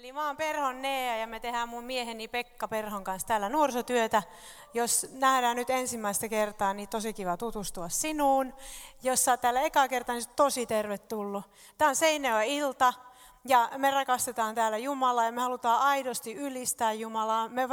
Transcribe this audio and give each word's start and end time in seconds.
Eli 0.00 0.12
mä 0.12 0.26
oon 0.26 0.36
Perhon 0.36 0.82
Nea 0.82 1.16
ja 1.16 1.26
me 1.26 1.40
tehdään 1.40 1.68
mun 1.68 1.84
mieheni 1.84 2.28
Pekka 2.28 2.68
Perhon 2.68 3.04
kanssa 3.04 3.28
täällä 3.28 3.48
nuorisotyötä. 3.48 4.22
Jos 4.74 5.06
nähdään 5.12 5.56
nyt 5.56 5.70
ensimmäistä 5.70 6.28
kertaa, 6.28 6.74
niin 6.74 6.88
tosi 6.88 7.12
kiva 7.12 7.36
tutustua 7.36 7.88
sinuun. 7.88 8.54
Jos 9.02 9.24
sä 9.24 9.36
täällä 9.36 9.60
ekaa 9.60 9.88
kertaa, 9.88 10.14
niin 10.14 10.24
tosi 10.36 10.66
tervetullut. 10.66 11.44
Tää 11.78 11.88
on 11.88 11.96
Seinäjoen 11.96 12.48
ilta 12.48 12.92
ja 13.48 13.70
me 13.76 13.90
rakastetaan 13.90 14.54
täällä 14.54 14.78
Jumalaa 14.78 15.24
ja 15.24 15.32
me 15.32 15.40
halutaan 15.40 15.80
aidosti 15.80 16.34
ylistää 16.34 16.92
Jumalaa. 16.92 17.48
Me, 17.48 17.68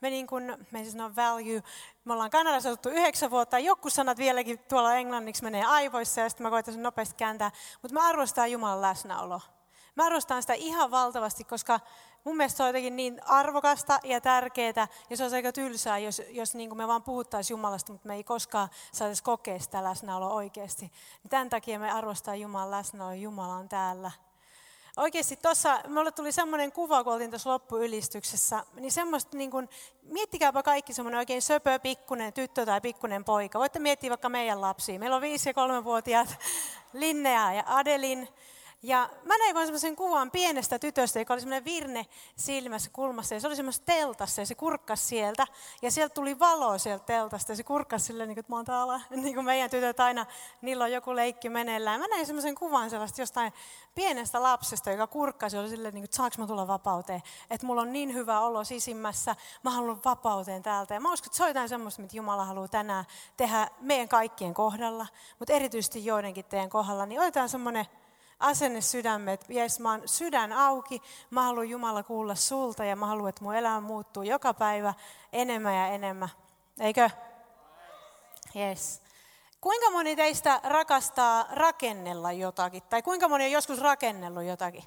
me 0.00 0.10
niin 0.10 0.26
kuin, 0.26 0.56
me 0.70 0.78
ei 0.78 0.90
sano 0.90 1.16
value, 1.16 1.62
me 2.04 2.12
ollaan 2.12 2.30
Kanadassa 2.30 2.68
asuttu 2.68 2.88
yhdeksän 2.88 3.30
vuotta, 3.30 3.58
joku 3.58 3.90
sanat 3.90 4.18
vieläkin 4.18 4.58
tuolla 4.58 4.94
englanniksi 4.94 5.44
menee 5.44 5.64
aivoissa 5.64 6.20
ja 6.20 6.28
sitten 6.28 6.46
mä 6.46 6.50
koitan 6.50 6.74
sen 6.74 6.82
nopeasti 6.82 7.14
kääntää, 7.14 7.50
mutta 7.82 7.94
mä 7.94 8.08
arvostan 8.08 8.52
Jumalan 8.52 8.82
läsnäoloa. 8.82 9.61
Mä 9.94 10.06
arvostan 10.06 10.42
sitä 10.42 10.54
ihan 10.54 10.90
valtavasti, 10.90 11.44
koska 11.44 11.80
mun 12.24 12.36
mielestä 12.36 12.56
se 12.56 12.62
on 12.62 12.68
jotenkin 12.68 12.96
niin 12.96 13.20
arvokasta 13.26 14.00
ja 14.04 14.20
tärkeää, 14.20 14.88
ja 15.10 15.16
se 15.16 15.24
on 15.24 15.34
aika 15.34 15.52
tylsää, 15.52 15.98
jos, 15.98 16.22
jos 16.28 16.54
niin 16.54 16.70
kuin 16.70 16.78
me 16.78 16.88
vaan 16.88 17.02
puhuttaisiin 17.02 17.54
Jumalasta, 17.54 17.92
mutta 17.92 18.08
me 18.08 18.14
ei 18.14 18.24
koskaan 18.24 18.68
saisi 18.92 19.22
kokea 19.22 19.58
sitä 19.58 19.84
läsnäoloa 19.84 20.34
oikeasti. 20.34 20.92
Niin 21.22 21.30
tämän 21.30 21.50
takia 21.50 21.78
me 21.78 21.90
arvostaa 21.90 22.34
Jumalan 22.34 22.70
läsnäoloa, 22.70 23.14
Jumala 23.14 23.54
on 23.54 23.68
täällä. 23.68 24.10
Oikeasti 24.96 25.36
tuossa, 25.36 25.80
mulle 25.88 26.12
tuli 26.12 26.32
semmoinen 26.32 26.72
kuva, 26.72 27.04
kun 27.04 27.12
oltiin 27.12 27.30
tuossa 27.30 27.50
loppuylistyksessä, 27.50 28.64
niin 28.74 28.92
semmoista, 28.92 29.36
niin 29.36 29.50
kuin, 29.50 29.68
miettikääpä 30.02 30.62
kaikki 30.62 30.92
semmoinen 30.92 31.18
oikein 31.18 31.42
söpö, 31.42 31.78
pikkunen 31.78 32.32
tyttö 32.32 32.66
tai 32.66 32.80
pikkunen 32.80 33.24
poika. 33.24 33.58
Voitte 33.58 33.78
miettiä 33.78 34.10
vaikka 34.10 34.28
meidän 34.28 34.60
lapsia. 34.60 34.98
Meillä 34.98 35.16
on 35.16 35.22
viisi- 35.22 35.48
ja 35.48 35.54
kolmevuotiaat 35.54 36.28
Linnea 36.92 37.52
ja 37.52 37.62
Adelin. 37.66 38.28
Ja 38.84 39.10
mä 39.24 39.38
näin 39.38 39.54
vaan 39.54 39.66
semmoisen 39.66 39.96
kuvan 39.96 40.30
pienestä 40.30 40.78
tytöstä, 40.78 41.18
joka 41.18 41.34
oli 41.34 41.40
semmoinen 41.40 41.64
virne 41.64 42.06
silmässä 42.36 42.90
kulmassa. 42.92 43.34
Ja 43.34 43.40
se 43.40 43.46
oli 43.46 43.56
semmoisessa 43.56 43.86
teltassa 43.86 44.42
ja 44.42 44.46
se 44.46 44.54
kurkkasi 44.54 45.04
sieltä. 45.06 45.46
Ja 45.82 45.90
sieltä 45.90 46.14
tuli 46.14 46.38
valo 46.38 46.78
sieltä 46.78 47.04
teltasta 47.04 47.52
ja 47.52 47.56
se 47.56 47.62
kurkkasi 47.62 48.04
silleen, 48.04 48.28
niin 48.28 48.36
kuin, 48.36 48.40
että 48.40 48.52
mä 48.52 48.56
oon 48.56 48.64
täällä. 48.64 49.00
Niin 49.10 49.34
kuin 49.34 49.44
meidän 49.44 49.70
tytöt 49.70 50.00
aina, 50.00 50.26
niillä 50.62 50.84
on 50.84 50.92
joku 50.92 51.16
leikki 51.16 51.48
meneillään. 51.48 52.00
Mä 52.00 52.06
näin 52.06 52.26
semmoisen 52.26 52.54
kuvan 52.54 52.90
sellaista 52.90 53.22
jostain 53.22 53.52
pienestä 53.94 54.42
lapsesta, 54.42 54.90
joka 54.90 55.06
kurkkasi. 55.06 55.58
Oli 55.58 55.68
silleen, 55.68 55.94
niin 55.94 56.02
kuin, 56.02 56.04
että 56.04 56.16
saanko 56.16 56.36
mä 56.38 56.46
tulla 56.46 56.66
vapauteen. 56.66 57.22
Että 57.50 57.66
mulla 57.66 57.82
on 57.82 57.92
niin 57.92 58.14
hyvä 58.14 58.40
olo 58.40 58.64
sisimmässä. 58.64 59.36
Mä 59.62 59.70
haluan 59.70 60.00
vapauteen 60.04 60.62
täältä. 60.62 60.94
Ja 60.94 61.00
mä 61.00 61.12
uskon, 61.12 61.26
että 61.26 61.36
se 61.36 61.42
on 61.42 61.50
jotain 61.50 61.68
semmoista, 61.68 62.02
mitä 62.02 62.16
Jumala 62.16 62.44
haluaa 62.44 62.68
tänään 62.68 63.04
tehdä 63.36 63.68
meidän 63.80 64.08
kaikkien 64.08 64.54
kohdalla. 64.54 65.06
Mutta 65.38 65.52
erityisesti 65.52 66.04
joidenkin 66.04 66.44
teidän 66.44 66.70
kohdalla. 66.70 67.06
Niin 67.06 67.20
otetaan 67.20 67.48
semmoinen 67.48 67.86
asenne 68.42 68.80
sydämet. 68.80 69.44
Jees, 69.48 69.80
mä 69.80 69.90
oon 69.90 70.02
sydän 70.06 70.52
auki. 70.52 71.02
Mä 71.30 71.42
haluan 71.42 71.68
Jumala 71.68 72.02
kuulla 72.02 72.34
sulta 72.34 72.84
ja 72.84 72.96
mä 72.96 73.06
haluan, 73.06 73.28
että 73.28 73.44
mun 73.44 73.54
elämä 73.56 73.80
muuttuu 73.80 74.22
joka 74.22 74.54
päivä 74.54 74.94
enemmän 75.32 75.74
ja 75.74 75.86
enemmän. 75.86 76.28
Eikö? 76.80 77.10
Yes. 78.56 79.02
Kuinka 79.60 79.90
moni 79.90 80.16
teistä 80.16 80.60
rakastaa 80.64 81.46
rakennella 81.50 82.32
jotakin? 82.32 82.82
Tai 82.82 83.02
kuinka 83.02 83.28
moni 83.28 83.44
on 83.44 83.50
joskus 83.50 83.80
rakennellut 83.80 84.44
jotakin? 84.44 84.84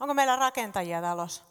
Onko 0.00 0.14
meillä 0.14 0.36
rakentajia 0.36 1.02
talossa? 1.02 1.44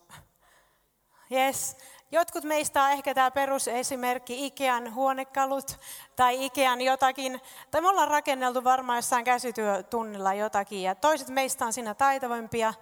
Yes. 1.31 1.77
Jotkut 2.11 2.44
meistä 2.44 2.83
on 2.83 2.91
ehkä 2.91 3.13
tämä 3.13 3.31
perusesimerkki 3.31 4.45
Ikean 4.45 4.94
huonekalut 4.94 5.80
tai 6.16 6.45
Ikean 6.45 6.81
jotakin. 6.81 7.41
Tai 7.72 7.81
me 7.81 7.89
ollaan 7.89 8.08
rakenneltu 8.08 8.64
varmaan 8.64 8.97
jossain 8.97 9.25
käsityötunnilla 9.25 10.33
jotakin. 10.33 10.81
Ja 10.81 10.95
toiset 10.95 11.30
meistä 11.30 11.66
on 11.66 11.73
siinä 11.73 11.94
taitavampia, 11.94 12.73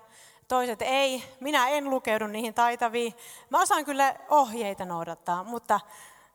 toiset 0.48 0.82
ei. 0.82 1.24
Minä 1.40 1.68
en 1.68 1.90
lukeudu 1.90 2.28
niihin 2.28 2.54
taitaviin. 2.54 3.14
Mä 3.50 3.62
osaan 3.62 3.86
kyllä 3.86 4.16
ohjeita 4.30 4.86
noudattaa, 4.86 5.44
mutta 5.44 5.80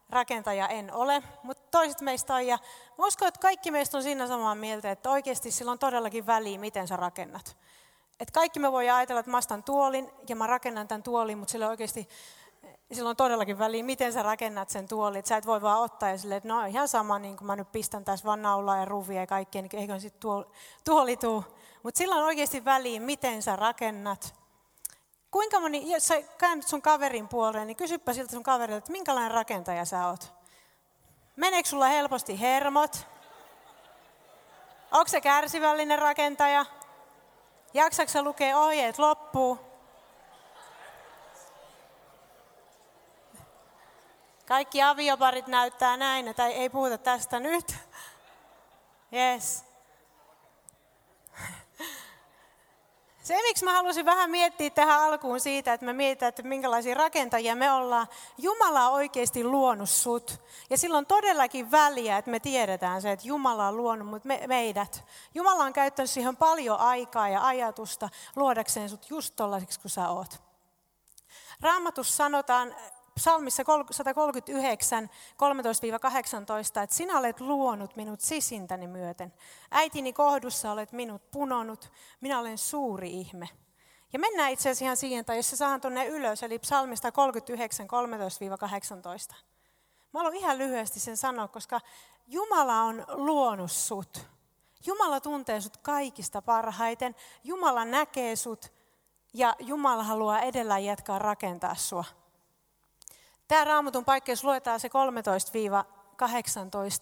rakentaja 0.09 0.67
en 0.67 0.93
ole. 0.93 1.23
Mutta 1.43 1.63
toiset 1.71 2.01
meistä 2.01 2.33
on. 2.33 2.47
Ja 2.47 2.57
mä 2.97 3.05
uskon, 3.05 3.27
että 3.27 3.41
kaikki 3.41 3.71
meistä 3.71 3.97
on 3.97 4.03
siinä 4.03 4.27
samaa 4.27 4.55
mieltä, 4.55 4.91
että 4.91 5.09
oikeasti 5.09 5.51
sillä 5.51 5.71
on 5.71 5.79
todellakin 5.79 6.25
väliä, 6.25 6.59
miten 6.59 6.87
sä 6.87 6.95
rakennat. 6.95 7.57
Et 8.19 8.31
kaikki 8.31 8.59
me 8.59 8.71
voi 8.71 8.89
ajatella, 8.89 9.19
että 9.19 9.31
mä 9.31 9.61
tuolin 9.65 10.11
ja 10.29 10.35
mä 10.35 10.47
rakennan 10.47 10.87
tämän 10.87 11.03
tuolin, 11.03 11.37
mutta 11.37 11.51
sillä 11.51 11.69
oikeasti 11.69 12.09
ja 12.91 12.95
silloin 12.95 13.11
on 13.11 13.17
todellakin 13.17 13.59
väliä, 13.59 13.83
miten 13.83 14.13
sä 14.13 14.23
rakennat 14.23 14.69
sen 14.69 14.87
tuolin. 14.87 15.25
Sä 15.25 15.37
et 15.37 15.45
voi 15.45 15.61
vaan 15.61 15.79
ottaa 15.79 16.09
ja 16.09 16.17
silleen, 16.17 16.37
että 16.37 16.49
no 16.49 16.65
ihan 16.65 16.87
sama, 16.87 17.19
niin 17.19 17.37
kuin 17.37 17.45
mä 17.45 17.55
nyt 17.55 17.71
pistän 17.71 18.05
tässä 18.05 18.25
vaan 18.25 18.41
naulaa 18.41 18.77
ja 18.77 18.85
ruvia 18.85 19.21
ja 19.21 19.27
kaikkea, 19.27 19.61
niin 19.61 19.75
eikö 19.75 19.99
sitten 19.99 20.21
tuoli, 20.21 20.45
tuoli 20.85 21.17
tuu. 21.17 21.43
Mutta 21.83 21.97
sillä 21.97 22.15
on 22.15 22.23
oikeasti 22.23 22.65
väliä, 22.65 22.99
miten 22.99 23.41
sä 23.43 23.55
rakennat. 23.55 24.33
Kuinka 25.31 25.59
moni, 25.59 25.91
jos 25.91 26.07
sä 26.07 26.21
käännyt 26.37 26.67
sun 26.67 26.81
kaverin 26.81 27.27
puoleen, 27.27 27.67
niin 27.67 27.77
kysypä 27.77 28.13
siltä 28.13 28.31
sun 28.31 28.43
kaverilta, 28.43 28.77
että 28.77 28.91
minkälainen 28.91 29.31
rakentaja 29.31 29.85
sä 29.85 30.07
oot. 30.07 30.33
Meneekö 31.35 31.69
sulla 31.69 31.87
helposti 31.87 32.39
hermot? 32.39 33.07
Onko 34.91 35.07
se 35.07 35.21
kärsivällinen 35.21 35.99
rakentaja? 35.99 36.65
Jaksatko 37.73 38.23
lukea 38.23 38.57
ohjeet 38.57 38.99
loppuun? 38.99 39.70
Kaikki 44.51 44.81
avioparit 44.81 45.47
näyttää 45.47 45.97
näin, 45.97 46.27
että 46.27 46.47
ei 46.47 46.69
puhuta 46.69 46.97
tästä 46.97 47.39
nyt. 47.39 47.75
Yes. 49.13 49.65
Se, 53.23 53.41
miksi 53.41 53.65
mä 53.65 53.73
halusin 53.73 54.05
vähän 54.05 54.29
miettiä 54.29 54.69
tähän 54.69 55.01
alkuun 55.01 55.39
siitä, 55.39 55.73
että 55.73 55.85
me 55.85 55.93
mietitään, 55.93 56.29
että 56.29 56.43
minkälaisia 56.43 56.95
rakentajia 56.95 57.55
me 57.55 57.71
ollaan. 57.71 58.07
Jumala 58.37 58.87
on 58.87 58.93
oikeasti 58.93 59.43
luonut 59.43 59.89
sut. 59.89 60.41
Ja 60.69 60.77
silloin 60.77 61.05
todellakin 61.05 61.71
väliä, 61.71 62.17
että 62.17 62.31
me 62.31 62.39
tiedetään 62.39 63.01
se, 63.01 63.11
että 63.11 63.27
Jumala 63.27 63.67
on 63.67 63.77
luonut 63.77 64.25
me, 64.25 64.43
meidät. 64.47 65.03
Jumala 65.33 65.63
on 65.63 65.73
käyttänyt 65.73 66.09
siihen 66.09 66.37
paljon 66.37 66.79
aikaa 66.79 67.29
ja 67.29 67.45
ajatusta 67.45 68.09
luodakseen 68.35 68.89
sut 68.89 69.09
just 69.09 69.35
tollaisiksi 69.35 69.79
kuin 69.79 69.91
sä 69.91 70.09
oot. 70.09 70.41
Raamatus 71.61 72.17
sanotaan 72.17 72.75
psalmissa 73.21 73.63
139, 73.91 75.09
13-18, 76.79 76.83
että 76.83 76.95
sinä 76.95 77.19
olet 77.19 77.41
luonut 77.41 77.95
minut 77.95 78.21
sisintäni 78.21 78.87
myöten. 78.87 79.33
Äitini 79.71 80.13
kohdussa 80.13 80.71
olet 80.71 80.91
minut 80.91 81.31
punonut, 81.31 81.91
minä 82.21 82.39
olen 82.39 82.57
suuri 82.57 83.11
ihme. 83.11 83.49
Ja 84.13 84.19
mennään 84.19 84.51
itse 84.51 84.69
asiassa 84.69 84.85
ihan 84.85 84.97
siihen, 84.97 85.25
tai 85.25 85.37
jos 85.37 85.49
se 85.49 85.55
saadaan 85.55 85.81
tuonne 85.81 86.07
ylös, 86.07 86.43
eli 86.43 86.59
psalmista 86.59 87.11
39, 87.11 87.87
13-18. 89.31 89.35
Mä 90.13 90.19
haluan 90.19 90.35
ihan 90.35 90.57
lyhyesti 90.57 90.99
sen 90.99 91.17
sanoa, 91.17 91.47
koska 91.47 91.81
Jumala 92.27 92.81
on 92.81 93.05
luonut 93.07 93.71
sut. 93.71 94.27
Jumala 94.85 95.19
tuntee 95.19 95.61
sut 95.61 95.77
kaikista 95.77 96.41
parhaiten. 96.41 97.15
Jumala 97.43 97.85
näkee 97.85 98.35
sut 98.35 98.73
ja 99.33 99.55
Jumala 99.59 100.03
haluaa 100.03 100.41
edellä 100.41 100.79
jatkaa 100.79 101.19
rakentaa 101.19 101.75
sua. 101.75 102.20
Tämä 103.51 103.63
raamatun 103.63 104.05
paikka, 104.05 104.31
jos 104.31 104.43
luetaan 104.43 104.79
se 104.79 104.89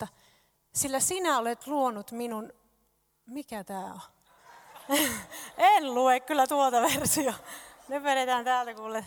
13-18, 0.04 0.08
sillä 0.74 1.00
sinä 1.00 1.38
olet 1.38 1.68
luonut 1.68 2.12
minun, 2.12 2.54
mikä 3.26 3.64
tämä 3.64 3.86
on? 3.86 4.00
en 5.58 5.94
lue 5.94 6.20
kyllä 6.20 6.48
tuota 6.48 6.82
versio. 6.82 7.34
Ne 7.88 8.04
vedetään 8.04 8.46
täältä 8.46 8.74
kuule. 8.74 9.06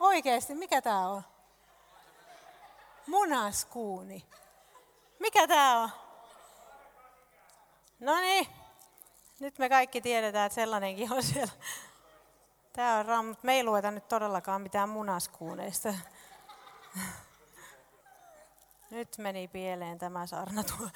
Oikeasti, 0.00 0.54
mikä 0.54 0.82
tämä 0.82 1.08
on? 1.08 1.22
Munaskuuni. 3.06 4.24
Mikä 5.18 5.46
tämä 5.48 5.82
on? 5.82 5.90
No 8.00 8.16
niin, 8.16 8.46
nyt 9.40 9.58
me 9.58 9.68
kaikki 9.68 10.00
tiedetään, 10.00 10.46
että 10.46 10.54
sellainenkin 10.54 11.12
on 11.12 11.22
siellä. 11.22 11.52
Tämä 12.72 12.98
on 12.98 13.06
ram, 13.06 13.36
me 13.42 13.54
ei 13.54 13.64
lueta 13.64 13.90
nyt 13.90 14.08
todellakaan 14.08 14.62
mitään 14.62 14.88
munaskuuneista. 14.88 15.94
Nyt 18.90 19.18
meni 19.18 19.48
pieleen 19.48 19.98
tämä 19.98 20.26
saarna 20.26 20.64
tuo. 20.64 20.88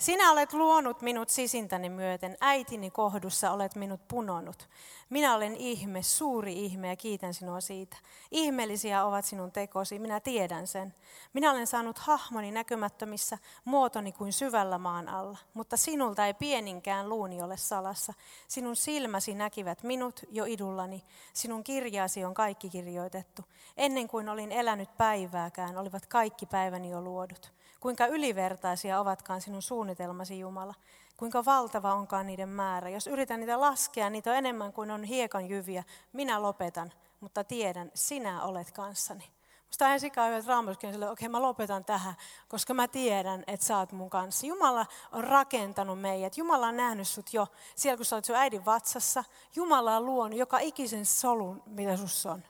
Sinä 0.00 0.32
olet 0.32 0.52
luonut 0.52 1.02
minut 1.02 1.28
sisintäni 1.28 1.88
myöten, 1.88 2.36
äitini 2.40 2.90
kohdussa 2.90 3.50
olet 3.50 3.74
minut 3.74 4.08
punonut. 4.08 4.68
Minä 5.10 5.34
olen 5.34 5.56
ihme, 5.56 6.02
suuri 6.02 6.64
ihme 6.64 6.88
ja 6.88 6.96
kiitän 6.96 7.34
sinua 7.34 7.60
siitä. 7.60 7.96
Ihmeellisiä 8.30 9.04
ovat 9.04 9.24
sinun 9.24 9.52
tekosi, 9.52 9.98
minä 9.98 10.20
tiedän 10.20 10.66
sen. 10.66 10.94
Minä 11.32 11.50
olen 11.50 11.66
saanut 11.66 11.98
hahmoni 11.98 12.50
näkymättömissä, 12.50 13.38
muotoni 13.64 14.12
kuin 14.12 14.32
syvällä 14.32 14.78
maan 14.78 15.08
alla. 15.08 15.38
Mutta 15.54 15.76
sinulta 15.76 16.26
ei 16.26 16.34
pieninkään 16.34 17.08
luuni 17.08 17.42
ole 17.42 17.56
salassa. 17.56 18.14
Sinun 18.48 18.76
silmäsi 18.76 19.34
näkivät 19.34 19.82
minut 19.82 20.20
jo 20.30 20.44
idullani. 20.44 21.04
Sinun 21.32 21.64
kirjaasi 21.64 22.24
on 22.24 22.34
kaikki 22.34 22.70
kirjoitettu. 22.70 23.42
Ennen 23.76 24.08
kuin 24.08 24.28
olin 24.28 24.52
elänyt 24.52 24.96
päivääkään, 24.96 25.78
olivat 25.78 26.06
kaikki 26.06 26.46
päiväni 26.46 26.90
jo 26.90 27.00
luodut. 27.00 27.59
Kuinka 27.80 28.06
ylivertaisia 28.06 29.00
ovatkaan 29.00 29.40
sinun 29.40 29.62
suunnitelmasi, 29.62 30.38
Jumala. 30.38 30.74
kuinka 31.16 31.44
valtava 31.44 31.94
onkaan 31.94 32.26
niiden 32.26 32.48
määrä. 32.48 32.88
Jos 32.88 33.06
yritän 33.06 33.40
niitä 33.40 33.60
laskea, 33.60 34.10
niitä 34.10 34.30
on 34.30 34.36
enemmän 34.36 34.72
kuin 34.72 34.90
on 34.90 35.04
hiekan 35.04 35.48
jyviä. 35.48 35.84
Minä 36.12 36.42
lopetan, 36.42 36.92
mutta 37.20 37.44
tiedän, 37.44 37.90
sinä 37.94 38.42
olet 38.42 38.70
kanssani. 38.70 39.24
Musta 39.66 39.86
on 39.86 39.92
ensin 39.92 40.12
hyvä, 40.16 40.36
että 40.36 40.48
Raamattukin 40.48 40.94
että 40.94 41.10
okei 41.10 41.28
mä 41.28 41.42
lopetan 41.42 41.84
tähän, 41.84 42.14
koska 42.48 42.74
mä 42.74 42.88
tiedän, 42.88 43.44
että 43.46 43.66
sä 43.66 43.78
oot 43.78 43.92
mun 43.92 44.10
kanssa. 44.10 44.46
Jumala 44.46 44.86
on 45.12 45.24
rakentanut 45.24 46.00
meidät. 46.00 46.36
Jumala 46.36 46.66
on 46.66 46.76
nähnyt 46.76 47.08
sut 47.08 47.34
jo 47.34 47.46
siellä, 47.76 47.96
kun 47.96 48.06
sä 48.06 48.16
olet 48.16 48.24
sun 48.24 48.36
äidin 48.36 48.64
vatsassa. 48.64 49.24
Jumala 49.54 49.96
on 49.96 50.06
luonut 50.06 50.38
joka 50.38 50.58
ikisen 50.58 51.06
solun, 51.06 51.62
mitä 51.66 51.96
sussa 51.96 52.32
on. 52.32 52.42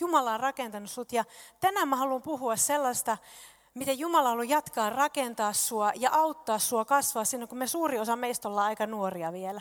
Jumala 0.00 0.34
on 0.34 0.40
rakentanut 0.40 0.90
sut 0.90 1.12
ja 1.12 1.24
tänään 1.60 1.88
mä 1.88 1.96
haluan 1.96 2.22
puhua 2.22 2.56
sellaista, 2.56 3.18
miten 3.78 3.98
Jumala 3.98 4.28
haluaa 4.28 4.44
jatkaa 4.44 4.90
rakentaa 4.90 5.52
sua 5.52 5.92
ja 5.94 6.10
auttaa 6.12 6.58
sua 6.58 6.84
kasvaa 6.84 7.24
sinne, 7.24 7.46
kun 7.46 7.58
me 7.58 7.66
suuri 7.66 7.98
osa 7.98 8.16
meistä 8.16 8.48
ollaan 8.48 8.66
aika 8.66 8.86
nuoria 8.86 9.32
vielä. 9.32 9.60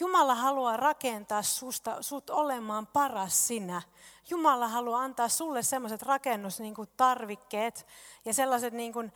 Jumala 0.00 0.34
haluaa 0.34 0.76
rakentaa 0.76 1.42
susta, 1.42 2.02
sut 2.02 2.30
olemaan 2.30 2.86
paras 2.86 3.46
sinä. 3.46 3.82
Jumala 4.30 4.68
haluaa 4.68 5.02
antaa 5.02 5.28
sulle 5.28 5.62
sellaiset 5.62 6.02
rakennustarvikkeet 6.02 7.74
niin 7.74 7.86
ja 8.24 8.34
sellaiset 8.34 8.72
niin 8.72 8.92
kuin, 8.92 9.12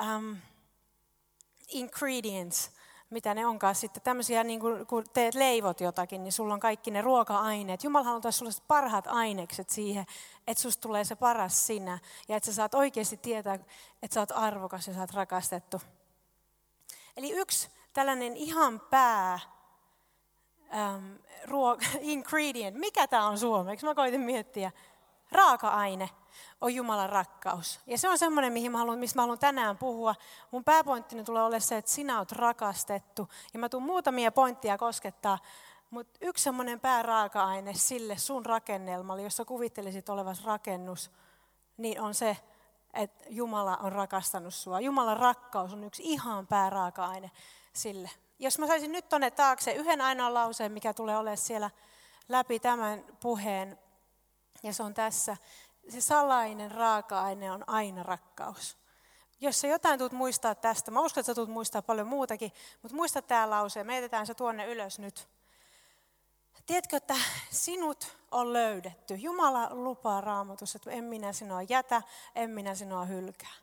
um, 0.00 0.36
ingredients, 1.68 2.70
mitä 3.10 3.34
ne 3.34 3.46
onkaan 3.46 3.74
sitten, 3.74 4.02
tämmöisiä, 4.02 4.44
niin 4.44 4.60
kuin, 4.60 4.86
kun 4.86 5.04
teet 5.12 5.34
leivot 5.34 5.80
jotakin, 5.80 6.24
niin 6.24 6.32
sulla 6.32 6.54
on 6.54 6.60
kaikki 6.60 6.90
ne 6.90 7.02
ruoka-aineet. 7.02 7.84
Jumala 7.84 8.04
haluaa 8.04 8.30
sulle 8.30 8.50
parhaat 8.68 9.06
ainekset 9.06 9.70
siihen, 9.70 10.06
että 10.46 10.62
susta 10.62 10.80
tulee 10.80 11.04
se 11.04 11.16
paras 11.16 11.66
sinä. 11.66 11.98
Ja 12.28 12.36
että 12.36 12.46
sä 12.46 12.52
saat 12.52 12.74
oikeasti 12.74 13.16
tietää, 13.16 13.54
että 14.02 14.14
sä 14.14 14.20
oot 14.20 14.32
arvokas 14.34 14.88
ja 14.88 14.94
sä 14.94 15.00
oot 15.00 15.14
rakastettu. 15.14 15.80
Eli 17.16 17.32
yksi 17.32 17.68
tällainen 17.92 18.36
ihan 18.36 18.80
pää 18.80 19.38
um, 20.74 21.18
ruoka, 21.44 21.86
ingredient, 22.00 22.76
mikä 22.76 23.06
tämä 23.06 23.28
on 23.28 23.38
suomeksi? 23.38 23.86
Mä 23.86 23.94
koitin 23.94 24.20
miettiä. 24.20 24.72
Raaka-aine 25.32 26.10
on 26.60 26.74
Jumalan 26.74 27.10
rakkaus. 27.10 27.80
Ja 27.86 27.98
se 27.98 28.08
on 28.08 28.18
semmoinen, 28.18 28.52
mihin 28.52 28.72
mä 28.72 28.78
haluan, 28.78 28.98
mistä 28.98 29.18
mä 29.18 29.22
haluan 29.22 29.38
tänään 29.38 29.78
puhua. 29.78 30.14
Mun 30.50 30.64
pääpointtini 30.64 31.24
tulee 31.24 31.42
olemaan 31.42 31.60
se, 31.60 31.76
että 31.76 31.90
sinä 31.90 32.18
oot 32.18 32.32
rakastettu. 32.32 33.28
Ja 33.54 33.58
mä 33.58 33.68
tuun 33.68 33.82
muutamia 33.82 34.32
pointtia 34.32 34.78
koskettaa. 34.78 35.38
Mutta 35.94 36.18
yksi 36.20 36.44
semmoinen 36.44 36.80
pääraaka-aine 36.80 37.74
sille 37.74 38.18
sun 38.18 38.46
rakennelmalle, 38.46 39.22
jossa 39.22 39.44
kuvittelisit 39.44 40.08
olevas 40.08 40.44
rakennus, 40.44 41.10
niin 41.76 42.00
on 42.00 42.14
se, 42.14 42.36
että 42.94 43.24
Jumala 43.28 43.76
on 43.76 43.92
rakastanut 43.92 44.54
sua. 44.54 44.80
Jumalan 44.80 45.16
rakkaus 45.16 45.72
on 45.72 45.84
yksi 45.84 46.02
ihan 46.04 46.46
pääraaka-aine 46.46 47.30
sille. 47.72 48.10
Jos 48.38 48.58
mä 48.58 48.66
saisin 48.66 48.92
nyt 48.92 49.08
tonne 49.08 49.30
taakse 49.30 49.72
yhden 49.72 50.00
ainoan 50.00 50.34
lauseen, 50.34 50.72
mikä 50.72 50.94
tulee 50.94 51.16
olemaan 51.16 51.36
siellä 51.36 51.70
läpi 52.28 52.60
tämän 52.60 53.04
puheen, 53.20 53.78
ja 54.62 54.72
se 54.72 54.82
on 54.82 54.94
tässä. 54.94 55.36
Se 55.88 56.00
salainen 56.00 56.70
raaka-aine 56.70 57.52
on 57.52 57.64
aina 57.66 58.02
rakkaus. 58.02 58.76
Jos 59.40 59.60
sä 59.60 59.66
jotain 59.66 59.98
tulet 59.98 60.12
muistaa 60.12 60.54
tästä, 60.54 60.90
mä 60.90 61.00
uskon, 61.00 61.20
että 61.20 61.26
sä 61.26 61.34
tulet 61.34 61.50
muistaa 61.50 61.82
paljon 61.82 62.06
muutakin, 62.06 62.52
mutta 62.82 62.96
muista 62.96 63.22
tämä 63.22 63.50
lause, 63.50 63.84
me 63.84 64.10
se 64.24 64.34
tuonne 64.34 64.66
ylös 64.66 64.98
nyt. 64.98 65.28
Tiedätkö, 66.66 66.96
että 66.96 67.14
sinut 67.50 68.16
on 68.30 68.52
löydetty. 68.52 69.14
Jumala 69.14 69.68
lupaa 69.70 70.20
raamatussa, 70.20 70.76
että 70.76 70.90
en 70.90 71.04
minä 71.04 71.32
sinua 71.32 71.62
jätä, 71.62 72.02
en 72.34 72.50
minä 72.50 72.74
sinua 72.74 73.04
hylkää. 73.04 73.54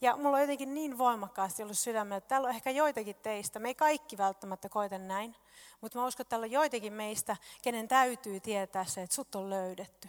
Ja 0.00 0.16
mulla 0.16 0.36
on 0.36 0.40
jotenkin 0.40 0.74
niin 0.74 0.98
voimakkaasti 0.98 1.62
ollut 1.62 1.78
sydämellä, 1.78 2.16
että 2.16 2.28
täällä 2.28 2.48
on 2.48 2.54
ehkä 2.54 2.70
joitakin 2.70 3.16
teistä, 3.16 3.58
me 3.58 3.68
ei 3.68 3.74
kaikki 3.74 4.18
välttämättä 4.18 4.68
koeta 4.68 4.98
näin, 4.98 5.36
mutta 5.80 5.98
mä 5.98 6.06
uskon, 6.06 6.24
että 6.24 6.30
täällä 6.30 6.44
on 6.44 6.50
joitakin 6.50 6.92
meistä, 6.92 7.36
kenen 7.62 7.88
täytyy 7.88 8.40
tietää 8.40 8.84
se, 8.84 9.02
että 9.02 9.14
sut 9.14 9.34
on 9.34 9.50
löydetty. 9.50 10.08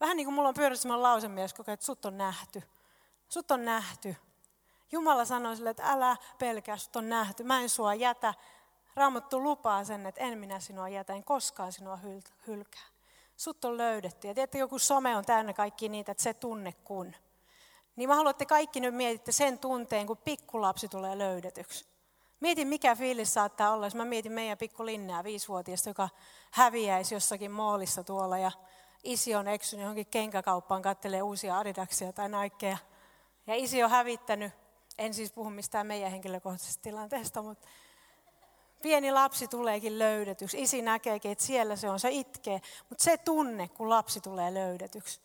Vähän 0.00 0.16
niin 0.16 0.26
kuin 0.26 0.34
mulla 0.34 0.48
on 0.48 0.54
pyörissä 0.54 1.02
lausemies 1.02 1.54
koko 1.54 1.72
että 1.72 1.86
sut 1.86 2.04
on 2.04 2.18
nähty. 2.18 2.62
Sut 3.28 3.50
on 3.50 3.64
nähty. 3.64 4.16
Jumala 4.92 5.24
sanoi 5.24 5.56
sille, 5.56 5.70
että 5.70 5.92
älä 5.92 6.16
pelkää, 6.38 6.76
sut 6.76 6.96
on 6.96 7.08
nähty. 7.08 7.44
Mä 7.44 7.60
en 7.60 7.68
sua 7.68 7.94
jätä. 7.94 8.34
Raamattu 8.96 9.42
lupaa 9.42 9.84
sen, 9.84 10.06
että 10.06 10.20
en 10.20 10.38
minä 10.38 10.60
sinua 10.60 10.88
jätä, 10.88 11.12
en 11.12 11.24
koskaan 11.24 11.72
sinua 11.72 11.98
hylkää. 12.46 12.86
Sut 13.36 13.64
on 13.64 13.76
löydetty. 13.76 14.28
Ja 14.28 14.34
tiedätte, 14.34 14.58
joku 14.58 14.78
some 14.78 15.16
on 15.16 15.24
täynnä 15.24 15.52
kaikki 15.52 15.88
niitä, 15.88 16.12
että 16.12 16.22
se 16.22 16.34
tunne 16.34 16.72
kun. 16.72 17.14
Niin 17.96 18.08
mä 18.08 18.14
haluan, 18.14 18.30
että 18.30 18.46
kaikki 18.46 18.80
nyt 18.80 18.94
mietitte 18.94 19.32
sen 19.32 19.58
tunteen, 19.58 20.06
kun 20.06 20.16
pikkulapsi 20.16 20.88
tulee 20.88 21.18
löydetyksi. 21.18 21.86
Mietin, 22.40 22.68
mikä 22.68 22.96
fiilis 22.96 23.34
saattaa 23.34 23.72
olla, 23.72 23.86
jos 23.86 23.94
mä 23.94 24.04
mietin 24.04 24.32
meidän 24.32 24.58
pikku 24.58 24.86
Linnää, 24.86 25.24
viisivuotiasta, 25.24 25.90
joka 25.90 26.08
häviäisi 26.50 27.14
jossakin 27.14 27.50
moolissa 27.50 28.04
tuolla 28.04 28.38
ja 28.38 28.52
isi 29.04 29.34
on 29.34 29.48
eksynyt 29.48 29.82
johonkin 29.82 30.06
kenkäkauppaan, 30.06 30.82
kattelee 30.82 31.22
uusia 31.22 31.58
adidaksia 31.58 32.12
tai 32.12 32.28
naikkeja. 32.28 32.78
Ja 33.46 33.54
isi 33.54 33.82
on 33.82 33.90
hävittänyt, 33.90 34.52
en 34.98 35.14
siis 35.14 35.32
puhu 35.32 35.50
mistään 35.50 35.86
meidän 35.86 36.10
henkilökohtaisesta 36.10 36.82
tilanteesta, 36.82 37.42
mutta 37.42 37.68
pieni 38.82 39.12
lapsi 39.12 39.48
tuleekin 39.48 39.98
löydetyksi. 39.98 40.62
Isi 40.62 40.82
näkeekin, 40.82 41.30
että 41.32 41.44
siellä 41.44 41.76
se 41.76 41.90
on, 41.90 42.00
se 42.00 42.10
itkee. 42.10 42.60
Mutta 42.88 43.04
se 43.04 43.16
tunne, 43.16 43.68
kun 43.68 43.90
lapsi 43.90 44.20
tulee 44.20 44.54
löydetyksi, 44.54 45.20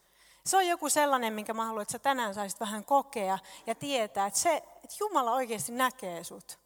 se 0.46 0.56
on 0.56 0.66
joku 0.66 0.88
sellainen, 0.88 1.32
minkä 1.32 1.54
mä 1.54 1.66
haluan, 1.66 1.82
että 1.82 1.92
sä 1.92 1.98
tänään 1.98 2.34
saisit 2.34 2.60
vähän 2.60 2.84
kokea 2.84 3.38
ja 3.66 3.74
tietää, 3.74 4.26
että, 4.26 4.38
se, 4.38 4.56
että 4.56 4.96
Jumala 5.00 5.32
oikeasti 5.32 5.72
näkee 5.72 6.24
sut. 6.24 6.58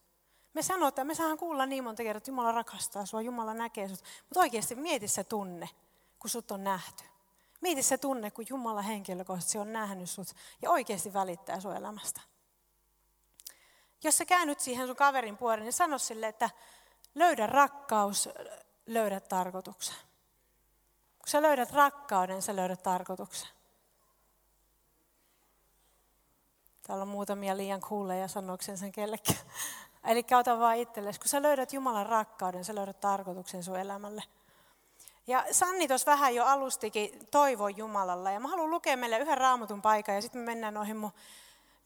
Me 0.55 0.63
sanotaan, 0.63 1.07
me 1.07 1.15
saadaan 1.15 1.39
kuulla 1.39 1.67
niin 1.67 1.85
monta 1.85 2.03
kertaa, 2.03 2.19
että 2.19 2.31
Jumala 2.31 2.53
rakastaa 2.53 3.07
sua, 3.07 3.23
Jumala 3.23 3.55
näkee 3.55 3.89
sut. 3.89 4.03
Mutta 4.29 4.41
oikeasti 4.41 4.75
mieti 4.75 5.09
se 5.09 5.25
tunne, 5.25 5.69
kun 6.19 6.31
sut 6.31 6.51
on 6.51 6.65
nähty. 6.65 7.05
Mieti 7.61 7.83
se 7.83 7.99
tunne, 7.99 8.31
kun 8.31 8.45
Jumala 8.49 8.83
henkilökohtaisesti 8.83 9.59
on 9.59 9.73
nähnyt 9.73 10.11
sut 10.11 10.29
ja 10.63 10.71
oikeasti 10.71 11.15
välittää 11.15 11.61
sun 11.61 11.77
elämästä. 11.77 12.21
Jos 14.05 14.19
sä 14.19 14.25
käännyt 14.25 14.61
siihen 14.61 14.87
sun 14.87 14.97
kaverin 14.97 15.37
puoleen, 15.37 15.63
niin 15.63 15.73
sano 15.73 15.99
sille, 15.99 16.29
että 16.29 16.51
löydä 17.15 17.47
rakkaus, 17.47 18.29
löydä 18.87 19.21
tarkoituksen. 19.21 19.97
Kun 21.19 21.29
sä 21.29 21.43
löydät 21.43 21.73
rakkauden, 21.73 22.43
sä 22.43 22.57
löydät 22.57 22.83
tarkoituksen. 22.83 23.49
Täällä 26.87 27.03
on 27.03 27.09
muutamia 27.09 27.57
liian 27.57 27.81
kuuleja 27.81 28.29
sanoksen 28.29 28.79
sen 28.79 28.93
kellekään. 28.93 29.39
Eli 30.11 30.25
ota 30.39 30.59
vaan 30.59 30.77
itsellesi. 30.77 31.21
Kun 31.21 31.29
sä 31.29 31.43
löydät 31.43 31.73
Jumalan 31.73 32.07
rakkauden, 32.07 32.65
sä 32.65 32.75
löydät 32.75 33.01
tarkoituksen 33.01 33.63
sun 33.63 33.79
elämälle. 33.79 34.23
Ja 35.27 35.45
Sanni 35.51 35.89
tuossa 35.89 36.11
vähän 36.11 36.35
jo 36.35 36.45
alustikin 36.45 37.27
toivo 37.31 37.69
Jumalalla. 37.69 38.31
Ja 38.31 38.41
mä 38.41 38.49
haluan 38.49 38.71
lukea 38.71 38.97
meille 38.97 39.19
yhden 39.19 39.39
raamatun 39.39 39.83
paikan 39.83 40.15
ja 40.15 40.23
sitten 40.23 40.41
me 40.41 40.45
mennään 40.45 40.75
noihin 40.75 40.97
mun 40.97 41.13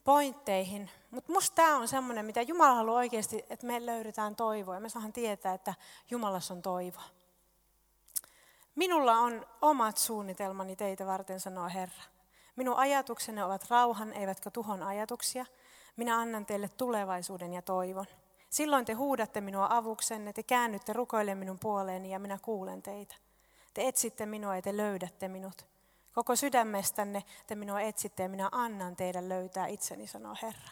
pointteihin. 0.03 0.89
Mutta 1.11 1.31
musta 1.31 1.55
tämä 1.55 1.77
on 1.77 1.87
semmoinen, 1.87 2.25
mitä 2.25 2.41
Jumala 2.41 2.75
haluaa 2.75 2.97
oikeasti, 2.97 3.45
että 3.49 3.67
me 3.67 3.85
löydetään 3.85 4.35
toivoa. 4.35 4.75
Ja 4.75 4.81
me 4.81 4.89
saahan 4.89 5.13
tietää, 5.13 5.53
että 5.53 5.73
Jumalassa 6.09 6.53
on 6.53 6.61
toivo. 6.61 6.99
Minulla 8.75 9.13
on 9.13 9.45
omat 9.61 9.97
suunnitelmani 9.97 10.75
teitä 10.75 11.05
varten, 11.05 11.39
sanoo 11.39 11.69
Herra. 11.73 12.03
Minun 12.55 12.75
ajatuksenne 12.75 13.43
ovat 13.43 13.69
rauhan, 13.69 14.13
eivätkä 14.13 14.51
tuhon 14.51 14.83
ajatuksia. 14.83 15.45
Minä 15.95 16.19
annan 16.19 16.45
teille 16.45 16.69
tulevaisuuden 16.69 17.53
ja 17.53 17.61
toivon. 17.61 18.05
Silloin 18.49 18.85
te 18.85 18.93
huudatte 18.93 19.41
minua 19.41 19.67
avuksenne, 19.69 20.33
te 20.33 20.43
käännytte 20.43 20.93
rukoille 20.93 21.35
minun 21.35 21.59
puoleeni 21.59 22.11
ja 22.11 22.19
minä 22.19 22.39
kuulen 22.41 22.81
teitä. 22.81 23.15
Te 23.73 23.87
etsitte 23.87 24.25
minua 24.25 24.55
ja 24.55 24.61
te 24.61 24.77
löydätte 24.77 25.27
minut. 25.27 25.70
Koko 26.13 26.35
sydämestänne 26.35 27.23
te 27.47 27.55
minua 27.55 27.81
etsitte 27.81 28.23
ja 28.23 28.29
minä 28.29 28.49
annan 28.51 28.95
teidän 28.95 29.29
löytää 29.29 29.67
itseni, 29.67 30.07
sanoo 30.07 30.35
Herra. 30.41 30.69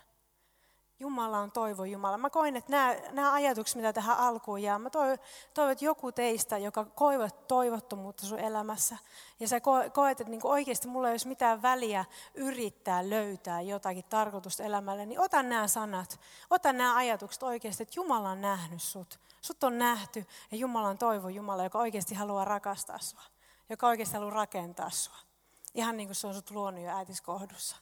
Jumala 1.01 1.39
on 1.39 1.51
toivo 1.51 1.83
Jumala. 1.83 2.17
Mä 2.17 2.29
koin, 2.29 2.55
että 2.55 2.71
nämä, 2.71 2.95
nämä 3.11 3.33
ajatukset, 3.33 3.75
mitä 3.75 3.93
tähän 3.93 4.17
alkuun 4.17 4.61
jää, 4.61 4.79
mä 4.79 4.89
toivon, 4.89 5.17
toivon 5.53 5.71
että 5.71 5.85
joku 5.85 6.11
teistä, 6.11 6.57
joka 6.57 6.85
koivat 6.85 7.47
toivottomuutta 7.47 8.25
sun 8.25 8.39
elämässä, 8.39 8.97
ja 9.39 9.47
sä 9.47 9.61
koet, 9.93 10.21
että 10.21 10.31
niin 10.31 10.41
oikeasti 10.43 10.87
mulla 10.87 11.07
ei 11.07 11.13
olisi 11.13 11.27
mitään 11.27 11.61
väliä 11.61 12.05
yrittää 12.33 13.09
löytää 13.09 13.61
jotakin 13.61 14.05
tarkoitusta 14.09 14.63
elämälle, 14.63 15.05
niin 15.05 15.19
ota 15.19 15.43
nämä 15.43 15.67
sanat, 15.67 16.19
ota 16.49 16.73
nämä 16.73 16.95
ajatukset 16.95 17.43
oikeasti, 17.43 17.83
että 17.83 17.93
Jumala 17.95 18.29
on 18.29 18.41
nähnyt 18.41 18.81
sut. 18.81 19.19
Sut 19.41 19.63
on 19.63 19.77
nähty, 19.77 20.25
ja 20.51 20.57
Jumala 20.57 20.87
on 20.87 20.97
toivo 20.97 21.29
Jumala, 21.29 21.63
joka 21.63 21.79
oikeasti 21.79 22.15
haluaa 22.15 22.45
rakastaa 22.45 22.99
sua, 22.99 23.23
joka 23.69 23.87
oikeasti 23.87 24.15
haluaa 24.15 24.33
rakentaa 24.33 24.89
sua. 24.89 25.28
Ihan 25.73 25.97
niin 25.97 26.07
kuin 26.07 26.15
se 26.15 26.27
on 26.27 26.33
sut 26.33 26.51
luonut 26.51 26.83
jo 26.83 26.89
äitiskohdussa. 26.89 27.75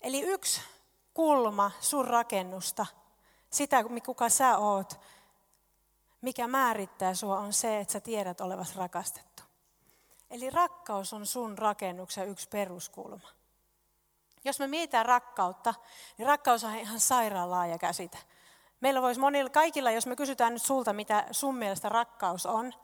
Eli 0.00 0.20
yksi 0.20 0.60
kulma 1.14 1.70
sun 1.80 2.08
rakennusta, 2.08 2.86
sitä 3.50 3.84
kuka 4.06 4.28
sä 4.28 4.58
oot, 4.58 5.00
mikä 6.20 6.46
määrittää 6.46 7.14
sua 7.14 7.38
on 7.38 7.52
se, 7.52 7.80
että 7.80 7.92
sä 7.92 8.00
tiedät 8.00 8.40
olevas 8.40 8.76
rakastettu. 8.76 9.42
Eli 10.30 10.50
rakkaus 10.50 11.12
on 11.12 11.26
sun 11.26 11.58
rakennuksen 11.58 12.28
yksi 12.28 12.48
peruskulma. 12.48 13.28
Jos 14.44 14.58
me 14.58 14.66
mietitään 14.66 15.06
rakkautta, 15.06 15.74
niin 16.18 16.26
rakkaus 16.26 16.64
on 16.64 16.74
ihan 16.74 17.00
sairaan 17.00 17.50
laaja 17.50 17.78
käsite. 17.78 18.18
Meillä 18.80 19.02
voisi 19.02 19.20
monilla, 19.20 19.50
kaikilla, 19.50 19.90
jos 19.90 20.06
me 20.06 20.16
kysytään 20.16 20.52
nyt 20.52 20.62
sulta, 20.62 20.92
mitä 20.92 21.26
sun 21.30 21.56
mielestä 21.56 21.88
rakkaus 21.88 22.46
on, 22.46 22.74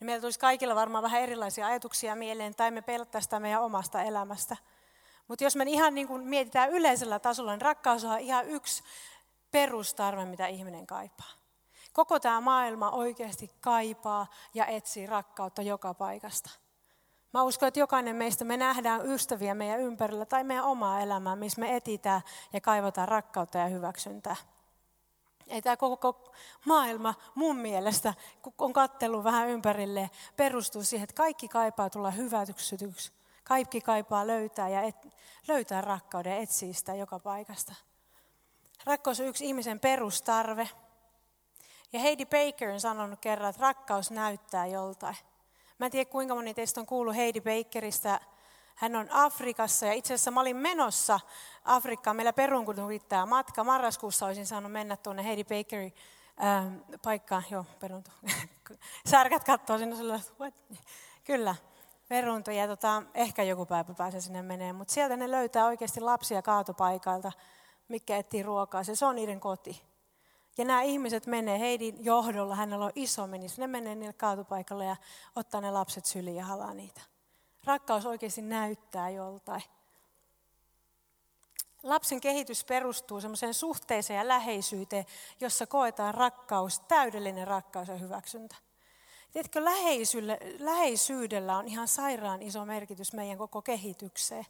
niin 0.00 0.06
meillä 0.06 0.20
tulisi 0.20 0.38
kaikilla 0.38 0.74
varmaan 0.74 1.02
vähän 1.02 1.20
erilaisia 1.20 1.66
ajatuksia 1.66 2.16
mieleen, 2.16 2.54
tai 2.54 2.70
me 2.70 2.82
pelättäisiin 2.82 3.26
sitä 3.26 3.40
meidän 3.40 3.62
omasta 3.62 4.02
elämästä. 4.02 4.56
Mutta 5.28 5.44
jos 5.44 5.56
me 5.56 5.64
ihan 5.66 5.94
niin 5.94 6.08
kuin 6.08 6.22
mietitään 6.22 6.70
yleisellä 6.70 7.18
tasolla, 7.18 7.52
niin 7.52 7.60
rakkaus 7.60 8.04
on 8.04 8.18
ihan 8.18 8.48
yksi 8.48 8.82
perustarve, 9.50 10.24
mitä 10.24 10.46
ihminen 10.46 10.86
kaipaa. 10.86 11.30
Koko 11.92 12.20
tämä 12.20 12.40
maailma 12.40 12.90
oikeasti 12.90 13.50
kaipaa 13.60 14.26
ja 14.54 14.66
etsii 14.66 15.06
rakkautta 15.06 15.62
joka 15.62 15.94
paikasta. 15.94 16.50
Mä 17.32 17.42
uskon, 17.42 17.68
että 17.68 17.80
jokainen 17.80 18.16
meistä 18.16 18.44
me 18.44 18.56
nähdään 18.56 19.06
ystäviä 19.06 19.54
meidän 19.54 19.80
ympärillä 19.80 20.26
tai 20.26 20.44
meidän 20.44 20.64
omaa 20.64 21.00
elämää, 21.00 21.36
missä 21.36 21.60
me 21.60 21.76
etitään 21.76 22.20
ja 22.52 22.60
kaivataan 22.60 23.08
rakkautta 23.08 23.58
ja 23.58 23.66
hyväksyntää. 23.66 24.36
Ei 25.46 25.62
tämä 25.62 25.76
koko 25.76 26.32
maailma 26.64 27.14
mun 27.34 27.56
mielestä, 27.56 28.14
kun 28.42 28.52
on 28.58 28.72
kattelu 28.72 29.24
vähän 29.24 29.48
ympärille, 29.48 30.10
perustuu 30.36 30.82
siihen, 30.82 31.04
että 31.04 31.16
kaikki 31.16 31.48
kaipaa 31.48 31.90
tulla 31.90 32.10
hyväksytyksi. 32.10 33.12
Kaikki 33.44 33.80
kaipaa 33.80 34.26
löytää 34.26 34.68
ja 34.68 34.82
et, 34.82 34.96
löytää 35.48 35.80
rakkauden 35.80 36.32
ja 36.32 36.38
etsiä 36.38 36.72
sitä 36.72 36.94
joka 36.94 37.18
paikasta. 37.18 37.74
Rakkaus 38.84 39.20
on 39.20 39.26
yksi 39.26 39.46
ihmisen 39.46 39.80
perustarve. 39.80 40.68
Ja 41.92 42.00
Heidi 42.00 42.26
Baker 42.26 42.70
on 42.70 42.80
sanonut 42.80 43.20
kerran, 43.20 43.50
että 43.50 43.62
rakkaus 43.62 44.10
näyttää 44.10 44.66
joltain. 44.66 45.16
Mä 45.78 45.86
en 45.86 45.92
tiedä 45.92 46.10
kuinka 46.10 46.34
moni 46.34 46.54
teistä 46.54 46.80
on 46.80 46.86
kuullut 46.86 47.16
Heidi 47.16 47.40
Bakerista. 47.40 48.20
Hän 48.76 48.96
on 48.96 49.08
Afrikassa 49.10 49.86
ja 49.86 49.92
itse 49.92 50.14
asiassa 50.14 50.30
mä 50.30 50.40
olin 50.40 50.56
menossa 50.56 51.20
Afrikkaan. 51.64 52.16
Meillä 52.16 52.32
perun 52.32 52.78
yrittää 52.86 53.26
matka. 53.26 53.64
Marraskuussa 53.64 54.26
olisin 54.26 54.46
saanut 54.46 54.72
mennä 54.72 54.96
tuonne 54.96 55.24
Heidi 55.24 55.44
Bakerin 55.44 55.94
ähm, 56.44 56.74
paikkaan. 57.02 57.42
Joo, 57.50 57.64
peruntu. 57.80 58.10
Särkät 59.10 59.44
katsoo 59.44 59.78
sinne 59.78 59.96
what? 60.40 60.54
Kyllä, 61.24 61.54
peruntu. 62.08 62.50
Ja 62.50 62.66
tota, 62.66 63.02
ehkä 63.14 63.42
joku 63.42 63.66
päivä 63.66 63.94
pääsee 63.94 64.20
sinne 64.20 64.42
menee. 64.42 64.72
Mutta 64.72 64.94
sieltä 64.94 65.16
ne 65.16 65.30
löytää 65.30 65.66
oikeasti 65.66 66.00
lapsia 66.00 66.42
kaatopaikalta, 66.42 67.32
mikä 67.88 68.16
etsii 68.16 68.42
ruokaa. 68.42 68.84
Se, 68.84 68.94
se 68.94 69.06
on 69.06 69.16
niiden 69.16 69.40
koti. 69.40 69.82
Ja 70.58 70.64
nämä 70.64 70.82
ihmiset 70.82 71.26
menee 71.26 71.58
Heidin 71.58 72.04
johdolla, 72.04 72.56
hänellä 72.56 72.84
on 72.84 72.92
iso 72.94 73.26
menis, 73.26 73.58
ne 73.58 73.66
menee 73.66 73.94
niille 73.94 74.12
kaatupaikalle 74.12 74.84
ja 74.84 74.96
ottaa 75.36 75.60
ne 75.60 75.70
lapset 75.70 76.04
syliin 76.04 76.36
ja 76.36 76.44
halaa 76.44 76.74
niitä. 76.74 77.00
Rakkaus 77.66 78.06
oikeasti 78.06 78.42
näyttää 78.42 79.10
joltain. 79.10 79.62
Lapsen 81.82 82.20
kehitys 82.20 82.64
perustuu 82.64 83.20
semmoiseen 83.20 83.54
suhteeseen 83.54 84.18
ja 84.18 84.28
läheisyyteen, 84.28 85.06
jossa 85.40 85.66
koetaan 85.66 86.14
rakkaus, 86.14 86.80
täydellinen 86.80 87.46
rakkaus 87.46 87.88
ja 87.88 87.96
hyväksyntä. 87.96 88.56
Tiedätkö, 89.32 89.60
läheisyydellä 90.58 91.56
on 91.56 91.68
ihan 91.68 91.88
sairaan 91.88 92.42
iso 92.42 92.64
merkitys 92.64 93.12
meidän 93.12 93.38
koko 93.38 93.62
kehitykseen. 93.62 94.46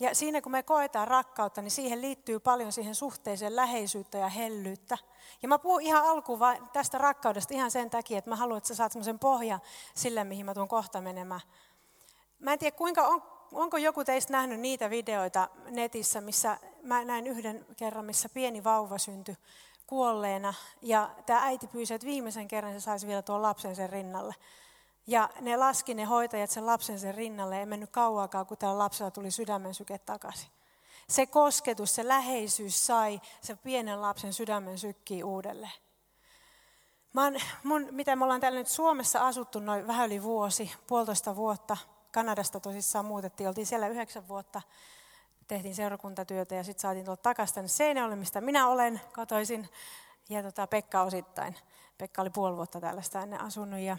Ja 0.00 0.14
siinä 0.14 0.40
kun 0.40 0.52
me 0.52 0.62
koetaan 0.62 1.08
rakkautta, 1.08 1.62
niin 1.62 1.70
siihen 1.70 2.00
liittyy 2.00 2.38
paljon 2.38 2.72
siihen 2.72 2.94
suhteeseen 2.94 3.56
läheisyyttä 3.56 4.18
ja 4.18 4.28
hellyyttä. 4.28 4.98
Ja 5.42 5.48
mä 5.48 5.58
puhun 5.58 5.82
ihan 5.82 6.04
alkuun 6.04 6.40
tästä 6.72 6.98
rakkaudesta 6.98 7.54
ihan 7.54 7.70
sen 7.70 7.90
takia, 7.90 8.18
että 8.18 8.30
mä 8.30 8.36
haluan, 8.36 8.58
että 8.58 8.68
sä 8.68 8.74
saat 8.74 8.92
semmoisen 8.92 9.18
pohjan 9.18 9.60
sille, 9.94 10.24
mihin 10.24 10.46
mä 10.46 10.54
tuun 10.54 10.68
kohta 10.68 11.00
menemään. 11.00 11.40
Mä 12.38 12.52
en 12.52 12.58
tiedä, 12.58 12.76
kuinka 12.76 13.02
on, 13.02 13.22
onko 13.52 13.76
joku 13.76 14.04
teistä 14.04 14.32
nähnyt 14.32 14.60
niitä 14.60 14.90
videoita 14.90 15.48
netissä, 15.70 16.20
missä 16.20 16.58
mä 16.82 17.04
näin 17.04 17.26
yhden 17.26 17.66
kerran, 17.76 18.04
missä 18.04 18.28
pieni 18.28 18.64
vauva 18.64 18.98
syntyi 18.98 19.36
kuolleena. 19.86 20.54
Ja 20.82 21.10
tämä 21.26 21.44
äiti 21.44 21.66
pyysi, 21.66 21.94
että 21.94 22.06
viimeisen 22.06 22.48
kerran 22.48 22.72
se 22.72 22.80
saisi 22.80 23.06
vielä 23.06 23.22
tuon 23.22 23.42
lapsen 23.42 23.76
sen 23.76 23.90
rinnalle. 23.90 24.34
Ja 25.06 25.30
ne 25.40 25.56
laski 25.56 25.94
ne 25.94 26.04
hoitajat 26.04 26.50
sen 26.50 26.66
lapsen 26.66 26.98
sen 27.00 27.14
rinnalle, 27.14 27.60
ei 27.60 27.66
mennyt 27.66 27.90
kauaakaan, 27.90 28.46
kun 28.46 28.56
tällä 28.56 28.78
lapsella 28.78 29.10
tuli 29.10 29.30
sydämen 29.30 29.74
syke 29.74 29.98
takaisin. 29.98 30.50
Se 31.08 31.26
kosketus, 31.26 31.94
se 31.94 32.08
läheisyys 32.08 32.86
sai 32.86 33.20
se 33.40 33.56
pienen 33.56 34.02
lapsen 34.02 34.32
sydämen 34.32 34.78
sykkiä 34.78 35.26
uudelleen. 35.26 35.72
Mä 37.12 37.24
oon, 37.24 37.36
mun, 37.64 37.88
mitä 37.90 38.16
me 38.16 38.24
ollaan 38.24 38.40
täällä 38.40 38.58
nyt 38.58 38.68
Suomessa 38.68 39.26
asuttu 39.26 39.60
noin 39.60 39.86
vähän 39.86 40.06
yli 40.06 40.22
vuosi, 40.22 40.72
puolitoista 40.86 41.36
vuotta. 41.36 41.76
Kanadasta 42.14 42.60
tosissaan 42.60 43.04
muutettiin, 43.04 43.48
oltiin 43.48 43.66
siellä 43.66 43.88
yhdeksän 43.88 44.28
vuotta. 44.28 44.62
Tehtiin 45.48 45.74
seurakuntatyötä 45.74 46.54
ja 46.54 46.64
sitten 46.64 46.82
saatiin 46.82 47.04
tuolta 47.04 47.22
takaisin 47.22 47.54
tänne 47.54 47.68
Seinäjoelle, 47.68 48.16
mistä 48.16 48.40
minä 48.40 48.68
olen 48.68 49.00
kotoisin. 49.14 49.68
Ja 50.28 50.42
tota, 50.42 50.66
Pekka 50.66 51.02
osittain. 51.02 51.56
Pekka 51.98 52.22
oli 52.22 52.30
puoli 52.30 52.56
vuotta 52.56 52.80
täällä 52.80 53.02
sitä 53.02 53.22
ennen 53.22 53.40
asunut. 53.40 53.80
Ja 53.80 53.98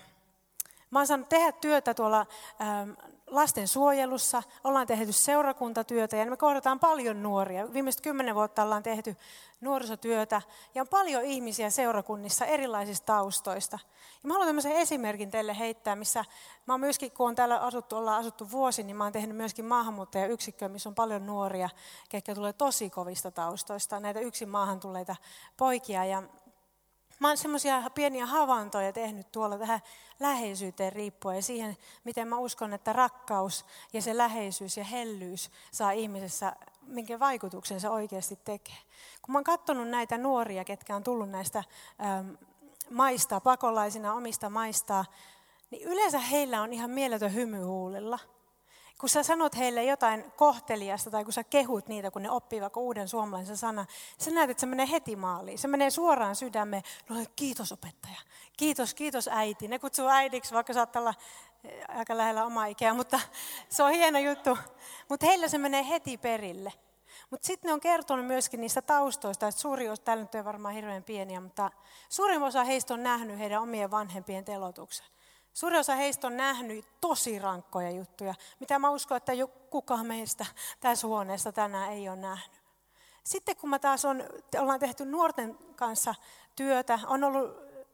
Mä 0.92 1.00
oon 1.00 1.08
saanut 1.08 1.30
tehdä 1.30 1.52
työtä 1.52 1.94
tuolla 1.94 2.26
ähm, 2.62 2.90
lastensuojelussa, 3.28 4.44
ollaan 4.64 4.88
tehty 4.88 5.12
seurakuntatyötä 5.12 6.18
ja 6.18 6.26
me 6.26 6.38
kohdataan 6.38 6.80
paljon 6.80 7.24
nuoria. 7.24 7.74
Viimeiset 7.74 8.02
kymmenen 8.02 8.36
vuotta 8.36 8.64
ollaan 8.64 8.84
tehty 8.84 9.16
nuorisotyötä 9.62 10.42
ja 10.76 10.82
on 10.82 10.88
paljon 10.88 11.24
ihmisiä 11.24 11.70
seurakunnissa 11.70 12.46
erilaisista 12.46 13.06
taustoista. 13.06 13.80
Ja 14.24 14.28
mä 14.28 14.34
haluan 14.34 14.48
tämmöisen 14.48 14.72
esimerkin 14.72 15.32
teille 15.32 15.60
heittää, 15.60 15.96
missä 15.96 16.26
mä 16.66 16.74
oon 16.74 16.80
myöskin, 16.80 17.12
kun 17.12 17.28
on 17.28 17.36
täällä 17.36 17.58
asuttu, 17.58 17.96
ollaan 17.96 18.20
asuttu 18.20 18.52
vuosi, 18.52 18.84
niin 18.84 18.96
mä 18.96 19.04
oon 19.04 19.14
tehnyt 19.14 19.38
myöskin 19.38 19.66
maahanmuuttajayksikköä, 19.66 20.70
missä 20.70 20.90
on 20.90 20.96
paljon 20.96 21.26
nuoria, 21.26 21.70
ketkä 22.10 22.36
tulee 22.36 22.54
tosi 22.54 22.90
kovista 22.90 23.32
taustoista, 23.32 24.00
näitä 24.00 24.20
yksin 24.20 24.50
maahan 24.50 24.80
tulleita 24.80 25.16
poikia. 25.58 26.06
Ja 26.06 26.24
Mä 27.20 27.28
oon 27.28 27.38
semmoisia 27.38 27.84
pieniä 27.96 28.26
havaintoja 28.26 28.94
tehnyt 28.94 29.32
tuolla 29.32 29.58
tähän 29.58 29.80
läheisyyteen 30.20 30.94
riippuen 30.94 31.36
ja 31.36 31.42
siihen, 31.42 31.78
miten 32.04 32.28
mä 32.28 32.38
uskon, 32.38 32.74
että 32.74 32.94
rakkaus 32.94 33.66
ja 33.94 34.02
se 34.02 34.18
läheisyys 34.18 34.78
ja 34.78 34.84
hellyys 34.84 35.52
saa 35.72 35.92
ihmisessä, 35.92 36.56
minkä 36.82 37.20
vaikutuksen 37.20 37.82
se 37.82 37.90
oikeasti 37.90 38.40
tekee. 38.46 38.78
Kun 39.22 39.32
mä 39.34 39.38
oon 39.38 39.44
katsonut 39.44 39.88
näitä 39.88 40.18
nuoria, 40.18 40.64
ketkä 40.64 40.96
on 40.96 41.04
tullut 41.04 41.30
näistä 41.30 41.64
ähm, 42.04 42.30
maista, 42.90 43.40
pakolaisina 43.42 44.14
omista 44.14 44.50
maista, 44.50 45.06
niin 45.72 45.84
yleensä 45.84 46.20
heillä 46.20 46.62
on 46.62 46.74
ihan 46.74 46.90
mieletön 46.90 47.34
hymy 47.34 47.62
huulilla– 47.62 48.20
kun 49.00 49.10
sä 49.10 49.24
sanot 49.24 49.58
heille 49.58 49.84
jotain 49.84 50.32
kohteliasta 50.36 51.12
tai 51.12 51.24
kun 51.24 51.34
sä 51.34 51.44
kehut 51.44 51.88
niitä, 51.88 52.12
kun 52.12 52.22
ne 52.22 52.32
oppii 52.32 52.62
vaikka 52.62 52.80
uuden 52.80 53.08
suomalaisen 53.08 53.58
sanan, 53.58 53.88
sä 54.18 54.32
näet, 54.32 54.50
että 54.50 54.62
se 54.62 54.68
menee 54.68 54.92
heti 54.92 55.16
maaliin. 55.16 55.58
Se 55.58 55.68
menee 55.68 55.90
suoraan 55.90 56.36
sydämeen. 56.36 56.84
No 57.10 57.16
kiitos 57.36 57.72
opettaja. 57.72 58.18
Kiitos, 58.58 58.94
kiitos 58.94 59.30
äiti. 59.32 59.68
Ne 59.68 59.80
kutsuu 59.80 60.08
äidiksi, 60.08 60.54
vaikka 60.54 60.74
saattaa 60.74 61.00
olla 61.00 61.14
eh, 61.64 61.86
aika 61.88 62.18
lähellä 62.18 62.46
omaa 62.46 62.66
ikää, 62.66 62.94
mutta 62.94 63.20
se 63.70 63.84
on 63.84 63.92
hieno 63.92 64.20
juttu. 64.20 64.58
Mutta 65.10 65.26
heillä 65.26 65.48
se 65.48 65.58
menee 65.58 65.90
heti 65.90 66.18
perille. 66.18 66.74
Mutta 67.30 67.48
sitten 67.48 67.70
ne 67.70 67.74
on 67.74 67.80
kertonut 67.80 68.26
myöskin 68.26 68.62
niistä 68.62 68.82
taustoista, 68.82 69.48
että 69.48 69.62
suuri 69.62 69.90
osa, 69.90 70.04
täällä 70.04 70.24
nyt 70.24 70.36
ei 70.36 70.46
varmaan 70.46 70.74
hirveän 70.74 71.04
pieniä, 71.04 71.42
mutta 71.42 71.72
suurin 72.10 72.44
osa 72.44 72.64
heistä 72.64 72.94
on 72.94 73.04
nähnyt 73.04 73.40
heidän 73.40 73.62
omien 73.62 73.92
vanhempien 73.92 74.46
telotuksen. 74.46 75.06
Suurin 75.56 75.80
osa 75.80 75.96
heistä 75.96 76.28
on 76.28 76.38
nähnyt 76.38 76.86
tosi 77.02 77.40
rankkoja 77.40 77.92
juttuja, 77.92 78.34
mitä 78.60 78.80
mä 78.80 78.90
uskon, 78.90 79.18
että 79.18 79.32
kukaan 79.70 80.06
meistä 80.06 80.46
tässä 80.80 81.08
huoneessa 81.08 81.52
tänään 81.52 81.92
ei 81.92 82.10
ole 82.10 82.16
nähnyt. 82.16 82.62
Sitten 83.24 83.56
kun 83.56 83.70
mä 83.70 83.80
taas 83.80 84.06
on, 84.06 84.24
ollaan 84.60 84.80
tehty 84.80 85.06
nuorten 85.06 85.58
kanssa 85.76 86.16
työtä, 86.56 87.00
on 87.08 87.24
ollut 87.24 87.52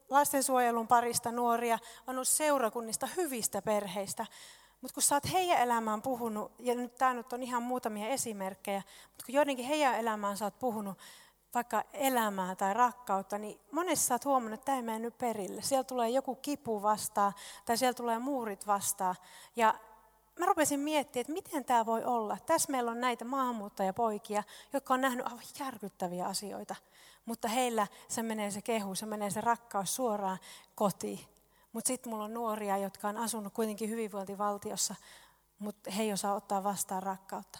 lastensuojelun 0.10 0.88
parista 0.88 1.32
nuoria, 1.32 1.80
on 2.08 2.16
ollut 2.16 2.28
seurakunnista 2.28 3.08
hyvistä 3.18 3.62
perheistä, 3.62 4.26
mutta 4.82 4.94
kun 4.94 5.04
sä 5.04 5.16
oot 5.16 5.32
heidän 5.34 5.60
elämään 5.60 6.02
puhunut, 6.02 6.52
ja 6.60 6.76
nyt 6.76 6.96
tämä 6.96 7.14
nyt 7.14 7.34
on 7.34 7.44
ihan 7.44 7.64
muutamia 7.64 8.08
esimerkkejä, 8.08 8.84
mutta 9.08 9.26
kun 9.26 9.36
joidenkin 9.36 9.66
heidän 9.66 10.00
elämään 10.00 10.38
sä 10.38 10.46
oot 10.46 10.60
puhunut, 10.60 10.98
vaikka 11.54 11.84
elämää 11.94 12.56
tai 12.56 12.74
rakkautta, 12.74 13.38
niin 13.38 13.60
monessa 13.72 14.14
oot 14.14 14.26
huomannut, 14.26 14.60
että 14.60 14.66
tämä 14.66 14.76
ei 14.76 14.82
mennyt 14.82 15.18
perille. 15.18 15.62
Siellä 15.62 15.84
tulee 15.84 16.10
joku 16.10 16.36
kipu 16.36 16.82
vastaan 16.82 17.34
tai 17.66 17.78
siellä 17.78 17.94
tulee 17.94 18.20
muurit 18.20 18.68
vastaan. 18.68 19.16
Ja 19.56 19.76
mä 20.40 20.46
rupesin 20.46 20.80
miettimään, 20.80 21.22
että 21.22 21.34
miten 21.34 21.66
tämä 21.66 21.86
voi 21.86 22.04
olla. 22.04 22.38
Tässä 22.46 22.72
meillä 22.72 22.92
on 22.92 23.02
näitä 23.02 23.26
maahanmuuttajapoikia, 23.26 24.44
jotka 24.74 24.94
on 24.94 25.02
nähnyt 25.02 25.26
aivan 25.26 25.44
järkyttäviä 25.60 26.26
asioita. 26.26 26.76
Mutta 27.26 27.48
heillä 27.48 27.88
se 28.08 28.24
menee 28.24 28.52
se 28.52 28.62
kehu, 28.62 28.96
se 28.96 29.06
menee 29.06 29.30
se 29.30 29.42
rakkaus 29.42 29.96
suoraan 29.96 30.40
kotiin. 30.76 31.20
Mutta 31.74 31.88
sitten 31.88 32.12
mulla 32.12 32.24
on 32.24 32.34
nuoria, 32.34 32.78
jotka 32.78 33.08
on 33.08 33.18
asunut 33.18 33.54
kuitenkin 33.54 33.90
hyvinvointivaltiossa, 33.90 34.96
mutta 35.60 35.92
he 35.92 36.04
ei 36.04 36.14
osaa 36.14 36.34
ottaa 36.34 36.64
vastaan 36.64 37.04
rakkautta. 37.04 37.60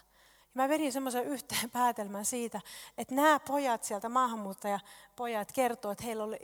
Ja 0.56 0.62
mä 0.62 0.70
vedin 0.70 0.92
semmoisen 0.92 1.26
yhteen 1.26 1.70
päätelmän 1.80 2.26
siitä, 2.26 2.62
että 2.98 3.16
nämä 3.16 3.40
pojat 3.40 3.84
sieltä, 3.84 4.10
maahanmuuttajapojat, 4.10 5.52
kertoo, 5.52 5.92
että 5.92 6.04
heillä 6.04 6.24
oli 6.24 6.40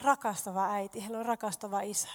rakastava 0.00 0.70
äiti, 0.70 1.02
heillä 1.02 1.18
oli 1.18 1.26
rakastava 1.26 1.80
isä. 1.80 2.08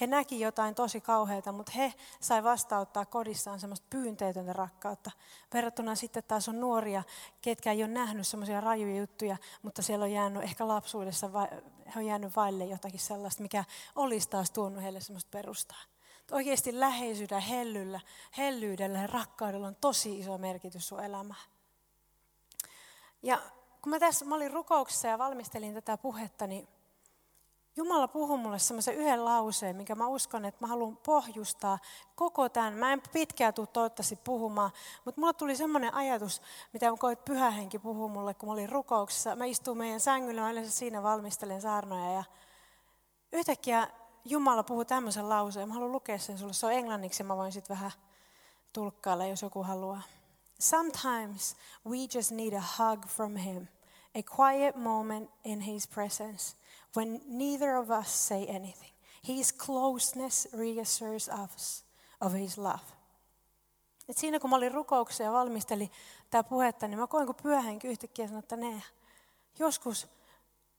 He 0.00 0.06
näki 0.06 0.40
jotain 0.40 0.74
tosi 0.74 1.00
kauheita, 1.00 1.52
mutta 1.52 1.72
he 1.76 1.94
sai 2.20 2.44
vastauttaa 2.44 3.04
kodissaan 3.04 3.60
semmoista 3.60 3.86
pyynteetöntä 3.90 4.52
rakkautta. 4.52 5.10
Verrattuna 5.54 5.94
sitten 5.94 6.22
taas 6.28 6.48
on 6.48 6.60
nuoria, 6.60 7.02
ketkä 7.42 7.72
ei 7.72 7.82
ole 7.82 7.92
nähnyt 7.92 8.26
semmoisia 8.26 8.60
rajuja 8.60 8.96
juttuja, 8.96 9.36
mutta 9.62 9.82
siellä 9.82 10.04
on 10.04 10.12
jäänyt 10.12 10.42
ehkä 10.42 10.68
lapsuudessa, 10.68 11.30
he 11.86 11.92
on 11.96 12.06
jäänyt 12.06 12.36
vaille 12.36 12.64
jotakin 12.64 13.00
sellaista, 13.00 13.42
mikä 13.42 13.64
olisi 13.96 14.28
taas 14.28 14.50
tuonut 14.50 14.82
heille 14.82 15.00
semmoista 15.00 15.30
perustaa. 15.30 15.82
Oikeasti 16.32 16.80
läheisyydellä, 16.80 17.40
hellyllä, 17.40 18.00
hellyydellä 18.36 18.98
ja 18.98 19.06
rakkaudella 19.06 19.66
on 19.66 19.76
tosi 19.80 20.18
iso 20.18 20.38
merkitys 20.38 20.88
sun 20.88 21.04
elämään. 21.04 21.40
Ja 23.22 23.38
kun 23.82 23.90
mä 23.90 23.98
tässä 23.98 24.24
mä 24.24 24.34
olin 24.34 24.50
rukouksessa 24.50 25.08
ja 25.08 25.18
valmistelin 25.18 25.74
tätä 25.74 25.96
puhetta, 25.96 26.46
niin 26.46 26.68
Jumala 27.76 28.08
puhuu 28.08 28.36
mulle 28.36 28.58
semmoisen 28.58 28.94
yhden 28.94 29.24
lauseen, 29.24 29.76
minkä 29.76 29.94
mä 29.94 30.06
uskon, 30.06 30.44
että 30.44 30.58
mä 30.60 30.66
haluan 30.66 30.96
pohjustaa 30.96 31.78
koko 32.14 32.48
tämän. 32.48 32.74
Mä 32.74 32.92
en 32.92 33.02
pitkään 33.12 33.54
tule 33.54 33.66
toivottavasti 33.66 34.16
puhumaan, 34.16 34.70
mutta 35.04 35.20
mulla 35.20 35.32
tuli 35.32 35.56
semmoinen 35.56 35.94
ajatus, 35.94 36.42
mitä 36.72 36.92
koit 36.98 37.24
pyhähenki 37.24 37.78
puhuu 37.78 38.08
mulle, 38.08 38.34
kun 38.34 38.48
mä 38.48 38.52
olin 38.52 38.68
rukouksessa. 38.68 39.36
Mä 39.36 39.44
istuin 39.44 39.78
meidän 39.78 40.00
sängyllä, 40.00 40.40
mä 40.40 40.50
yleensä 40.50 40.70
siinä 40.70 41.02
valmistelen 41.02 41.60
saarnoja 41.60 42.12
ja 42.12 42.24
yhtäkkiä 43.32 43.88
Jumala 44.24 44.62
puhuu 44.62 44.84
tämmöisen 44.84 45.28
lauseen. 45.28 45.68
Mä 45.68 45.74
haluan 45.74 45.92
lukea 45.92 46.18
sen 46.18 46.38
sulle, 46.38 46.52
se 46.52 46.66
on 46.66 46.72
englanniksi, 46.72 47.22
mä 47.22 47.36
voin 47.36 47.52
sitten 47.52 47.76
vähän 47.76 47.92
tulkkailla, 48.72 49.26
jos 49.26 49.42
joku 49.42 49.62
haluaa. 49.62 50.02
Sometimes 50.58 51.56
we 51.86 51.96
just 52.14 52.30
need 52.30 52.52
a 52.52 52.62
hug 52.78 53.06
from 53.06 53.36
him, 53.36 53.66
a 54.18 54.22
quiet 54.36 54.76
moment 54.76 55.30
in 55.44 55.60
his 55.60 55.88
presence. 55.88 56.60
when 56.96 57.20
neither 57.26 57.76
of 57.76 57.90
us 57.90 58.08
say 58.28 58.46
anything. 58.48 58.90
His 59.28 59.52
closeness 59.52 60.48
reassures 60.52 61.28
us 61.28 61.84
of 62.20 62.32
his 62.32 62.58
love. 62.58 62.84
Et 64.08 64.18
siinä 64.18 64.40
kun 64.40 64.50
mä 64.50 64.56
olin 64.56 64.72
rukouksia 64.72 65.26
ja 65.26 65.32
valmistelin 65.32 65.90
tämä 66.30 66.42
puhetta, 66.42 66.88
niin 66.88 66.98
mä 66.98 67.06
koin 67.06 67.26
kun 67.26 67.34
pyöhenki 67.42 67.88
yhtäkkiä 67.88 68.26
sanoa, 68.26 68.38
että 68.38 68.56
ne, 68.56 68.82
joskus 69.58 70.06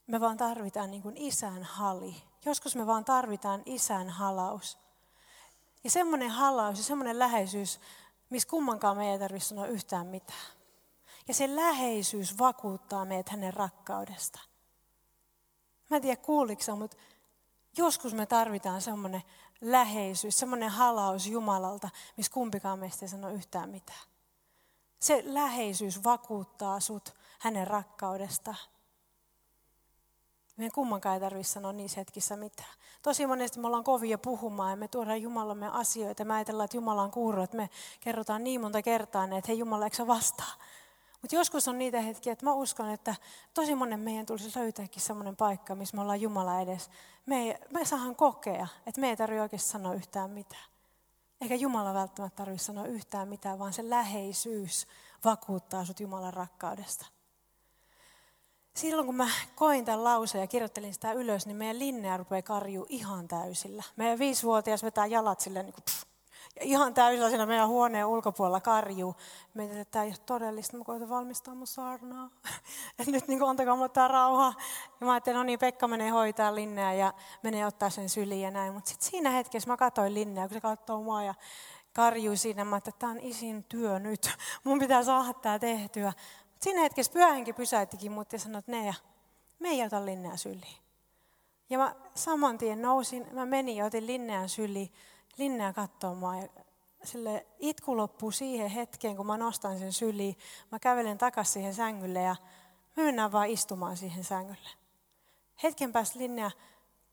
me 0.07 0.19
vaan 0.19 0.37
tarvitaan 0.37 0.91
niin 0.91 1.01
kuin 1.01 1.17
isän 1.17 1.63
hali. 1.63 2.15
Joskus 2.45 2.75
me 2.75 2.87
vaan 2.87 3.05
tarvitaan 3.05 3.63
isän 3.65 4.09
halaus. 4.09 4.77
Ja 5.83 5.91
semmoinen 5.91 6.29
halaus 6.29 6.77
ja 6.77 6.83
semmoinen 6.83 7.19
läheisyys, 7.19 7.79
missä 8.29 8.49
kummankaan 8.49 8.97
me 8.97 9.11
ei 9.11 9.19
tarvitse 9.19 9.47
sanoa 9.47 9.67
yhtään 9.67 10.07
mitään. 10.07 10.47
Ja 11.27 11.33
se 11.33 11.55
läheisyys 11.55 12.37
vakuuttaa 12.39 13.05
meidät 13.05 13.29
hänen 13.29 13.53
rakkaudesta. 13.53 14.39
Mä 15.89 15.97
en 15.97 16.01
tiedä 16.01 16.21
kuuliko 16.21 16.75
mutta 16.75 16.97
joskus 17.77 18.13
me 18.13 18.25
tarvitaan 18.25 18.81
semmoinen 18.81 19.23
läheisyys, 19.61 20.37
semmoinen 20.39 20.69
halaus 20.69 21.27
Jumalalta, 21.27 21.89
missä 22.17 22.31
kumpikaan 22.31 22.79
meistä 22.79 23.05
ei 23.05 23.09
sano 23.09 23.29
yhtään 23.29 23.69
mitään. 23.69 24.01
Se 24.99 25.23
läheisyys 25.25 26.03
vakuuttaa 26.03 26.79
sut 26.79 27.13
hänen 27.39 27.67
rakkaudesta. 27.67 28.55
Meidän 30.57 30.71
kummankaan 30.71 31.13
ei 31.13 31.19
tarvitse 31.19 31.51
sanoa 31.51 31.73
niissä 31.73 31.99
hetkissä 31.99 32.35
mitään. 32.35 32.73
Tosi 33.01 33.27
monesti 33.27 33.59
me 33.59 33.67
ollaan 33.67 33.83
kovia 33.83 34.17
puhumaan 34.17 34.69
ja 34.69 34.75
me 34.75 34.87
tuodaan 34.87 35.21
Jumalamme 35.21 35.69
asioita. 35.73 36.25
Me 36.25 36.33
ajatellaan, 36.33 36.65
että 36.65 36.77
Jumala 36.77 37.01
on 37.01 37.11
kuuro, 37.11 37.43
että 37.43 37.57
me 37.57 37.69
kerrotaan 37.99 38.43
niin 38.43 38.61
monta 38.61 38.81
kertaa, 38.81 39.23
että 39.23 39.47
hei 39.47 39.59
Jumala, 39.59 39.85
eikö 39.85 40.07
vastaa? 40.07 40.53
Mutta 41.21 41.35
joskus 41.35 41.67
on 41.67 41.77
niitä 41.77 42.01
hetkiä, 42.01 42.33
että 42.33 42.45
mä 42.45 42.53
uskon, 42.53 42.89
että 42.89 43.15
tosi 43.53 43.75
monen 43.75 43.99
meidän 43.99 44.25
tulisi 44.25 44.59
löytääkin 44.59 45.01
semmoinen 45.01 45.35
paikka, 45.35 45.75
missä 45.75 45.97
me 45.97 46.01
ollaan 46.01 46.21
Jumala 46.21 46.61
edes. 46.61 46.89
Me, 47.25 47.41
ei, 47.41 47.55
me 47.69 47.85
saadaan 47.85 48.15
kokea, 48.15 48.67
että 48.85 49.01
me 49.01 49.09
ei 49.09 49.17
tarvitse 49.17 49.41
oikeasti 49.41 49.69
sanoa 49.69 49.93
yhtään 49.93 50.29
mitään. 50.29 50.65
Eikä 51.41 51.55
Jumala 51.55 51.93
välttämättä 51.93 52.35
tarvitse 52.35 52.65
sanoa 52.65 52.85
yhtään 52.85 53.27
mitään, 53.27 53.59
vaan 53.59 53.73
se 53.73 53.89
läheisyys 53.89 54.87
vakuuttaa 55.25 55.85
sut 55.85 55.99
Jumalan 55.99 56.33
rakkaudesta. 56.33 57.05
Silloin 58.73 59.05
kun 59.05 59.15
mä 59.15 59.27
koin 59.55 59.85
tämän 59.85 60.03
lauseen 60.03 60.41
ja 60.41 60.47
kirjoittelin 60.47 60.93
sitä 60.93 61.13
ylös, 61.13 61.45
niin 61.45 61.57
meidän 61.57 61.79
Linnea 61.79 62.17
rupeaa 62.17 62.41
karjuu 62.41 62.85
ihan 62.89 63.27
täysillä. 63.27 63.83
Meidän 63.95 64.19
viisivuotias 64.19 64.83
vetää 64.83 65.05
jalat 65.05 65.39
silleen 65.39 65.65
niin 65.65 65.73
kuin, 65.73 65.83
pff, 65.83 66.03
ja 66.55 66.61
ihan 66.63 66.93
täysillä 66.93 67.29
siinä 67.29 67.45
meidän 67.45 67.67
huoneen 67.67 68.05
ulkopuolella 68.05 68.59
karjuu. 68.59 69.15
Mietin, 69.53 69.77
että 69.77 69.91
tämä 69.91 70.03
ei 70.03 70.09
ole 70.09 70.17
todellista, 70.25 70.77
mä 70.77 70.83
koitan 70.83 71.09
valmistaa 71.09 71.55
mun 71.55 71.67
saarnaa. 71.67 72.29
että 72.99 73.11
nyt 73.11 73.27
niin 73.27 73.43
antakaa 73.43 73.75
mulle 73.75 73.89
tämä 73.89 74.07
rauha. 74.07 74.53
Ja 74.99 75.05
mä 75.05 75.11
ajattelin, 75.11 75.37
no 75.37 75.43
niin, 75.43 75.59
Pekka 75.59 75.87
menee 75.87 76.09
hoitaa 76.09 76.55
Linneä 76.55 76.93
ja 76.93 77.13
menee 77.43 77.65
ottaa 77.65 77.89
sen 77.89 78.09
syliin 78.09 78.41
ja 78.41 78.51
näin. 78.51 78.73
Mutta 78.73 78.89
sitten 78.89 79.11
siinä 79.11 79.29
hetkessä 79.29 79.69
mä 79.69 79.77
katsoin 79.77 80.13
Linneä, 80.13 80.47
kun 80.47 80.53
se 80.53 80.61
katsoo 80.61 81.01
mua 81.01 81.23
ja 81.23 81.33
karjui 81.93 82.37
siinä. 82.37 82.65
Mä 82.65 82.77
että 82.77 82.91
tämä 82.99 83.11
on 83.11 83.19
isin 83.19 83.63
työ 83.63 83.99
nyt. 83.99 84.31
Mun 84.63 84.79
pitää 84.79 85.03
saada 85.03 85.33
tämä 85.33 85.59
tehtyä. 85.59 86.13
Siinä 86.61 86.81
hetkessä 86.81 87.11
pyöhenki 87.11 87.53
pysäyttikin 87.53 88.11
mut 88.11 88.33
ja 88.33 88.39
sanoi, 88.39 88.59
että 88.59 88.71
ne 88.71 88.85
ja 88.85 88.93
me 89.59 89.69
ei 89.69 89.83
ota 89.83 90.05
Linneä 90.05 90.37
syliin. 90.37 90.77
Ja 91.69 91.77
mä 91.77 91.95
saman 92.15 92.57
tien 92.57 92.81
nousin, 92.81 93.27
mä 93.31 93.45
menin 93.45 93.75
ja 93.75 93.85
otin 93.85 94.07
Linneän 94.07 94.49
syliin. 94.49 94.93
Linnea 95.37 95.73
katsoo 95.73 96.15
mua 96.15 96.35
ja 96.35 96.47
sille 97.03 97.45
itku 97.59 97.97
loppuu 97.97 98.31
siihen 98.31 98.69
hetkeen, 98.69 99.17
kun 99.17 99.27
mä 99.27 99.37
nostan 99.37 99.79
sen 99.79 99.93
syliin. 99.93 100.37
Mä 100.71 100.79
kävelen 100.79 101.17
takaisin 101.17 101.53
siihen 101.53 101.73
sängylle 101.73 102.21
ja 102.21 102.35
me 102.95 103.03
mennään 103.03 103.31
vaan 103.31 103.49
istumaan 103.49 103.97
siihen 103.97 104.23
sängylle. 104.23 104.69
Hetken 105.63 105.91
päästä 105.91 106.19
Linnea 106.19 106.51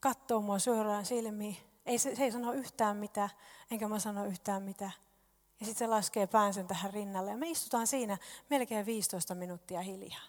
katsoo 0.00 0.40
mua 0.40 0.58
suoraan 0.58 1.06
silmiin. 1.06 1.56
Ei, 1.86 1.98
se, 1.98 2.14
se 2.14 2.24
ei 2.24 2.32
sano 2.32 2.52
yhtään 2.52 2.96
mitään, 2.96 3.30
enkä 3.70 3.88
mä 3.88 3.98
sano 3.98 4.24
yhtään 4.24 4.62
mitään. 4.62 4.92
Ja 5.60 5.66
sitten 5.66 5.78
se 5.78 5.86
laskee 5.86 6.26
päänsä 6.26 6.64
tähän 6.64 6.92
rinnalle. 6.92 7.30
Ja 7.30 7.36
me 7.36 7.50
istutaan 7.50 7.86
siinä 7.86 8.18
melkein 8.50 8.86
15 8.86 9.34
minuuttia 9.34 9.82
hiljaa. 9.82 10.22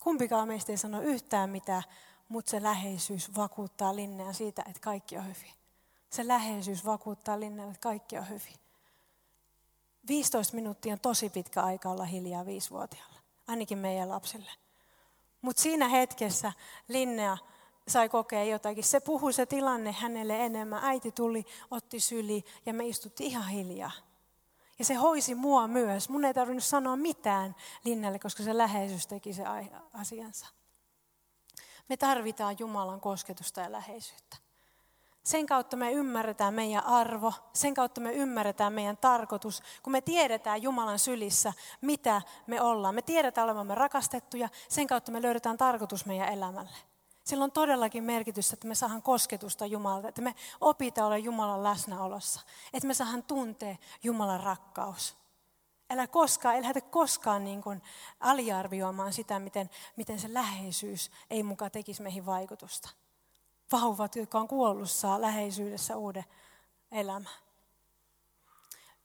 Kumpikaan 0.00 0.48
meistä 0.48 0.72
ei 0.72 0.76
sano 0.78 1.02
yhtään 1.02 1.50
mitään, 1.50 1.82
mutta 2.28 2.50
se 2.50 2.62
läheisyys 2.62 3.36
vakuuttaa 3.36 3.96
Linnea 3.96 4.32
siitä, 4.32 4.62
että 4.66 4.80
kaikki 4.80 5.16
on 5.16 5.24
hyvin. 5.24 5.52
Se 6.10 6.28
läheisyys 6.28 6.84
vakuuttaa 6.84 7.40
Linnalle, 7.40 7.70
että 7.70 7.82
kaikki 7.82 8.18
on 8.18 8.28
hyvin. 8.28 8.54
15 10.08 10.54
minuuttia 10.54 10.92
on 10.92 11.00
tosi 11.00 11.28
pitkä 11.28 11.62
aika 11.62 11.88
olla 11.88 12.04
hiljaa 12.04 12.46
viisivuotiaalla, 12.46 13.18
ainakin 13.46 13.78
meidän 13.78 14.08
lapsille. 14.08 14.50
Mutta 15.42 15.62
siinä 15.62 15.88
hetkessä 15.88 16.52
Linnea 16.88 17.38
sai 17.88 18.08
kokea 18.08 18.44
jotakin. 18.44 18.84
Se 18.84 19.00
puhui 19.00 19.32
se 19.32 19.46
tilanne 19.46 19.92
hänelle 19.92 20.44
enemmän. 20.44 20.84
Äiti 20.84 21.12
tuli, 21.12 21.44
otti 21.70 22.00
syli 22.00 22.44
ja 22.66 22.74
me 22.74 22.86
istuttiin 22.86 23.30
ihan 23.30 23.48
hiljaa. 23.48 23.90
Ja 24.78 24.84
se 24.84 24.94
hoisi 24.94 25.34
mua 25.34 25.68
myös. 25.68 26.08
Mun 26.08 26.24
ei 26.24 26.34
tarvinnut 26.34 26.64
sanoa 26.64 26.96
mitään 26.96 27.56
Linnalle, 27.84 28.18
koska 28.18 28.42
se 28.42 28.58
läheisyys 28.58 29.06
teki 29.06 29.32
se 29.32 29.44
asiansa. 29.92 30.46
Me 31.88 31.96
tarvitaan 31.96 32.56
Jumalan 32.58 33.00
kosketusta 33.00 33.60
ja 33.60 33.72
läheisyyttä. 33.72 34.36
Sen 35.24 35.46
kautta 35.46 35.76
me 35.76 35.92
ymmärretään 35.92 36.54
meidän 36.54 36.84
arvo, 36.84 37.32
sen 37.52 37.74
kautta 37.74 38.00
me 38.00 38.12
ymmärretään 38.12 38.72
meidän 38.72 38.96
tarkoitus, 38.96 39.62
kun 39.82 39.92
me 39.92 40.00
tiedetään 40.00 40.62
Jumalan 40.62 40.98
sylissä, 40.98 41.52
mitä 41.80 42.22
me 42.46 42.60
ollaan. 42.60 42.94
Me 42.94 43.02
tiedetään 43.02 43.44
olevamme 43.44 43.74
rakastettuja, 43.74 44.48
sen 44.68 44.86
kautta 44.86 45.12
me 45.12 45.22
löydetään 45.22 45.58
tarkoitus 45.58 46.06
meidän 46.06 46.28
elämälle. 46.28 46.93
Sillä 47.24 47.44
on 47.44 47.52
todellakin 47.52 48.04
merkitystä, 48.04 48.54
että 48.54 48.68
me 48.68 48.74
saadaan 48.74 49.02
kosketusta 49.02 49.66
Jumalalta, 49.66 50.08
että 50.08 50.22
me 50.22 50.34
opitaan 50.60 51.06
olla 51.06 51.18
Jumalan 51.18 51.62
läsnäolossa, 51.62 52.40
että 52.72 52.86
me 52.86 52.94
saadaan 52.94 53.22
tuntea 53.22 53.76
Jumalan 54.02 54.40
rakkaus. 54.40 55.16
Älä 55.90 56.06
koskaan, 56.06 56.64
älä 56.64 56.80
koskaan 56.90 57.44
niin 57.44 57.62
kuin 57.62 57.82
aliarvioimaan 58.20 59.12
sitä, 59.12 59.38
miten, 59.38 59.70
miten 59.96 60.20
se 60.20 60.34
läheisyys 60.34 61.10
ei 61.30 61.42
mukaan 61.42 61.70
tekisi 61.70 62.02
meihin 62.02 62.26
vaikutusta 62.26 62.90
vauvat, 63.72 64.16
jotka 64.16 64.38
on 64.38 64.48
kuollut, 64.48 64.90
saa 64.90 65.20
läheisyydessä 65.20 65.96
uuden 65.96 66.24
elämän. 66.92 67.32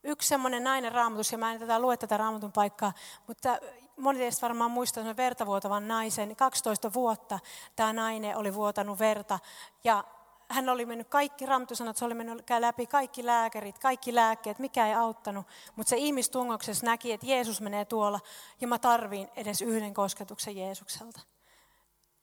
Yksi 0.04 0.28
semmoinen 0.28 0.64
nainen 0.64 0.92
raamatus, 0.92 1.32
ja 1.32 1.38
mä 1.38 1.52
en 1.52 1.60
tätä 1.60 1.80
lue 1.80 1.98
tätä 1.98 2.18
raamatun 2.18 2.52
paikkaa, 2.52 2.94
mutta 3.28 3.60
moni 4.00 4.20
teistä 4.20 4.42
varmaan 4.42 4.72
muistaa 4.72 5.04
sen 5.04 5.18
vertavuotavan 5.18 5.88
naisen. 5.88 6.36
12 6.36 6.94
vuotta 6.94 7.40
tämä 7.76 7.94
nainen 7.94 8.38
oli 8.38 8.54
vuotanut 8.54 9.00
verta, 9.00 9.40
ja 9.84 10.04
hän 10.50 10.70
oli 10.70 10.86
mennyt 10.86 11.08
kaikki, 11.08 11.46
Raamattu 11.46 11.76
sanoi, 11.76 11.90
että 11.90 12.00
se 12.00 12.06
oli 12.06 12.14
mennyt 12.14 12.50
läpi 12.60 12.88
kaikki 12.88 13.26
lääkärit, 13.26 13.80
kaikki 13.80 14.16
lääkkeet, 14.16 14.60
mikä 14.60 14.88
ei 14.88 14.94
auttanut. 14.94 15.48
Mutta 15.76 15.90
se 15.90 15.98
ihmistungoksessa 15.98 16.86
näki, 16.86 17.12
että 17.12 17.28
Jeesus 17.28 17.62
menee 17.62 17.86
tuolla, 17.86 18.20
ja 18.62 18.68
mä 18.68 18.80
tarviin 18.80 19.28
edes 19.36 19.62
yhden 19.62 19.94
kosketuksen 19.94 20.58
Jeesukselta 20.58 21.20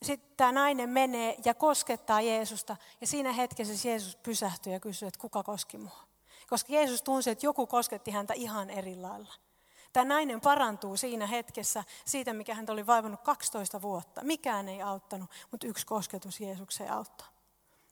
sitten 0.02 0.36
tämä 0.36 0.52
nainen 0.52 0.90
menee 0.90 1.36
ja 1.44 1.54
koskettaa 1.54 2.20
Jeesusta. 2.20 2.76
Ja 3.00 3.06
siinä 3.06 3.32
hetkessä 3.32 3.88
Jeesus 3.88 4.16
pysähtyy 4.16 4.72
ja 4.72 4.80
kysyy, 4.80 5.08
että 5.08 5.20
kuka 5.20 5.42
koski 5.42 5.78
mua. 5.78 6.00
Koska 6.48 6.72
Jeesus 6.72 7.02
tunsi, 7.02 7.30
että 7.30 7.46
joku 7.46 7.66
kosketti 7.66 8.10
häntä 8.10 8.34
ihan 8.34 8.70
eri 8.70 8.96
lailla. 8.96 9.34
Tämä 9.96 10.14
nainen 10.14 10.40
parantuu 10.40 10.96
siinä 10.96 11.26
hetkessä 11.26 11.84
siitä, 12.04 12.32
mikä 12.32 12.54
hän 12.54 12.66
oli 12.68 12.86
vaivannut 12.86 13.20
12 13.20 13.82
vuotta. 13.82 14.24
Mikään 14.24 14.68
ei 14.68 14.82
auttanut, 14.82 15.30
mutta 15.50 15.66
yksi 15.66 15.86
kosketus 15.86 16.40
Jeesukseen 16.40 16.92
auttaa. 16.92 17.26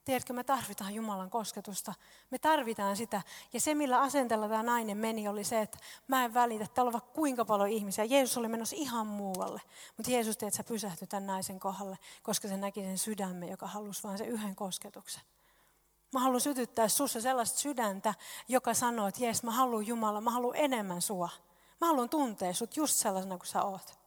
Tiedätkö, 0.04 0.32
me 0.32 0.44
tarvitaan 0.44 0.94
Jumalan 0.94 1.30
kosketusta. 1.30 1.94
Me 2.30 2.38
tarvitaan 2.38 2.96
sitä. 2.96 3.22
Ja 3.52 3.60
se, 3.60 3.74
millä 3.74 4.00
asenteella 4.00 4.48
tämä 4.48 4.62
nainen 4.62 4.96
meni, 4.96 5.28
oli 5.28 5.44
se, 5.44 5.60
että 5.60 5.78
mä 6.08 6.24
en 6.24 6.34
välitä. 6.34 6.66
Täällä 6.74 6.92
on 6.94 7.00
kuinka 7.14 7.44
paljon 7.44 7.68
ihmisiä. 7.68 8.04
Jeesus 8.04 8.38
oli 8.38 8.48
menossa 8.48 8.76
ihan 8.78 9.06
muualle. 9.06 9.60
Mutta 9.96 10.12
Jeesus, 10.12 10.34
että 10.34 10.50
sä 10.50 10.64
pysähtyi 10.64 11.08
tämän 11.08 11.26
naisen 11.26 11.60
kohdalle, 11.60 11.98
koska 12.22 12.48
se 12.48 12.56
näki 12.56 12.80
sen 12.82 12.98
sydämen, 12.98 13.48
joka 13.48 13.66
halusi 13.66 14.02
vain 14.02 14.18
sen 14.18 14.28
yhden 14.28 14.56
kosketuksen. 14.56 15.22
Mä 16.12 16.20
haluan 16.20 16.40
sytyttää 16.40 16.88
sussa 16.88 17.20
sellaista 17.20 17.58
sydäntä, 17.58 18.14
joka 18.48 18.74
sanoo, 18.74 19.06
että 19.06 19.24
jees, 19.24 19.42
mä 19.42 19.50
haluan 19.50 19.86
Jumala, 19.86 20.20
mä 20.20 20.30
haluan 20.30 20.56
enemmän 20.56 21.02
sua. 21.02 21.28
Mä 21.80 21.86
haluan 21.86 22.08
tuntea 22.08 22.54
sut 22.54 22.76
just 22.76 22.94
sellaisena 22.94 23.36
kuin 23.36 23.46
sä 23.46 23.62
oot. 23.62 23.98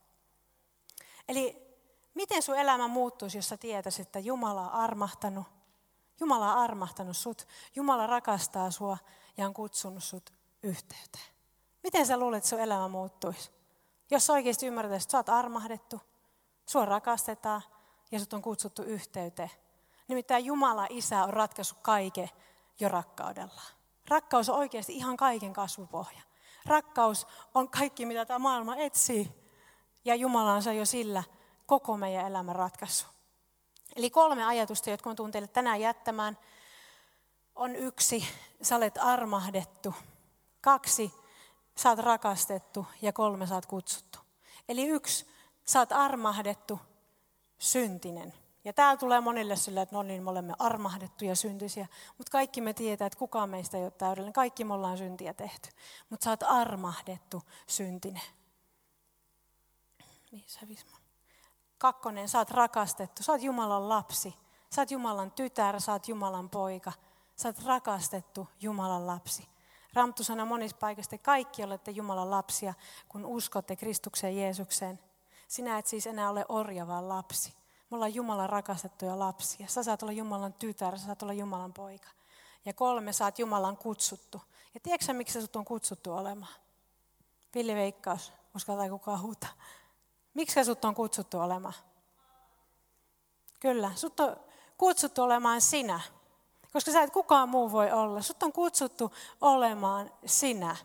Eli 1.27 1.67
miten 2.13 2.41
sun 2.41 2.57
elämä 2.57 2.87
muuttuisi, 2.87 3.37
jos 3.37 3.49
sä 3.49 3.57
tietäisit, 3.57 4.07
että 4.07 4.19
Jumala 4.19 4.61
on 4.61 4.71
armahtanut, 4.71 5.45
Jumala 6.19 6.53
on 6.53 6.59
armahtanut 6.59 7.17
sut, 7.17 7.47
Jumala 7.75 8.07
rakastaa 8.07 8.71
sua 8.71 8.97
ja 9.37 9.45
on 9.45 9.53
kutsunut 9.53 10.03
sut 10.03 10.33
yhteyteen. 10.63 11.25
Miten 11.83 12.05
sä 12.05 12.17
luulet, 12.17 12.37
että 12.37 12.49
sun 12.49 12.59
elämä 12.59 12.87
muuttuisi? 12.87 13.51
Jos 14.09 14.29
oikeasti 14.29 14.67
ymmärrät, 14.67 14.93
että 14.93 15.11
sä 15.11 15.17
oot 15.17 15.29
armahdettu, 15.29 16.01
sua 16.65 16.85
rakastetaan 16.85 17.61
ja 18.11 18.19
sut 18.19 18.33
on 18.33 18.41
kutsuttu 18.41 18.81
yhteyteen. 18.81 19.51
Nimittäin 20.07 20.45
Jumala 20.45 20.87
Isä 20.89 21.23
on 21.23 21.33
ratkaissut 21.33 21.77
kaiken 21.81 22.29
jo 22.79 22.89
rakkaudella. 22.89 23.61
Rakkaus 24.07 24.49
on 24.49 24.57
oikeasti 24.57 24.95
ihan 24.95 25.17
kaiken 25.17 25.53
kasvupohja. 25.53 26.21
Rakkaus 26.67 27.27
on 27.53 27.69
kaikki, 27.69 28.05
mitä 28.05 28.25
tämä 28.25 28.39
maailma 28.39 28.75
etsii. 28.75 29.31
Ja 30.05 30.15
Jumala 30.15 30.53
on 30.53 30.77
jo 30.77 30.85
sillä 30.85 31.23
koko 31.65 31.97
meidän 31.97 32.27
elämän 32.27 32.55
ratkaisu. 32.55 33.05
Eli 33.95 34.09
kolme 34.09 34.45
ajatusta, 34.45 34.89
jotka 34.89 35.09
mä 35.09 35.15
tuun 35.15 35.31
teille 35.31 35.47
tänään 35.47 35.81
jättämään, 35.81 36.37
on 37.55 37.75
yksi, 37.75 38.27
sä 38.61 38.75
olet 38.75 38.97
armahdettu. 38.97 39.93
Kaksi, 40.61 41.13
sä 41.77 41.89
oot 41.89 41.99
rakastettu. 41.99 42.85
Ja 43.01 43.13
kolme, 43.13 43.47
sä 43.47 43.55
oot 43.55 43.65
kutsuttu. 43.65 44.19
Eli 44.69 44.87
yksi, 44.87 45.27
sä 45.65 45.79
oot 45.79 45.91
armahdettu, 45.91 46.79
syntinen. 47.57 48.33
Ja 48.63 48.73
tämä 48.73 48.97
tulee 48.97 49.21
monille 49.21 49.55
sillä, 49.55 49.81
että 49.81 49.95
no 49.95 50.03
niin, 50.03 50.23
me 50.23 50.29
olemme 50.29 50.53
armahdettuja 50.59 51.35
syntisiä. 51.35 51.87
Mutta 52.17 52.31
kaikki 52.31 52.61
me 52.61 52.73
tietää, 52.73 53.07
että 53.07 53.19
kukaan 53.19 53.49
meistä 53.49 53.77
ei 53.77 53.83
ole 53.83 53.91
täydellinen. 53.91 54.33
Kaikki 54.33 54.63
me 54.63 54.73
ollaan 54.73 54.97
syntiä 54.97 55.33
tehty. 55.33 55.69
Mutta 56.09 56.23
sä 56.23 56.29
oot 56.29 56.43
armahdettu 56.43 57.43
syntinen. 57.67 58.21
Kakkonen, 61.77 62.29
sä 62.29 62.37
oot 62.37 62.51
rakastettu. 62.51 63.23
Sä 63.23 63.31
oot 63.31 63.41
Jumalan 63.41 63.89
lapsi. 63.89 64.35
Sä 64.69 64.81
oot 64.81 64.91
Jumalan 64.91 65.31
tytär, 65.31 65.81
sä 65.81 65.91
oot 65.91 66.07
Jumalan 66.07 66.49
poika. 66.49 66.91
Sä 67.35 67.49
oot 67.49 67.63
rakastettu 67.65 68.47
Jumalan 68.61 69.07
lapsi. 69.07 69.47
Ramtu 69.93 70.23
sanoo 70.23 70.45
monissa 70.45 70.77
paikoissa, 70.77 71.15
että 71.15 71.25
kaikki 71.25 71.63
olette 71.63 71.91
Jumalan 71.91 72.31
lapsia, 72.31 72.73
kun 73.09 73.25
uskotte 73.25 73.75
Kristukseen 73.75 74.37
Jeesukseen. 74.37 74.99
Sinä 75.47 75.77
et 75.77 75.87
siis 75.87 76.07
enää 76.07 76.29
ole 76.29 76.45
orja, 76.49 76.87
vaan 76.87 77.09
lapsi. 77.09 77.56
Me 77.89 77.95
ollaan 77.95 78.13
Jumalan 78.13 78.49
rakastettuja 78.49 79.19
lapsia. 79.19 79.67
Sä 79.67 79.83
saat 79.83 80.03
olla 80.03 80.11
Jumalan 80.11 80.53
tytär, 80.53 80.99
sä 80.99 81.05
saat 81.05 81.23
olla 81.23 81.33
Jumalan 81.33 81.73
poika. 81.73 82.09
Ja 82.65 82.73
kolme, 82.73 83.13
sä 83.13 83.25
oot 83.25 83.39
Jumalan 83.39 83.77
kutsuttu. 83.77 84.41
Ja 84.73 84.79
tiedätkö 84.79 85.13
miksi 85.13 85.33
sä 85.33 85.41
sut 85.41 85.55
on 85.55 85.65
kutsuttu 85.65 86.13
olemaan? 86.13 86.53
Villi 87.55 87.75
Veikkaus, 87.75 88.33
uskaltaa 88.55 88.89
kukaan 88.89 89.21
huuta. 89.21 89.47
Miksi 90.33 90.65
sut 90.65 90.85
on 90.85 90.95
kutsuttu 90.95 91.39
olemaan? 91.39 91.73
Kyllä, 93.59 93.91
sut 93.95 94.19
on 94.19 94.37
kutsuttu 94.77 95.23
olemaan 95.23 95.61
sinä. 95.61 95.99
Koska 96.73 96.91
sä 96.91 97.01
et 97.01 97.13
kukaan 97.13 97.49
muu 97.49 97.71
voi 97.71 97.91
olla. 97.91 98.21
Sut 98.21 98.43
on 98.43 98.53
kutsuttu 98.53 99.13
olemaan 99.41 100.11
sinä. 100.25 100.75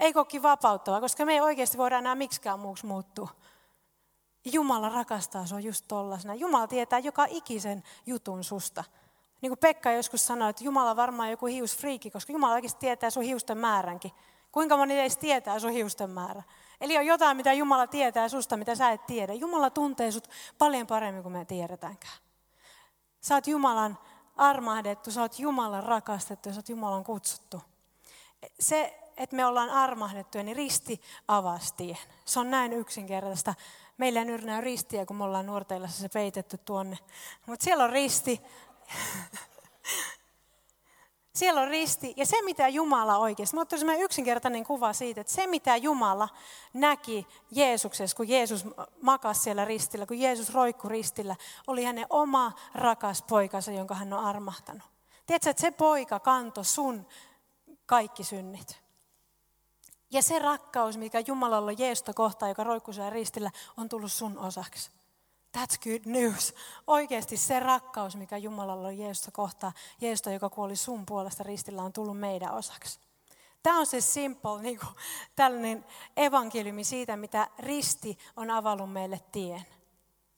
Ei 0.00 0.12
koki 0.12 0.42
vapauttavaa, 0.42 1.00
koska 1.00 1.24
me 1.24 1.32
ei 1.32 1.40
oikeasti 1.40 1.78
voida 1.78 1.98
enää 1.98 2.14
miksikään 2.14 2.58
muuksi 2.58 2.86
muuttua. 2.86 3.28
Jumala 4.52 4.88
rakastaa 4.88 5.46
sinua 5.46 5.60
just 5.60 5.84
tollasena. 5.88 6.34
Jumala 6.34 6.66
tietää 6.66 6.98
joka 6.98 7.26
ikisen 7.30 7.82
jutun 8.06 8.44
susta. 8.44 8.84
Niin 9.40 9.50
kuin 9.50 9.58
Pekka 9.58 9.92
joskus 9.92 10.26
sanoi, 10.26 10.50
että 10.50 10.64
Jumala 10.64 10.96
varmaan 10.96 11.30
joku 11.30 11.46
hiusfriiki, 11.46 12.10
koska 12.10 12.32
Jumala 12.32 12.54
oikeasti 12.54 12.80
tietää 12.80 13.10
sun 13.10 13.22
hiusten 13.22 13.58
määränkin. 13.58 14.12
Kuinka 14.52 14.76
moni 14.76 15.00
edes 15.00 15.16
tietää 15.16 15.58
sun 15.58 15.70
hiusten 15.70 16.10
määrä? 16.10 16.42
Eli 16.80 16.98
on 16.98 17.06
jotain, 17.06 17.36
mitä 17.36 17.52
Jumala 17.52 17.86
tietää 17.86 18.28
susta, 18.28 18.56
mitä 18.56 18.74
sä 18.74 18.90
et 18.90 19.06
tiedä. 19.06 19.32
Jumala 19.32 19.70
tuntee 19.70 20.12
sut 20.12 20.28
paljon 20.58 20.86
paremmin 20.86 21.22
kuin 21.22 21.32
me 21.32 21.44
tiedetäänkään. 21.44 22.18
Sä 23.20 23.34
oot 23.34 23.46
Jumalan 23.46 23.98
armahdettu, 24.36 25.10
sä 25.10 25.20
oot 25.20 25.38
Jumalan 25.38 25.82
rakastettu 25.82 26.48
ja 26.48 26.52
sä 26.52 26.58
oot 26.58 26.68
Jumalan 26.68 27.04
kutsuttu. 27.04 27.62
Se, 28.60 29.00
että 29.16 29.36
me 29.36 29.46
ollaan 29.46 29.70
armahdettuja, 29.70 30.44
niin 30.44 30.56
risti 30.56 31.00
avasti. 31.28 31.98
Se 32.24 32.40
on 32.40 32.50
näin 32.50 32.72
yksinkertaista. 32.72 33.54
Meillä 33.98 34.20
ei 34.20 34.26
näy 34.26 34.60
ristiä, 34.60 35.06
kun 35.06 35.16
me 35.16 35.24
ollaan 35.24 35.46
nuorteillassa 35.46 36.00
se 36.00 36.08
peitetty 36.08 36.58
tuonne. 36.58 36.98
Mutta 37.46 37.64
siellä 37.64 37.84
on 37.84 37.90
risti. 37.90 38.40
siellä 41.38 41.60
on 41.60 41.68
risti. 41.68 42.14
Ja 42.16 42.26
se, 42.26 42.42
mitä 42.42 42.68
Jumala 42.68 43.18
oikeasti, 43.18 43.56
mä 43.56 43.60
ottaisin 43.60 44.00
yksinkertainen 44.00 44.64
kuva 44.64 44.92
siitä, 44.92 45.20
että 45.20 45.32
se, 45.32 45.46
mitä 45.46 45.76
Jumala 45.76 46.28
näki 46.74 47.26
Jeesuksessa, 47.50 48.16
kun 48.16 48.28
Jeesus 48.28 48.64
makasi 49.02 49.42
siellä 49.42 49.64
ristillä, 49.64 50.06
kun 50.06 50.20
Jeesus 50.20 50.54
roikku 50.54 50.88
ristillä, 50.88 51.36
oli 51.66 51.84
hänen 51.84 52.06
oma 52.10 52.52
rakas 52.74 53.22
poikansa, 53.22 53.72
jonka 53.72 53.94
hän 53.94 54.12
on 54.12 54.24
armahtanut. 54.24 54.82
Tiedätkö, 55.26 55.50
että 55.50 55.60
se 55.60 55.70
poika 55.70 56.20
kantoi 56.20 56.64
sun 56.64 57.06
kaikki 57.86 58.24
synnit. 58.24 58.87
Ja 60.10 60.22
se 60.22 60.38
rakkaus, 60.38 60.96
mikä 60.96 61.20
Jumalalla 61.26 61.70
on 61.70 61.78
Jeesusta 61.78 62.14
kohtaan, 62.14 62.50
joka 62.50 62.64
roikkuu 62.64 62.94
siellä 62.94 63.10
ristillä, 63.10 63.50
on 63.76 63.88
tullut 63.88 64.12
sun 64.12 64.38
osaksi. 64.38 64.90
That's 65.58 65.78
good 65.82 66.02
news. 66.04 66.54
Oikeasti 66.86 67.36
se 67.36 67.60
rakkaus, 67.60 68.16
mikä 68.16 68.36
Jumalalla 68.36 68.88
on 68.88 68.98
Jeesusta 68.98 69.30
kohtaan, 69.30 69.72
Jeesusta, 70.00 70.30
joka 70.30 70.50
kuoli 70.50 70.76
sun 70.76 71.06
puolesta 71.06 71.42
ristillä, 71.42 71.82
on 71.82 71.92
tullut 71.92 72.18
meidän 72.18 72.54
osaksi. 72.54 73.00
Tämä 73.62 73.78
on 73.78 73.86
se 73.86 74.00
simple 74.00 74.62
niin 74.62 74.78
kuin, 74.78 74.90
tällainen 75.36 75.84
evankeliumi 76.16 76.84
siitä, 76.84 77.16
mitä 77.16 77.48
risti 77.58 78.18
on 78.36 78.50
avannut 78.50 78.92
meille 78.92 79.20
tien. 79.32 79.66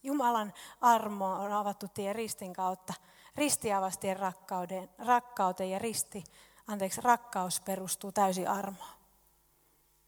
Jumalan 0.03 0.53
armo 0.81 1.27
on 1.27 1.53
avattu 1.53 1.89
tie 1.89 2.13
ristin 2.13 2.53
kautta. 2.53 2.95
Risti 3.37 3.73
avasi 3.73 3.99
tien 3.99 4.17
rakkauteen, 4.17 4.91
rakkauteen 4.99 5.71
ja 5.71 5.79
risti, 5.79 6.25
anteeksi, 6.67 7.01
rakkaus 7.01 7.61
perustuu 7.61 8.13
täysin 8.13 8.49
armoon. 8.49 9.00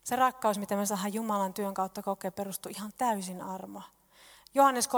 Se 0.04 0.16
rakkaus, 0.16 0.58
mitä 0.58 0.76
me 0.76 0.86
saadaan 0.86 1.14
Jumalan 1.14 1.54
työn 1.54 1.74
kautta 1.74 2.02
kokea, 2.02 2.32
perustuu 2.32 2.72
ihan 2.74 2.92
täysin 2.98 3.42
armoa. 3.42 3.82
Johannes 4.54 4.88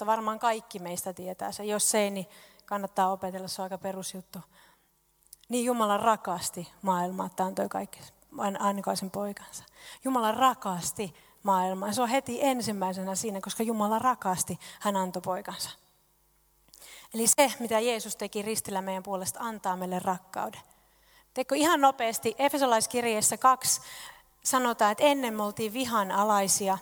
3.16, 0.00 0.06
varmaan 0.06 0.38
kaikki 0.38 0.78
meistä 0.78 1.12
tietää 1.12 1.52
se. 1.52 1.64
Jos 1.64 1.94
ei, 1.94 2.10
niin 2.10 2.26
kannattaa 2.66 3.12
opetella, 3.12 3.48
se 3.48 3.62
on 3.62 3.64
aika 3.64 3.78
perusjuttu. 3.78 4.38
Niin 5.48 5.64
Jumala 5.64 5.96
rakasti 5.96 6.72
maailmaa, 6.82 7.26
että 7.26 7.44
antoi 7.44 7.68
kaikki 7.68 8.00
ainokaisen 8.58 9.10
poikansa. 9.10 9.64
Jumala 10.04 10.32
rakasti 10.32 11.14
maailmaa. 11.42 11.92
Se 11.92 12.02
on 12.02 12.08
heti 12.08 12.38
ensimmäisenä 12.42 13.14
siinä, 13.14 13.40
koska 13.40 13.62
Jumala 13.62 13.98
rakasti, 13.98 14.58
hän 14.80 14.96
antoi 14.96 15.22
poikansa. 15.22 15.70
Eli 17.14 17.26
se, 17.26 17.52
mitä 17.58 17.80
Jeesus 17.80 18.16
teki 18.16 18.42
ristillä 18.42 18.82
meidän 18.82 19.02
puolesta, 19.02 19.40
antaa 19.42 19.76
meille 19.76 19.98
rakkauden. 19.98 20.60
Teikö 21.34 21.56
ihan 21.56 21.80
nopeasti 21.80 22.34
Efesolaiskirjeessä 22.38 23.36
2, 23.36 23.80
sanotaan, 24.44 24.92
että 24.92 25.04
ennen 25.04 25.34
me 25.34 25.42
oltiin 25.42 25.72
vihan 25.72 26.12
alaisia, 26.12 26.78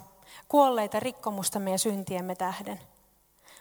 kuolleita 0.48 1.00
rikkomustamme 1.00 1.70
ja 1.70 1.78
syntiemme 1.78 2.34
tähden. 2.34 2.80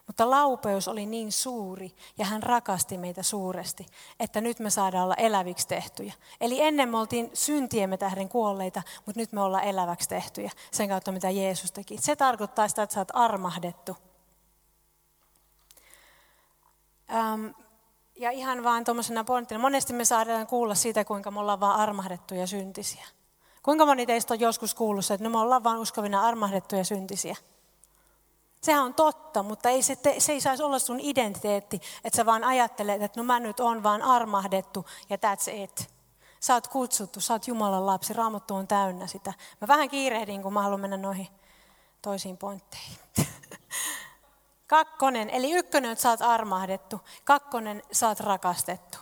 Mutta 0.08 0.30
laupeus 0.30 0.88
oli 0.88 1.06
niin 1.06 1.32
suuri 1.32 1.96
ja 2.18 2.26
hän 2.26 2.44
rakasti 2.44 2.98
meitä 2.98 3.24
suuresti, 3.24 3.86
että 4.20 4.42
nyt 4.42 4.60
me 4.60 4.70
saadaan 4.70 5.04
olla 5.04 5.16
eläviksi 5.16 5.68
tehtyjä. 5.68 6.14
Eli 6.42 6.62
ennen 6.62 6.90
me 6.90 6.98
oltiin 6.98 7.30
syntiemme 7.34 7.98
tähden 7.98 8.30
kuolleita, 8.30 8.82
mutta 9.06 9.20
nyt 9.22 9.32
me 9.32 9.42
ollaan 9.42 9.64
eläväksi 9.64 10.10
tehtyjä 10.10 10.52
sen 10.72 10.90
kautta, 10.90 11.12
mitä 11.12 11.30
Jeesus 11.30 11.72
teki. 11.72 11.98
Se 11.98 12.16
tarkoittaa 12.16 12.68
sitä, 12.68 12.84
että 12.84 12.94
sä 12.94 13.00
oot 13.00 13.12
armahdettu. 13.14 13.98
Ähm, 17.14 17.48
ja 18.16 18.32
ihan 18.32 18.64
vaan 18.64 18.84
tuommoisena 18.84 19.24
pointtina, 19.24 19.60
monesti 19.60 19.94
me 19.94 20.06
saadaan 20.06 20.48
kuulla 20.48 20.76
siitä, 20.76 21.06
kuinka 21.06 21.32
me 21.32 21.40
ollaan 21.40 21.60
vaan 21.60 21.80
armahdettuja 21.80 22.48
syntisiä. 22.48 23.06
Kuinka 23.64 23.86
moni 23.86 24.06
teistä 24.06 24.34
on 24.34 24.40
joskus 24.40 24.76
kuullut 24.76 25.12
että 25.12 25.24
no 25.24 25.30
me 25.30 25.40
ollaan 25.40 25.64
vain 25.64 25.80
uskovina 25.80 26.22
armahdettuja 26.22 26.84
syntisiä? 26.84 27.36
Sehän 28.62 28.84
on 28.84 28.94
totta, 28.94 29.44
mutta 29.44 29.70
ei 29.70 29.82
se, 29.82 29.96
te, 29.96 30.16
se 30.20 30.32
ei 30.32 30.42
saisi 30.42 30.64
olla 30.64 30.80
sun 30.80 31.00
identiteetti, 31.00 31.82
että 32.04 32.18
sä 32.18 32.26
vaan 32.26 32.44
ajattelet, 32.44 33.02
että 33.02 33.20
no 33.20 33.24
mä 33.24 33.40
nyt 33.40 33.60
on 33.60 33.84
vaan 33.84 34.02
armahdettu 34.02 34.86
ja 35.10 35.18
that's 35.18 35.52
it. 35.54 35.90
Sä 36.40 36.54
oot 36.54 36.68
kutsuttu, 36.68 37.22
sä 37.22 37.34
oot 37.34 37.48
Jumalan 37.48 37.86
lapsi, 37.86 38.14
raamattu 38.14 38.56
on 38.56 38.68
täynnä 38.68 39.08
sitä. 39.08 39.34
Mä 39.62 39.68
vähän 39.68 39.90
kiirehdin, 39.90 40.44
kun 40.44 40.54
mä 40.54 40.62
haluan 40.62 40.80
mennä 40.80 40.98
noihin 40.98 41.28
toisiin 42.02 42.38
pointteihin. 42.38 42.98
Kakkonen, 44.68 45.30
eli 45.30 45.52
ykkönen, 45.52 45.92
että 45.92 46.02
sä 46.02 46.10
oot 46.10 46.22
armahdettu. 46.22 47.02
Kakkonen, 47.24 47.84
sä 47.92 48.08
oot 48.08 48.20
rakastettu. 48.20 48.98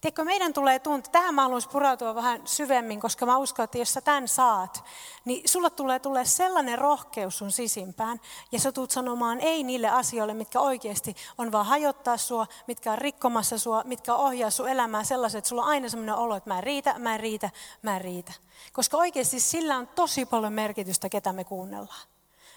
Tiedätkö, 0.00 0.24
meidän 0.24 0.52
tulee 0.52 0.78
tuntea, 0.78 1.12
tähän 1.12 1.34
mä 1.34 1.42
haluaisin 1.42 1.70
purautua 1.70 2.14
vähän 2.14 2.42
syvemmin, 2.44 3.00
koska 3.00 3.26
mä 3.26 3.38
uskon, 3.38 3.64
että 3.64 3.78
jos 3.78 3.94
sä 3.94 4.00
tämän 4.00 4.28
saat, 4.28 4.84
niin 5.24 5.48
sulla 5.48 5.70
tulee 5.70 5.98
tulee 5.98 6.24
sellainen 6.24 6.78
rohkeus 6.78 7.38
sun 7.38 7.52
sisimpään, 7.52 8.20
ja 8.52 8.60
sä 8.60 8.72
tulet 8.72 8.90
sanomaan 8.90 9.40
ei 9.40 9.62
niille 9.62 9.88
asioille, 9.88 10.34
mitkä 10.34 10.60
oikeasti 10.60 11.16
on 11.38 11.52
vaan 11.52 11.66
hajottaa 11.66 12.16
sua, 12.16 12.46
mitkä 12.66 12.92
on 12.92 12.98
rikkomassa 12.98 13.58
sua, 13.58 13.82
mitkä 13.84 14.14
ohjaa 14.14 14.50
sun 14.50 14.68
elämää 14.68 15.04
sellaiset, 15.04 15.38
että 15.38 15.48
sulla 15.48 15.62
on 15.62 15.68
aina 15.68 15.88
sellainen 15.88 16.14
olo, 16.14 16.36
että 16.36 16.50
mä 16.50 16.58
en 16.58 16.64
riitä, 16.64 16.98
mä 16.98 17.14
en 17.14 17.20
riitä, 17.20 17.50
mä 17.82 17.96
en 17.96 18.00
riitä. 18.00 18.32
Koska 18.72 18.96
oikeasti 18.96 19.40
sillä 19.40 19.76
on 19.76 19.86
tosi 19.86 20.26
paljon 20.26 20.52
merkitystä, 20.52 21.08
ketä 21.08 21.32
me 21.32 21.44
kuunnellaan. 21.44 22.08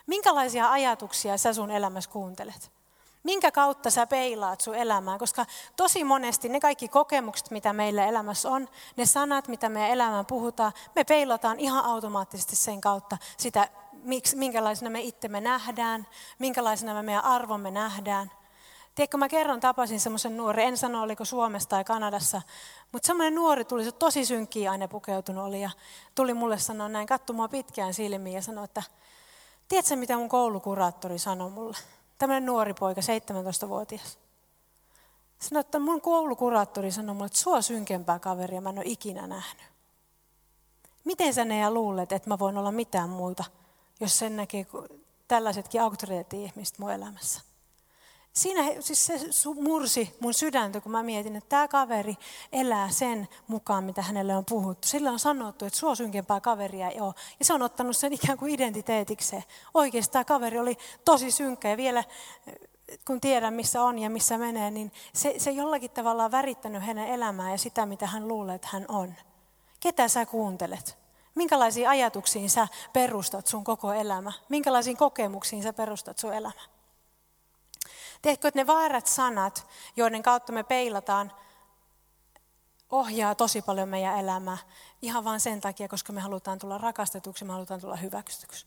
Minkälaisia 0.07 0.71
ajatuksia 0.71 1.37
sä 1.37 1.53
sun 1.53 1.71
elämässä 1.71 2.09
kuuntelet? 2.09 2.80
Minkä 3.23 3.51
kautta 3.51 3.89
sä 3.89 4.07
peilaat 4.07 4.61
sun 4.61 4.75
elämään? 4.75 5.19
Koska 5.19 5.45
tosi 5.75 6.03
monesti 6.03 6.49
ne 6.49 6.59
kaikki 6.59 6.87
kokemukset, 6.87 7.51
mitä 7.51 7.73
meillä 7.73 8.05
elämässä 8.05 8.49
on, 8.49 8.67
ne 8.97 9.05
sanat, 9.05 9.47
mitä 9.47 9.69
meidän 9.69 9.91
elämään 9.91 10.25
puhutaan, 10.25 10.73
me 10.95 11.03
peilataan 11.03 11.59
ihan 11.59 11.85
automaattisesti 11.85 12.55
sen 12.55 12.81
kautta 12.81 13.17
sitä, 13.37 13.67
minkälaisena 14.35 14.89
me 14.89 15.01
itsemme 15.01 15.41
nähdään, 15.41 16.07
minkälaisena 16.39 16.93
me 16.93 17.01
meidän 17.01 17.23
arvomme 17.23 17.71
nähdään. 17.71 18.31
Tiedätkö, 18.95 19.17
mä 19.17 19.29
kerran 19.29 19.59
tapasin 19.59 19.99
semmoisen 19.99 20.37
nuoren, 20.37 20.67
en 20.67 20.77
sano 20.77 21.01
oliko 21.01 21.25
Suomessa 21.25 21.69
tai 21.69 21.83
Kanadassa, 21.83 22.41
mutta 22.91 23.07
semmoinen 23.07 23.35
nuori 23.35 23.65
tuli, 23.65 23.83
se 23.83 23.91
tosi 23.91 24.25
synkkiä 24.25 24.71
aina 24.71 24.87
pukeutunut 24.87 25.45
oli 25.45 25.61
ja 25.61 25.69
tuli 26.15 26.33
mulle 26.33 26.59
sanoa 26.59 26.89
näin, 26.89 27.07
katsoi 27.07 27.35
mua 27.35 27.47
pitkään 27.47 27.93
silmiin 27.93 28.35
ja 28.35 28.41
sanoi, 28.41 28.65
että 28.65 28.83
tiedätkö 29.67 29.95
mitä 29.95 30.17
mun 30.17 30.29
koulukuraattori 30.29 31.19
sanoi 31.19 31.49
mulle? 31.49 31.77
Tämmöinen 32.21 32.45
nuori 32.45 32.73
poika, 32.73 33.01
17-vuotias. 33.01 34.19
Sanoi, 35.39 35.59
että 35.59 35.79
mun 35.79 36.01
koulukuraattori 36.01 36.91
sanoi 36.91 37.15
mulle, 37.15 37.25
että 37.25 37.39
sua 37.39 37.61
synkempää 37.61 38.19
kaveria 38.19 38.61
mä 38.61 38.69
en 38.69 38.77
ole 38.77 38.85
ikinä 38.85 39.27
nähnyt. 39.27 39.63
Miten 41.03 41.33
sä 41.33 41.45
ne 41.45 41.69
luulet, 41.69 42.11
että 42.11 42.29
mä 42.29 42.39
voin 42.39 42.57
olla 42.57 42.71
mitään 42.71 43.09
muuta, 43.09 43.43
jos 43.99 44.19
sen 44.19 44.35
näkee 44.35 44.67
tällaisetkin 45.27 45.81
auktoriteetti-ihmiset 45.81 46.79
mun 46.79 46.91
elämässä? 46.91 47.41
Siinä 48.33 48.61
siis 48.79 49.05
se 49.05 49.19
mursi 49.61 50.15
mun 50.19 50.33
sydäntä, 50.33 50.81
kun 50.81 50.91
mä 50.91 51.03
mietin, 51.03 51.35
että 51.35 51.49
tämä 51.49 51.67
kaveri 51.67 52.15
elää 52.51 52.89
sen 52.89 53.27
mukaan, 53.47 53.83
mitä 53.83 54.01
hänelle 54.01 54.35
on 54.35 54.45
puhuttu. 54.45 54.87
Sillä 54.87 55.11
on 55.11 55.19
sanottu, 55.19 55.65
että 55.65 55.79
sua 55.79 55.95
synkempää 55.95 56.39
kaveria 56.39 56.89
ei 56.89 56.99
ole. 56.99 57.13
Ja 57.39 57.45
se 57.45 57.53
on 57.53 57.61
ottanut 57.61 57.97
sen 57.97 58.13
ikään 58.13 58.37
kuin 58.37 58.53
identiteetikseen. 58.53 59.43
Oikeasti 59.73 60.11
tämä 60.11 60.23
kaveri 60.23 60.59
oli 60.59 60.77
tosi 61.05 61.31
synkkä 61.31 61.69
ja 61.69 61.77
vielä 61.77 62.03
kun 63.07 63.21
tiedän 63.21 63.53
missä 63.53 63.83
on 63.83 63.99
ja 63.99 64.09
missä 64.09 64.37
menee, 64.37 64.71
niin 64.71 64.91
se, 65.13 65.33
se 65.37 65.51
jollakin 65.51 65.91
tavalla 65.91 66.25
on 66.25 66.31
värittänyt 66.31 66.83
hänen 66.83 67.07
elämää 67.07 67.51
ja 67.51 67.57
sitä, 67.57 67.85
mitä 67.85 68.07
hän 68.07 68.27
luulee, 68.27 68.55
että 68.55 68.67
hän 68.71 68.85
on. 68.87 69.15
Ketä 69.79 70.07
sä 70.07 70.25
kuuntelet? 70.25 70.97
Minkälaisiin 71.35 71.89
ajatuksiin 71.89 72.49
sä 72.49 72.67
perustat 72.93 73.47
sun 73.47 73.63
koko 73.63 73.93
elämä? 73.93 74.31
Minkälaisiin 74.49 74.97
kokemuksiin 74.97 75.63
sä 75.63 75.73
perustat 75.73 76.17
sun 76.17 76.33
elämä? 76.33 76.61
Tiedätkö, 78.21 78.47
että 78.47 78.59
ne 78.59 78.67
vaarat 78.67 79.07
sanat, 79.07 79.67
joiden 79.95 80.23
kautta 80.23 80.53
me 80.53 80.63
peilataan, 80.63 81.31
ohjaa 82.89 83.35
tosi 83.35 83.61
paljon 83.61 83.89
meidän 83.89 84.19
elämää. 84.19 84.57
Ihan 85.01 85.23
vain 85.23 85.39
sen 85.39 85.61
takia, 85.61 85.87
koska 85.87 86.13
me 86.13 86.21
halutaan 86.21 86.59
tulla 86.59 86.77
rakastetuksi, 86.77 87.45
me 87.45 87.53
halutaan 87.53 87.81
tulla 87.81 87.95
hyväksytyksi. 87.95 88.65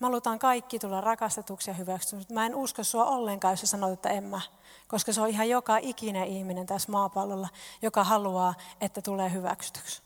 Me 0.00 0.04
halutaan 0.04 0.38
kaikki 0.38 0.78
tulla 0.78 1.00
rakastetuksi 1.00 1.70
ja 1.70 1.74
hyväksytyksi. 1.74 2.34
Mä 2.34 2.46
en 2.46 2.54
usko 2.54 2.84
sua 2.84 3.04
ollenkaan, 3.04 3.52
jos 3.52 3.60
sä 3.60 3.66
sanot, 3.66 3.92
että 3.92 4.08
en 4.08 4.24
mä. 4.24 4.40
Koska 4.88 5.12
se 5.12 5.20
on 5.20 5.28
ihan 5.28 5.48
joka 5.48 5.76
ikinen 5.76 6.24
ihminen 6.24 6.66
tässä 6.66 6.92
maapallolla, 6.92 7.48
joka 7.82 8.04
haluaa, 8.04 8.54
että 8.80 9.02
tulee 9.02 9.32
hyväksytyksi. 9.32 10.02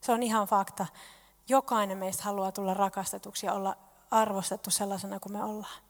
Se 0.00 0.12
on 0.12 0.22
ihan 0.22 0.46
fakta. 0.46 0.86
Jokainen 1.48 1.98
meistä 1.98 2.22
haluaa 2.22 2.52
tulla 2.52 2.74
rakastetuksi 2.74 3.46
ja 3.46 3.52
olla 3.52 3.76
arvostettu 4.10 4.70
sellaisena 4.70 5.20
kuin 5.20 5.32
me 5.32 5.44
ollaan. 5.44 5.87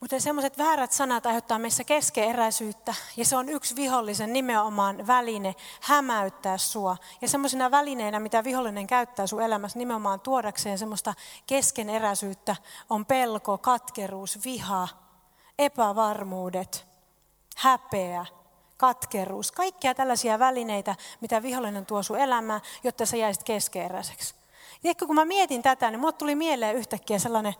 Mutta 0.00 0.20
semmoiset 0.20 0.58
väärät 0.58 0.92
sanat 0.92 1.26
aiheuttaa 1.26 1.58
meissä 1.58 1.84
keskeeräisyyttä 1.84 2.94
ja 3.16 3.24
se 3.24 3.36
on 3.36 3.48
yksi 3.48 3.76
vihollisen 3.76 4.32
nimenomaan 4.32 5.06
väline 5.06 5.54
hämäyttää 5.80 6.58
sua. 6.58 6.96
Ja 7.20 7.28
semmoisena 7.28 7.70
välineenä, 7.70 8.20
mitä 8.20 8.44
vihollinen 8.44 8.86
käyttää 8.86 9.26
sun 9.26 9.42
elämässä 9.42 9.78
nimenomaan 9.78 10.20
tuodakseen 10.20 10.78
semmoista 10.78 11.14
keskeneräisyyttä, 11.46 12.56
on 12.90 13.06
pelko, 13.06 13.58
katkeruus, 13.58 14.38
viha, 14.44 14.88
epävarmuudet, 15.58 16.86
häpeä, 17.56 18.26
katkeruus. 18.76 19.52
Kaikkia 19.52 19.94
tällaisia 19.94 20.38
välineitä, 20.38 20.96
mitä 21.20 21.42
vihollinen 21.42 21.86
tuo 21.86 22.02
sun 22.02 22.20
elämään, 22.20 22.60
jotta 22.84 23.06
sä 23.06 23.16
jäisit 23.16 23.44
keskeeräiseksi. 23.44 24.34
Tiedätkö, 24.82 25.06
kun 25.06 25.14
mä 25.14 25.24
mietin 25.24 25.62
tätä, 25.62 25.90
niin 25.90 26.00
mulle 26.00 26.12
tuli 26.12 26.34
mieleen 26.34 26.76
yhtäkkiä 26.76 27.18
sellainen 27.18 27.54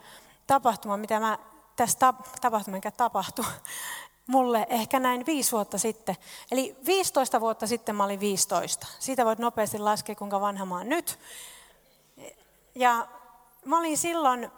tapahtuma, 0.47 0.97
mitä 0.97 1.21
mä 1.21 1.39
tässä 1.77 1.99
tapahtuma, 2.41 2.77
mikä 2.77 2.91
tapahtui 2.91 3.45
mulle 4.27 4.67
ehkä 4.71 5.01
näin 5.01 5.27
viisi 5.27 5.53
vuotta 5.53 5.79
sitten. 5.79 6.17
Eli 6.51 6.77
15 6.87 7.41
vuotta 7.41 7.67
sitten 7.67 7.95
mä 7.95 8.05
olin 8.05 8.21
15. 8.21 8.87
Siitä 8.99 9.25
voit 9.25 9.39
nopeasti 9.39 9.79
laskea, 9.79 10.15
kuinka 10.15 10.41
vanha 10.41 10.67
mä 10.67 10.75
oon 10.77 10.89
nyt. 10.89 11.19
Ja 12.75 13.09
mä 13.65 13.79
olin 13.79 13.99
silloin, 13.99 14.51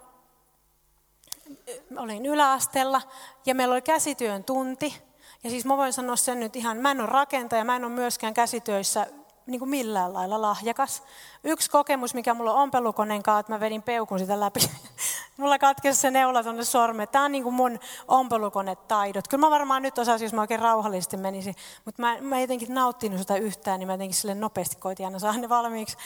olin 1.97 2.25
yläasteella 2.25 3.01
ja 3.45 3.55
meillä 3.55 3.73
oli 3.73 3.81
käsityön 3.81 4.43
tunti. 4.43 5.01
Ja 5.43 5.49
siis 5.49 5.65
mä 5.65 5.77
voin 5.77 5.93
sanoa 5.93 6.15
sen 6.15 6.39
nyt 6.39 6.55
ihan, 6.55 6.77
mä 6.77 6.91
en 6.91 7.01
ole 7.01 7.09
rakentaja, 7.09 7.63
mä 7.63 7.75
en 7.75 7.85
ole 7.85 7.93
myöskään 7.93 8.33
käsityöissä 8.33 9.07
niin 9.45 9.59
kuin 9.59 9.69
millään 9.69 10.13
lailla 10.13 10.41
lahjakas. 10.41 11.03
Yksi 11.43 11.69
kokemus, 11.69 12.13
mikä 12.13 12.33
mulla 12.33 12.53
on 12.53 12.61
ompelukoneen 12.61 13.23
kanssa, 13.23 13.39
että 13.39 13.51
mä 13.53 13.59
vedin 13.59 13.83
peukun 13.83 14.19
sitä 14.19 14.39
läpi. 14.39 14.59
mulla 15.39 15.59
katkesi 15.59 16.01
se 16.01 16.11
neula 16.11 16.43
tuonne 16.43 16.63
sormeen. 16.63 17.09
Tämä 17.09 17.25
on 17.25 17.31
niin 17.31 17.43
kuin 17.43 17.55
mun 17.55 17.79
ompelukonetaidot. 18.07 19.27
Kyllä 19.27 19.45
mä 19.45 19.49
varmaan 19.49 19.81
nyt 19.81 19.97
osaisin, 19.97 20.25
jos 20.25 20.33
mä 20.33 20.41
oikein 20.41 20.59
rauhallisesti 20.59 21.17
menisin. 21.17 21.55
Mutta 21.85 22.01
mä, 22.01 22.17
mä 22.21 22.39
jotenkin 22.39 22.73
nauttinut 22.73 23.19
sitä 23.19 23.35
yhtään, 23.35 23.79
niin 23.79 23.87
mä 23.87 23.93
jotenkin 23.93 24.17
sille 24.17 24.35
nopeasti 24.35 24.75
koitin 24.75 25.05
aina 25.05 25.19
saada 25.19 25.37
ne 25.37 25.49
valmiiksi. 25.49 25.97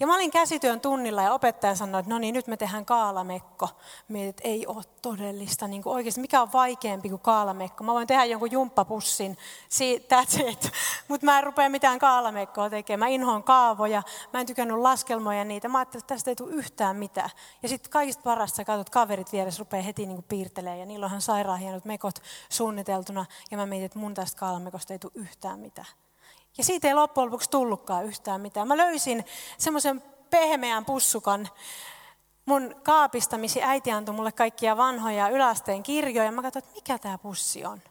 Ja 0.00 0.06
mä 0.06 0.14
olin 0.14 0.30
käsityön 0.30 0.80
tunnilla 0.80 1.22
ja 1.22 1.32
opettaja 1.32 1.74
sanoi, 1.74 1.98
että 1.98 2.12
no 2.12 2.18
niin, 2.18 2.34
nyt 2.34 2.46
me 2.46 2.56
tehdään 2.56 2.84
kaalamekko. 2.84 3.68
Mietin, 4.08 4.28
että 4.28 4.48
ei 4.48 4.66
ole 4.66 4.82
todellista. 5.02 5.68
Niin 5.68 5.82
kuin 5.82 5.94
oikeasti, 5.94 6.20
mikä 6.20 6.42
on 6.42 6.52
vaikeampi 6.52 7.08
kuin 7.08 7.20
kaalamekko? 7.20 7.84
Mä 7.84 7.94
voin 7.94 8.06
tehdä 8.06 8.24
jonkun 8.24 8.52
jumppapussin, 8.52 9.38
it. 9.80 10.08
Mutta 11.08 11.24
mä 11.24 11.38
en 11.38 11.44
rupea 11.44 11.68
mitään 11.68 11.98
kaalamekkoa 11.98 12.70
tekemään. 12.70 13.10
Mä 13.10 13.14
inhoan 13.14 13.42
kaavoja, 13.42 14.02
mä 14.32 14.40
en 14.40 14.46
tykännyt 14.46 14.81
laskelmoja 14.82 15.44
niitä. 15.44 15.68
Mä 15.68 15.78
ajattelin, 15.78 16.02
että 16.02 16.14
tästä 16.14 16.30
ei 16.30 16.36
tule 16.36 16.52
yhtään 16.52 16.96
mitään. 16.96 17.30
Ja 17.62 17.68
sitten 17.68 17.90
kaikista 17.90 18.22
parasta 18.22 18.56
sä 18.56 18.64
katsot 18.64 18.90
kaverit 18.90 19.32
vieressä 19.32 19.58
rupeaa 19.58 19.82
heti 19.82 20.06
niin 20.06 20.22
piirtelemään. 20.22 20.78
Ja 20.78 20.86
niillä 20.86 21.06
onhan 21.06 21.20
sairaan 21.20 21.58
hienot 21.58 21.84
mekot 21.84 22.14
suunniteltuna. 22.48 23.26
Ja 23.50 23.56
mä 23.56 23.66
mietin, 23.66 23.86
että 23.86 23.98
mun 23.98 24.14
tästä 24.14 24.38
kaalamekosta 24.38 24.92
ei 24.92 24.98
tule 24.98 25.12
yhtään 25.14 25.60
mitään. 25.60 25.88
Ja 26.58 26.64
siitä 26.64 26.88
ei 26.88 26.94
loppujen 26.94 27.26
lopuksi 27.26 27.50
tullutkaan 27.50 28.04
yhtään 28.04 28.40
mitään. 28.40 28.68
Mä 28.68 28.76
löysin 28.76 29.24
semmoisen 29.58 30.02
pehmeän 30.30 30.84
pussukan 30.84 31.48
mun 32.46 32.74
kaapista, 32.82 33.38
missä 33.38 33.60
äiti 33.62 33.92
antoi 33.92 34.14
mulle 34.14 34.32
kaikkia 34.32 34.76
vanhoja 34.76 35.28
yläasteen 35.28 35.82
kirjoja. 35.82 36.32
Mä 36.32 36.42
katsoin, 36.42 36.64
että 36.64 36.74
mikä 36.74 36.98
tämä 36.98 37.18
pussi 37.18 37.64
on. 37.64 37.82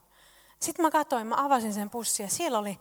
Sitten 0.59 0.85
mä 0.85 0.91
katsoin, 0.91 1.27
mä 1.27 1.45
avasin 1.45 1.73
sen 1.73 1.89
pussin 1.89 2.23
ja 2.23 2.29
siellä 2.29 2.59
oli 2.59 2.79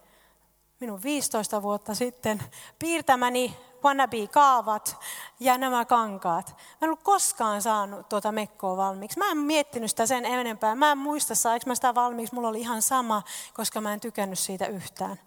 minun 0.81 1.03
15 1.03 1.63
vuotta 1.63 1.95
sitten 1.95 2.43
piirtämäni 2.79 3.57
wannabe-kaavat 3.85 4.97
ja 5.41 5.59
nämä 5.59 5.85
kankaat. 5.85 6.49
Mä 6.49 6.77
en 6.83 6.89
ollut 6.89 7.03
koskaan 7.03 7.63
saanut 7.63 8.09
tuota 8.09 8.33
mekkoa 8.33 8.77
valmiiksi. 8.77 9.19
Mä 9.19 9.31
en 9.31 9.39
miettinyt 9.39 9.91
sitä 9.91 10.07
sen 10.07 10.25
enempää. 10.25 10.75
Mä 10.75 10.93
en 10.93 10.99
muista, 10.99 11.35
saanko 11.35 11.65
mä 11.67 11.75
sitä 11.75 11.95
valmiiksi. 11.95 12.35
Mulla 12.35 12.49
oli 12.49 12.61
ihan 12.61 12.83
sama, 12.83 13.23
koska 13.55 13.81
mä 13.81 13.93
en 13.93 14.01
tykännyt 14.01 14.39
siitä 14.39 14.67
yhtään. 14.67 15.21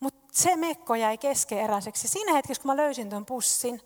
Mutta 0.00 0.28
se 0.32 0.56
mekko 0.56 0.94
jäi 0.94 1.18
keskeeräiseksi. 1.18 2.08
Siinä 2.08 2.32
hetkessä, 2.32 2.62
kun 2.62 2.70
mä 2.70 2.76
löysin 2.76 3.10
tuon 3.10 3.26
pussin, 3.26 3.80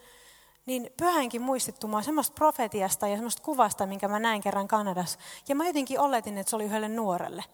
niin 0.67 0.91
pyhänkin 0.97 1.43
muistittu 1.43 1.89
mua 1.89 2.03
semmoista 2.03 2.35
profetiasta 2.35 3.09
ja 3.09 3.17
semmoista 3.17 3.43
kuvasta, 3.43 3.87
minkä 3.87 4.09
mä 4.09 4.19
näin 4.19 4.43
kerran 4.43 4.69
Kanadassa. 4.69 5.19
Ja 5.49 5.55
mä 5.55 5.67
jotenkin 5.67 6.01
oletin, 6.01 6.39
että 6.39 6.51
se 6.51 6.57
oli 6.57 6.65
yhdelle 6.65 6.89
nuorelle. 6.89 7.45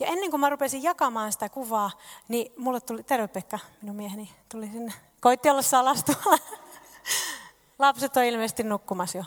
Ja 0.00 0.06
ennen 0.06 0.30
kuin 0.30 0.40
mä 0.40 0.50
rupesin 0.50 0.82
jakamaan 0.82 1.32
sitä 1.32 1.48
kuvaa, 1.48 1.90
niin 2.28 2.52
mulle 2.56 2.80
tuli, 2.80 3.02
terve 3.02 3.28
Pekka, 3.28 3.58
minun 3.82 3.96
mieheni 3.96 4.32
tuli 4.48 4.66
sinne. 4.66 4.92
Koitti 5.20 5.50
olla 5.50 5.62
salastuolla. 5.62 6.38
Lapset 7.78 8.16
on 8.16 8.24
ilmeisesti 8.24 8.62
nukkumassa 8.62 9.18
jo. 9.18 9.24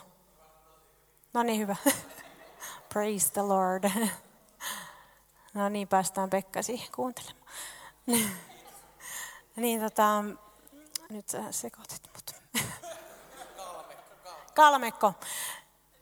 No 1.32 1.42
niin, 1.42 1.60
hyvä. 1.60 1.76
Praise 2.92 3.32
the 3.32 3.42
Lord. 3.42 3.90
No 5.54 5.68
niin, 5.68 5.88
päästään 5.88 6.30
Pekka 6.30 6.62
siihen 6.62 6.88
kuuntelemaan. 6.94 7.42
niin 9.56 9.80
tota, 9.80 10.24
nyt 11.10 11.28
sä 11.28 11.52
sekoitit 11.52 12.02
mut. 12.14 12.30
Kalmekko. 14.54 15.14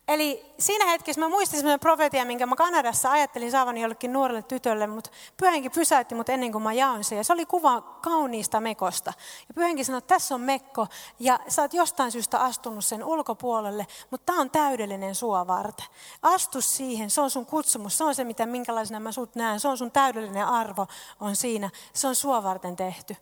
Eli 0.08 0.54
siinä 0.58 0.86
hetkessä 0.86 1.20
mä 1.20 1.28
muistin 1.28 1.58
sellainen 1.58 1.80
profetia, 1.80 2.24
minkä 2.24 2.46
mä 2.46 2.56
Kanadassa 2.56 3.10
ajattelin 3.10 3.50
saavani 3.50 3.80
jollekin 3.80 4.12
nuorelle 4.12 4.42
tytölle, 4.42 4.86
mutta 4.86 5.10
pyhänkin 5.36 5.70
pysäytti 5.70 6.14
mut 6.14 6.28
ennen 6.28 6.52
kuin 6.52 6.62
mä 6.62 6.72
jaoin 6.72 7.04
sen. 7.04 7.18
Ja 7.18 7.24
se 7.24 7.32
oli 7.32 7.46
kuva 7.46 7.80
kauniista 7.80 8.60
mekosta. 8.60 9.12
Ja 9.48 9.54
pyhänkin 9.54 9.84
sanoi, 9.84 9.98
että 9.98 10.14
tässä 10.14 10.34
on 10.34 10.40
mekko 10.40 10.86
ja 11.18 11.40
sä 11.48 11.62
oot 11.62 11.74
jostain 11.74 12.12
syystä 12.12 12.38
astunut 12.38 12.84
sen 12.84 13.04
ulkopuolelle, 13.04 13.86
mutta 14.10 14.32
tämä 14.32 14.40
on 14.40 14.50
täydellinen 14.50 15.14
sua 15.14 15.46
varten. 15.46 15.86
Astu 16.22 16.60
siihen, 16.60 17.10
se 17.10 17.20
on 17.20 17.30
sun 17.30 17.46
kutsumus, 17.46 17.98
se 17.98 18.04
on 18.04 18.14
se, 18.14 18.24
mitä 18.24 18.46
minkälaisena 18.46 19.00
mä 19.00 19.12
sut 19.12 19.34
näen, 19.34 19.60
se 19.60 19.68
on 19.68 19.78
sun 19.78 19.90
täydellinen 19.90 20.46
arvo 20.46 20.86
on 21.20 21.36
siinä, 21.36 21.70
se 21.92 22.08
on 22.08 22.14
sua 22.14 22.42
varten 22.42 22.76
tehty. 22.76 23.16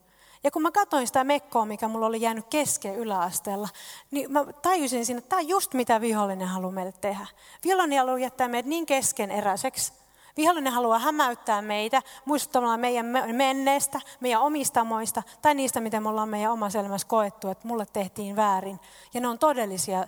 Ja 0.45 0.51
kun 0.51 0.63
mä 0.63 0.71
katsoin 0.71 1.07
sitä 1.07 1.25
mekkoa, 1.25 1.67
mikä 1.67 1.89
mulla 1.89 2.07
oli 2.07 2.21
jäänyt 2.21 2.47
kesken 2.51 2.97
yläasteella, 2.97 3.69
niin 4.11 4.33
mä 4.33 4.45
tajusin 4.45 5.07
siinä, 5.07 5.19
että 5.19 5.29
tämä 5.29 5.41
on 5.41 5.49
just 5.49 5.75
mitä 5.75 6.01
vihollinen 6.01 6.49
haluaa 6.49 6.73
meille 6.73 6.93
tehdä. 7.01 7.27
Vihollinen 7.65 7.99
haluaa 7.99 8.19
jättää 8.19 8.49
meidät 8.49 8.67
niin 8.67 8.87
keskeneräiseksi. 8.87 9.93
Vihollinen 10.37 10.73
haluaa 10.73 10.99
hämäyttää 10.99 11.63
meitä 11.63 12.03
muistuttamalla 12.25 12.77
meidän 12.77 13.07
menneestä, 13.33 14.01
meidän 14.21 14.41
omistamoista 14.41 15.23
tai 15.43 15.55
niistä, 15.55 15.81
mitä 15.81 16.01
me 16.01 16.09
ollaan 16.09 16.29
meidän 16.29 16.53
omassa 16.53 16.79
elämässä 16.79 17.09
koettu, 17.09 17.49
että 17.49 17.69
mulle 17.69 17.87
tehtiin 17.93 18.37
väärin. 18.37 18.81
Ja 19.15 19.21
ne 19.21 19.29
on 19.29 19.39
todellisia 19.39 20.07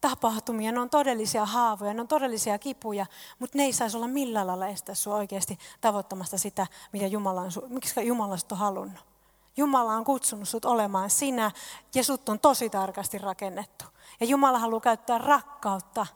tapahtumia, 0.00 0.72
ne 0.72 0.80
on 0.80 0.90
todellisia 0.90 1.46
haavoja, 1.46 1.94
ne 1.94 2.00
on 2.00 2.08
todellisia 2.08 2.58
kipuja, 2.58 3.06
mutta 3.38 3.58
ne 3.58 3.64
ei 3.64 3.72
saisi 3.72 3.96
olla 3.96 4.08
millään 4.08 4.46
lailla 4.46 4.66
estää 4.66 4.94
sinua 4.94 5.18
oikeasti 5.18 5.58
tavoittamasta 5.80 6.38
sitä, 6.38 6.66
mitä 6.92 7.06
Jumala 7.06 7.40
on, 7.40 7.50
miksi 7.68 8.06
Jumala 8.06 8.36
on 8.50 8.58
halunnut. 8.58 9.09
Jumala 9.56 9.92
on 9.92 10.04
kutsunut 10.04 10.48
sut 10.48 10.64
olemaan 10.64 11.10
sinä 11.10 11.50
ja 11.94 12.04
sut 12.04 12.28
on 12.28 12.40
tosi 12.40 12.70
tarkasti 12.70 13.18
rakennettu. 13.18 13.84
Ja 14.20 14.26
Jumala 14.26 14.58
haluaa 14.58 14.80
käyttää 14.80 15.18
rakkautta 15.18 16.06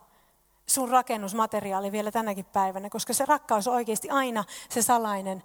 sun 0.67 0.89
rakennusmateriaali 0.89 1.91
vielä 1.91 2.11
tänäkin 2.11 2.45
päivänä, 2.45 2.89
koska 2.89 3.13
se 3.13 3.25
rakkaus 3.25 3.67
on 3.67 3.75
oikeasti 3.75 4.09
aina 4.09 4.43
se 4.69 4.81
salainen 4.81 5.43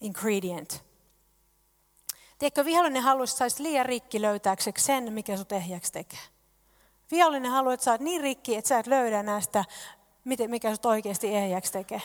ingredient. 0.00 0.84
Tiedätkö, 2.38 2.64
vihollinen 2.64 3.02
haluaisi, 3.02 3.36
saisi 3.36 3.62
liian 3.62 3.86
rikki 3.86 4.22
löytääkseksi 4.22 4.84
sen, 4.84 5.12
mikä 5.12 5.36
sut 5.36 5.52
ehjäksi 5.52 5.92
tekee. 5.92 6.20
Vihollinen 7.10 7.50
haluaa, 7.50 7.74
että 7.74 7.84
sä 7.84 7.90
oot 7.90 8.00
niin 8.00 8.22
rikki, 8.22 8.56
että 8.56 8.68
sä 8.68 8.78
et 8.78 8.86
löydä 8.86 9.22
näistä, 9.22 9.64
mikä 10.24 10.74
sut 10.74 10.86
oikeasti 10.86 11.34
ehjäksi 11.36 11.72
tekee. 11.72 12.02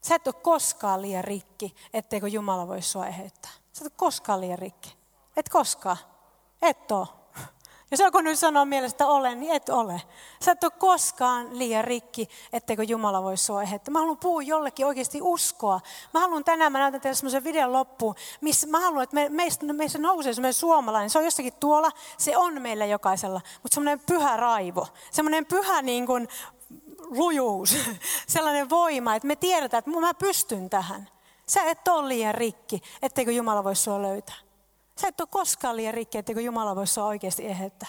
Sä 0.00 0.14
et 0.14 0.26
ole 0.26 0.34
koskaan 0.42 1.02
liian 1.02 1.24
rikki, 1.24 1.74
etteikö 1.94 2.28
Jumala 2.28 2.68
voi 2.68 2.82
sua 2.82 3.06
eheyttää. 3.06 3.50
Sä 3.72 3.84
et 3.84 3.92
ole 3.92 3.92
koskaan 3.96 4.40
liian 4.40 4.58
rikki. 4.58 4.96
Et 5.36 5.48
koskaan. 5.48 5.96
Et. 6.62 6.78
Ja 7.90 7.96
se 7.96 8.10
kun 8.10 8.24
nyt 8.24 8.38
sanoo 8.38 8.64
mielestä 8.64 9.06
olen, 9.06 9.40
niin 9.40 9.52
et 9.52 9.68
ole. 9.68 10.02
Sä 10.44 10.52
et 10.52 10.64
ole 10.64 10.72
koskaan 10.78 11.58
liian 11.58 11.84
rikki, 11.84 12.28
etteikö 12.52 12.82
Jumala 12.82 13.22
voi 13.22 13.36
sua 13.36 13.62
eheyttää. 13.62 13.92
Mä 13.92 13.98
haluan 13.98 14.18
puhua 14.18 14.42
jollekin 14.42 14.86
oikeasti 14.86 15.18
uskoa. 15.22 15.80
Mä 16.14 16.20
haluan 16.20 16.44
tänään, 16.44 16.72
mä 16.72 16.78
näytän 16.78 17.00
teille 17.00 17.14
semmoisen 17.14 17.44
videon 17.44 17.72
loppuun, 17.72 18.14
missä 18.40 18.66
mä 18.66 18.80
haluan, 18.80 19.02
että 19.02 19.14
me, 19.14 19.28
meistä, 19.28 19.72
meistä 19.72 19.98
nousee 19.98 20.34
semmoinen 20.34 20.54
suomalainen. 20.54 21.10
Se 21.10 21.18
on 21.18 21.24
jossakin 21.24 21.52
tuolla, 21.60 21.90
se 22.18 22.36
on 22.36 22.62
meillä 22.62 22.86
jokaisella, 22.86 23.40
mutta 23.62 23.74
semmoinen 23.74 24.00
pyhä 24.06 24.36
raivo. 24.36 24.86
Semmoinen 25.10 25.46
pyhä 25.46 25.82
niin 25.82 26.06
kuin, 26.06 26.28
lujuus, 27.10 27.76
sellainen 28.26 28.70
voima, 28.70 29.14
että 29.14 29.28
me 29.28 29.36
tiedetään, 29.36 29.78
että 29.78 30.00
mä 30.00 30.14
pystyn 30.14 30.70
tähän. 30.70 31.08
Sä 31.46 31.62
et 31.62 31.88
ole 31.88 32.08
liian 32.08 32.34
rikki, 32.34 32.82
etteikö 33.02 33.32
Jumala 33.32 33.64
voi 33.64 33.76
sua 33.76 34.02
löytää. 34.02 34.36
Sä 35.00 35.08
et 35.08 35.20
ole 35.20 35.28
koskaan 35.30 35.76
liian 35.76 35.94
rikki, 35.94 36.18
etteikö 36.18 36.40
Jumala 36.40 36.76
voi 36.76 36.86
sua 36.86 37.04
oikeasti 37.04 37.46
eheyttää. 37.46 37.88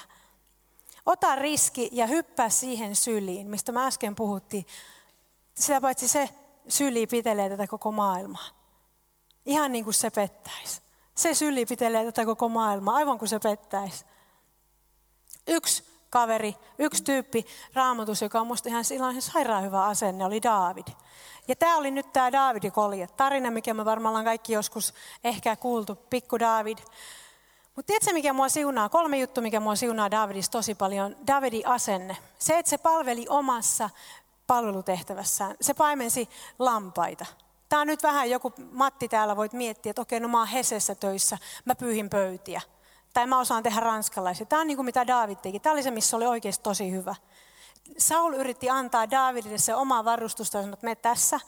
Ota 1.05 1.35
riski 1.35 1.89
ja 1.91 2.07
hyppää 2.07 2.49
siihen 2.49 2.95
syliin, 2.95 3.47
mistä 3.47 3.71
mä 3.71 3.85
äsken 3.85 4.15
puhuttiin. 4.15 4.65
Sitä 5.53 5.81
paitsi 5.81 6.07
se 6.07 6.29
syli 6.67 7.07
pitelee 7.07 7.49
tätä 7.49 7.67
koko 7.67 7.91
maailmaa. 7.91 8.47
Ihan 9.45 9.71
niin 9.71 9.83
kuin 9.83 9.93
se 9.93 10.09
pettäisi. 10.09 10.81
Se 11.15 11.33
syli 11.33 11.65
pitelee 11.65 12.05
tätä 12.05 12.25
koko 12.25 12.49
maailmaa, 12.49 12.95
aivan 12.95 13.19
kuin 13.19 13.29
se 13.29 13.39
pettäisi. 13.39 14.05
Yksi 15.47 15.83
kaveri, 16.09 16.55
yksi 16.79 17.03
tyyppi 17.03 17.45
raamatus, 17.73 18.21
joka 18.21 18.41
on 18.41 18.47
musta 18.47 18.69
ihan 18.69 18.85
silloin 18.85 19.21
sairaan 19.21 19.63
hyvä 19.63 19.85
asenne, 19.85 20.25
oli 20.25 20.43
Daavid. 20.43 20.87
Ja 21.47 21.55
tämä 21.55 21.77
oli 21.77 21.91
nyt 21.91 22.13
tämä 22.13 22.31
Daavidin 22.31 22.71
kolje. 22.71 23.07
Tarina, 23.07 23.51
mikä 23.51 23.73
me 23.73 23.85
varmaan 23.85 24.11
ollaan 24.11 24.25
kaikki 24.25 24.53
joskus 24.53 24.93
ehkä 25.23 25.55
kuultu, 25.55 25.95
pikku 25.95 26.39
Daavid. 26.39 26.77
Mutta 27.75 27.87
tiedätkö, 27.87 28.13
mikä 28.13 28.33
mua 28.33 28.49
siunaa? 28.49 28.89
Kolme 28.89 29.17
juttu, 29.17 29.41
mikä 29.41 29.59
mua 29.59 29.75
siunaa 29.75 30.11
Davidista 30.11 30.51
tosi 30.51 30.75
paljon. 30.75 31.15
Davidin 31.27 31.67
asenne. 31.67 32.17
Se, 32.39 32.57
että 32.57 32.69
se 32.69 32.77
palveli 32.77 33.25
omassa 33.29 33.89
palvelutehtävässään. 34.47 35.55
Se 35.61 35.73
paimensi 35.73 36.29
lampaita. 36.59 37.25
Tämä 37.69 37.81
on 37.81 37.87
nyt 37.87 38.03
vähän 38.03 38.29
joku, 38.29 38.53
Matti 38.71 39.07
täällä 39.07 39.35
voit 39.35 39.53
miettiä, 39.53 39.89
että 39.89 40.01
okei, 40.01 40.19
no 40.19 40.27
mä 40.27 40.37
oon 40.37 40.47
Hesessä 40.47 40.95
töissä, 40.95 41.37
mä 41.65 41.75
pyyhin 41.75 42.09
pöytiä 42.09 42.61
tai 43.13 43.27
mä 43.27 43.39
osaan 43.39 43.63
tehdä 43.63 43.79
ranskalaisia. 43.79 44.45
Tämä 44.45 44.61
on 44.61 44.67
niin 44.67 44.77
kuin 44.77 44.85
mitä 44.85 45.07
David 45.07 45.37
teki. 45.41 45.59
Tämä 45.59 45.73
oli 45.73 45.83
se, 45.83 45.91
missä 45.91 46.17
oli 46.17 46.25
oikeasti 46.25 46.63
tosi 46.63 46.91
hyvä. 46.91 47.15
Saul 47.97 48.33
yritti 48.33 48.69
antaa 48.69 49.11
Davidille 49.11 49.57
se 49.57 49.75
omaa 49.75 50.05
varustusta 50.05 50.57
ja 50.57 50.61
sanoi, 50.61 50.73
että 50.73 50.85
me 50.85 50.95
tässä. 50.95 51.39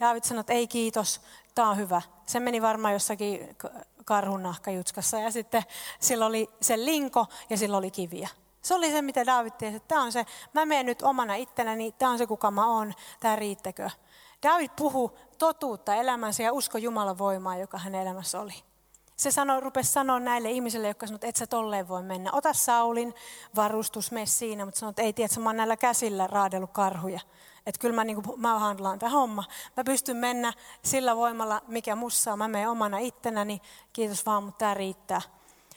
David 0.00 0.24
sanoi, 0.24 0.40
että 0.40 0.52
ei 0.52 0.66
kiitos, 0.66 1.20
tämä 1.54 1.70
on 1.70 1.76
hyvä. 1.76 2.02
Se 2.26 2.40
meni 2.40 2.62
varmaan 2.62 2.94
jossakin 2.94 3.56
karhunahkajutskassa 4.04 5.18
ja 5.18 5.30
sitten 5.30 5.62
sillä 6.00 6.26
oli 6.26 6.50
se 6.60 6.84
linko 6.84 7.26
ja 7.50 7.56
sillä 7.56 7.76
oli 7.76 7.90
kiviä. 7.90 8.28
Se 8.62 8.74
oli 8.74 8.90
se, 8.90 9.02
mitä 9.02 9.26
David 9.26 9.52
tiesi, 9.58 9.76
että 9.76 9.88
tämä 9.88 10.02
on 10.02 10.12
se, 10.12 10.26
mä 10.54 10.66
menen 10.66 10.86
nyt 10.86 11.02
omana 11.02 11.34
ittenäni, 11.34 11.92
tämä 11.92 12.12
on 12.12 12.18
se, 12.18 12.26
kuka 12.26 12.50
mä 12.50 12.66
oon, 12.66 12.94
tämä 13.20 13.36
riittäkö. 13.36 13.90
David 14.42 14.70
puhu 14.76 15.18
totuutta 15.38 15.94
elämänsä 15.94 16.42
ja 16.42 16.52
usko 16.52 16.78
Jumalan 16.78 17.18
voimaa, 17.18 17.56
joka 17.56 17.78
hänen 17.78 18.00
elämässä 18.00 18.40
oli 18.40 18.54
se 19.20 19.30
sano, 19.30 19.60
rupesi 19.60 19.92
sanoa 19.92 20.20
näille 20.20 20.50
ihmisille, 20.50 20.88
jotka 20.88 21.06
sanoivat, 21.06 21.24
että 21.24 21.28
et 21.28 21.36
sä 21.36 21.46
tolleen 21.46 21.88
voi 21.88 22.02
mennä. 22.02 22.30
Ota 22.32 22.52
Saulin 22.52 23.14
varustus, 23.56 24.12
mene 24.12 24.26
siinä, 24.26 24.64
mutta 24.64 24.80
sanoit, 24.80 24.92
että 24.92 25.02
ei 25.02 25.12
tiedä, 25.12 25.40
mä 25.40 25.48
oon 25.48 25.56
näillä 25.56 25.76
käsillä 25.76 26.26
raadellut 26.26 26.70
karhuja. 26.72 27.20
Että 27.66 27.78
kyllä 27.80 27.94
mä, 27.94 28.04
niin 28.04 28.22
kuin, 28.22 28.40
mä 28.40 28.58
handlaan 28.58 28.98
tämä 28.98 29.10
homma. 29.10 29.44
Mä 29.76 29.84
pystyn 29.84 30.16
mennä 30.16 30.52
sillä 30.84 31.16
voimalla, 31.16 31.62
mikä 31.68 31.96
mussa 31.96 32.32
on. 32.32 32.38
Mä 32.38 32.48
menen 32.48 32.70
omana 32.70 32.98
ittenäni, 32.98 33.60
kiitos 33.92 34.26
vaan, 34.26 34.44
mutta 34.44 34.58
tämä 34.58 34.74
riittää. 34.74 35.22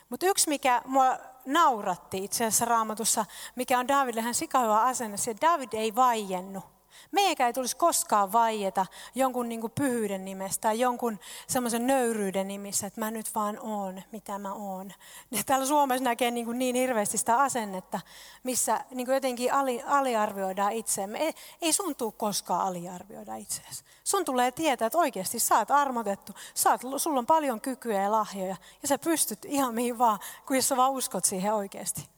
Mutta 0.10 0.25
yksi, 0.25 0.49
mikä 0.49 0.82
mua 0.86 1.17
nauratti 1.45 2.23
itse 2.23 2.45
asiassa 2.45 2.65
raamatussa, 2.65 3.25
mikä 3.56 3.79
on 3.79 3.88
Davidille 3.88 4.21
hän 4.21 4.36
sikahyvä 4.36 4.82
asenne, 4.82 5.17
se 5.17 5.36
David 5.41 5.73
ei 5.73 5.95
vaiennut. 5.95 6.63
Meidän 7.12 7.47
ei 7.47 7.53
tulisi 7.53 7.77
koskaan 7.77 8.32
vaieta 8.32 8.86
jonkun 9.15 9.49
niin 9.49 9.62
kuin 9.62 9.71
pyhyyden 9.71 10.25
nimestä 10.25 10.62
tai 10.62 10.79
jonkun 10.79 11.19
semmoisen 11.47 11.88
nöyryyden 11.88 12.47
nimissä, 12.47 12.88
että 12.88 12.99
mä 12.99 13.12
nyt 13.12 13.36
vaan 13.36 13.60
oon, 13.62 14.01
mitä 14.12 14.39
mä 14.39 14.53
oon. 14.53 14.93
Ja 15.32 15.43
täällä 15.45 15.65
Suomessa 15.65 16.03
näkee 16.03 16.32
niin, 16.32 16.45
kuin 16.45 16.60
niin 16.60 16.75
hirveästi 16.75 17.17
sitä 17.17 17.39
asennetta, 17.39 17.99
missä 18.43 18.86
niin 18.91 19.06
kuin 19.06 19.13
jotenkin 19.13 19.53
ali, 19.53 19.84
aliarvioidaan 19.86 20.71
itseämme. 20.71 21.19
Ei, 21.19 21.34
ei 21.62 21.73
sun 21.73 21.95
tule 21.95 22.13
koskaan 22.17 22.67
aliarvioida 22.67 23.36
itseäsi. 23.36 23.84
Sun 24.03 24.25
tulee 24.25 24.51
tietää, 24.51 24.86
että 24.86 24.97
oikeasti 24.97 25.39
sä 25.39 25.58
oot 25.58 25.71
armotettu, 25.71 26.34
sä 26.53 26.71
oot, 26.71 26.82
sulla 26.97 27.19
on 27.19 27.25
paljon 27.25 27.62
kykyä 27.62 28.01
ja 28.01 28.12
lahjoja 28.12 28.56
ja 28.82 28.88
sä 28.88 28.97
pystyt 28.97 29.45
ihan 29.45 29.73
mihin 29.73 29.97
vaan, 29.97 30.19
kun 30.47 30.56
jos 30.56 30.67
sä 30.69 30.77
vaan 30.77 30.91
uskot 30.91 31.25
siihen 31.25 31.53
oikeasti. 31.53 32.13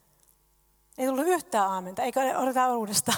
Ei 0.97 1.07
tullut 1.07 1.27
yhtään 1.27 1.71
aamenta, 1.71 2.03
eikä 2.03 2.39
odota 2.39 2.77
uudestaan. 2.77 3.17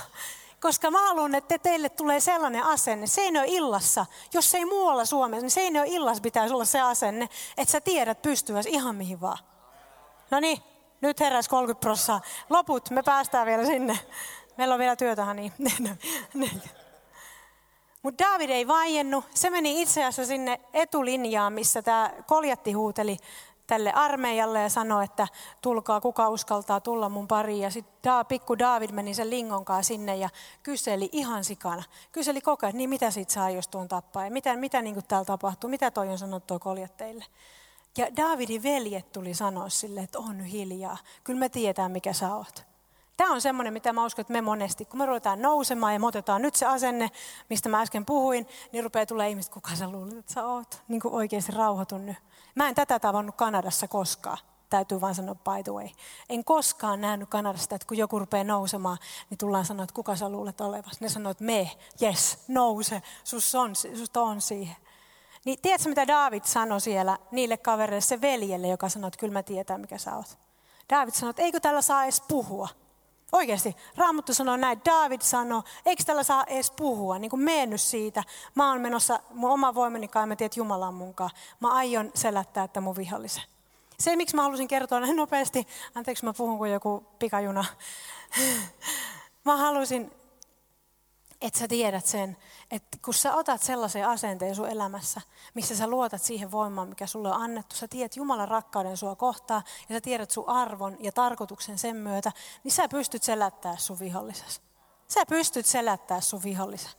Koska 0.62 0.92
mä 0.92 1.08
haluan, 1.08 1.36
että 1.36 1.60
teille 1.60 1.90
tulee 1.90 2.20
sellainen 2.20 2.64
asenne. 2.64 3.08
Se 3.08 3.22
ei 3.22 3.30
ole 3.30 3.46
illassa. 3.48 4.06
Jos 4.34 4.56
ei 4.56 4.66
muualla 4.66 5.06
Suomessa, 5.06 5.42
niin 5.42 5.52
se 5.52 5.62
ei 5.62 5.70
ole 5.70 5.88
illassa 5.88 6.22
pitäisi 6.22 6.54
olla 6.54 6.66
se 6.66 6.82
asenne, 6.82 7.30
että 7.58 7.72
sä 7.72 7.82
tiedät 7.82 8.22
pystyväsi 8.22 8.70
ihan 8.70 8.96
mihin 8.96 9.22
vaan. 9.22 9.38
No 10.32 10.40
niin, 10.40 10.58
nyt 11.02 11.20
heräs 11.20 11.50
30 11.50 11.82
prossaa. 11.82 12.22
Loput, 12.50 12.90
me 12.90 13.04
päästään 13.04 13.48
vielä 13.48 13.66
sinne. 13.66 14.00
Meillä 14.58 14.74
on 14.74 14.80
vielä 14.80 14.96
työtä, 14.96 15.34
niin. 15.34 15.54
Mutta 18.04 18.24
David 18.24 18.50
ei 18.50 18.68
vaiennut. 18.68 19.26
Se 19.34 19.50
meni 19.50 19.82
itse 19.82 20.06
asiassa 20.06 20.26
sinne 20.26 20.60
etulinjaan, 20.74 21.54
missä 21.54 21.82
tämä 21.82 22.12
koljatti 22.26 22.72
huuteli 22.72 23.18
tälle 23.68 23.94
armeijalle 23.94 24.62
ja 24.62 24.70
sanoi, 24.70 25.04
että 25.04 25.28
tulkaa, 25.62 26.02
kuka 26.02 26.30
uskaltaa 26.30 26.80
tulla 26.80 27.10
mun 27.10 27.28
pariin. 27.28 27.62
Ja 27.62 27.72
sitten 27.72 28.12
pikku 28.28 28.60
David 28.60 28.92
meni 28.92 29.14
sen 29.14 29.30
lingon 29.30 29.66
kanssa 29.66 29.88
sinne 29.88 30.16
ja 30.16 30.30
kyseli 30.64 31.10
ihan 31.12 31.44
sikana. 31.44 31.84
Kyseli 32.12 32.42
koko 32.42 32.66
ajan, 32.66 32.78
niin 32.78 32.90
mitä 32.90 33.12
siitä 33.12 33.34
saa, 33.34 33.50
jos 33.50 33.68
tuon 33.68 33.88
tappaa? 33.88 34.26
Ja 34.26 34.32
mitä, 34.32 34.56
mitä 34.56 34.82
niin 34.82 35.04
täällä 35.08 35.26
tapahtuu? 35.26 35.70
Mitä 35.70 35.92
toi 35.92 36.10
on 36.10 36.18
sanottu 36.18 36.48
tuo 36.48 36.60
koljatteille? 36.60 37.26
Ja 37.98 38.08
Davidin 38.18 38.64
veljet 38.64 39.12
tuli 39.12 39.34
sanoa 39.34 39.70
sille, 39.70 40.02
että 40.02 40.20
on 40.20 40.40
hiljaa. 40.40 40.98
Kyllä 41.24 41.40
me 41.40 41.50
tietää, 41.50 41.90
mikä 41.90 42.14
sä 42.14 42.36
oot. 42.36 42.67
Tämä 43.18 43.34
on 43.34 43.42
semmoinen, 43.42 43.74
mitä 43.74 43.94
mä 43.94 44.06
uskon, 44.06 44.22
että 44.22 44.34
me 44.34 44.42
monesti, 44.42 44.86
kun 44.86 45.00
me 45.00 45.06
ruvetaan 45.06 45.42
nousemaan 45.42 45.94
ja 45.94 46.00
me 46.00 46.08
otetaan 46.08 46.42
nyt 46.42 46.56
se 46.56 46.66
asenne, 46.66 47.12
mistä 47.50 47.70
mä 47.70 47.82
äsken 47.82 48.06
puhuin, 48.06 48.48
niin 48.72 48.84
rupeaa 48.84 49.06
tulee 49.06 49.30
ihmiset, 49.30 49.54
kuka 49.54 49.76
sä 49.76 49.90
luulet, 49.90 50.18
että 50.18 50.34
sä 50.34 50.48
oot 50.48 50.82
niin 50.88 51.02
kuin 51.02 51.14
oikeasti 51.14 51.52
rauhoitun 51.52 52.06
nyt. 52.06 52.18
Mä 52.56 52.68
en 52.68 52.76
tätä 52.76 53.00
tavannut 53.00 53.36
Kanadassa 53.36 53.88
koskaan. 53.88 54.38
täytyy 54.70 55.02
vaan 55.02 55.16
sanoa 55.16 55.36
by 55.36 55.64
the 55.64 55.72
way. 55.72 55.88
En 56.30 56.44
koskaan 56.44 57.02
nähnyt 57.02 57.30
Kanadasta, 57.30 57.76
että 57.76 57.88
kun 57.88 57.98
joku 57.98 58.20
rupeaa 58.20 58.44
nousemaan, 58.44 58.98
niin 59.30 59.38
tullaan 59.38 59.66
sanoa, 59.66 59.84
että 59.84 59.94
kuka 59.94 60.16
sä 60.16 60.30
luulet 60.30 60.62
olevasi. 60.62 60.98
Ne 61.00 61.10
sanoo, 61.10 61.32
että 61.32 61.44
me, 61.44 61.72
yes, 62.02 62.40
nouse, 62.48 63.02
sus 63.24 63.56
on, 63.56 63.76
sus 63.76 64.12
on 64.18 64.42
siihen. 64.42 64.76
Niin 65.46 65.60
tiedätkö, 65.62 65.90
mitä 65.90 66.08
David 66.08 66.44
sanoi 66.46 66.82
siellä 66.82 67.18
niille 67.32 67.58
kavereille, 67.58 68.02
se 68.02 68.22
veljelle, 68.22 68.68
joka 68.68 68.90
sanoi, 68.90 69.08
että 69.08 69.20
kyllä 69.20 69.34
mä 69.34 69.44
tietää, 69.44 69.78
mikä 69.78 69.98
sä 69.98 70.16
oot. 70.16 70.38
David 70.90 71.14
sanoi, 71.14 71.30
että 71.30 71.42
eikö 71.42 71.60
tällä 71.60 71.82
saa 71.82 72.04
edes 72.04 72.22
puhua. 72.28 72.68
Oikeasti, 73.32 73.76
Raamattu 73.98 74.34
sanoo 74.34 74.58
näin, 74.58 74.82
David 74.86 75.22
sanoo, 75.22 75.64
eikö 75.86 76.04
tällä 76.04 76.24
saa 76.24 76.44
edes 76.44 76.72
puhua, 76.72 77.20
niin 77.20 77.30
kuin 77.30 77.40
mennyt 77.40 77.82
siitä. 77.82 78.24
Mä 78.56 78.70
oon 78.70 78.82
menossa 78.82 79.20
mun 79.34 79.52
oma 79.52 79.76
voimani 79.76 80.08
kai, 80.08 80.28
mä 80.28 80.36
tiedän, 80.36 80.48
että 80.48 80.60
Jumala 80.60 80.88
on 80.88 80.94
munkaan. 80.94 81.30
Mä 81.60 81.74
aion 81.74 82.12
selättää 82.16 82.64
että 82.64 82.82
mun 82.82 82.96
vihollisen. 82.96 83.44
Se, 84.00 84.16
miksi 84.16 84.36
mä 84.36 84.42
halusin 84.42 84.68
kertoa 84.68 85.00
näin 85.00 85.16
nopeasti, 85.16 85.68
anteeksi 85.96 86.26
mä 86.26 86.34
puhun 86.34 86.58
kuin 86.58 86.72
joku 86.72 87.06
pikajuna. 87.20 87.66
Mä 89.46 89.58
halusin, 89.58 90.12
että 91.42 91.60
sä 91.60 91.68
tiedät 91.68 92.06
sen, 92.06 92.38
että 92.72 92.98
kun 93.06 93.14
sä 93.14 93.36
otat 93.36 93.62
sellaisen 93.62 94.08
asenteen 94.08 94.56
sun 94.56 94.70
elämässä, 94.70 95.22
missä 95.54 95.76
sä 95.76 95.88
luotat 95.88 96.22
siihen 96.22 96.52
voimaan, 96.52 96.90
mikä 96.90 97.08
sulle 97.08 97.30
on 97.30 97.42
annettu, 97.42 97.76
sä 97.76 97.88
tiedät 97.88 98.16
Jumalan 98.16 98.48
rakkauden 98.48 98.98
sua 98.98 99.16
kohtaa 99.16 99.62
ja 99.90 99.96
sä 99.96 100.02
tiedät 100.02 100.32
sun 100.32 100.50
arvon 100.50 100.98
ja 101.00 101.12
tarkoituksen 101.12 101.78
sen 101.78 101.96
myötä, 101.96 102.32
niin 102.64 102.72
sä 102.72 102.88
pystyt 102.88 103.24
selättää 103.24 103.78
sun 103.78 104.00
vihollisessa. 104.00 104.62
Sä 105.08 105.26
pystyt 105.26 105.66
selättää 105.66 106.22
sun 106.22 106.44
vihollisen. 106.44 106.92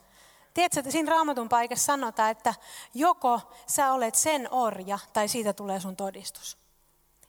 Tiedätkö, 0.55 0.81
että 0.81 0.93
siinä 0.93 1.11
raamatun 1.11 1.49
paikassa 1.49 1.87
sanotaan, 1.87 2.31
että 2.31 2.55
joko 2.95 3.41
sä 3.67 3.93
olet 3.93 4.15
sen 4.15 4.49
orja 4.51 4.99
tai 5.13 5.29
siitä 5.29 5.53
tulee 5.53 5.81
sun 5.81 5.97
todistus. 5.97 6.59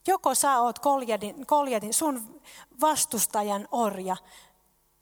Joko 0.08 0.36
sä 0.36 0.60
oot 0.60 0.80
koljadin, 0.80 1.46
koljadin 1.46 1.94
sun 1.94 2.42
vastustajan 2.82 3.68
orja, 3.72 4.18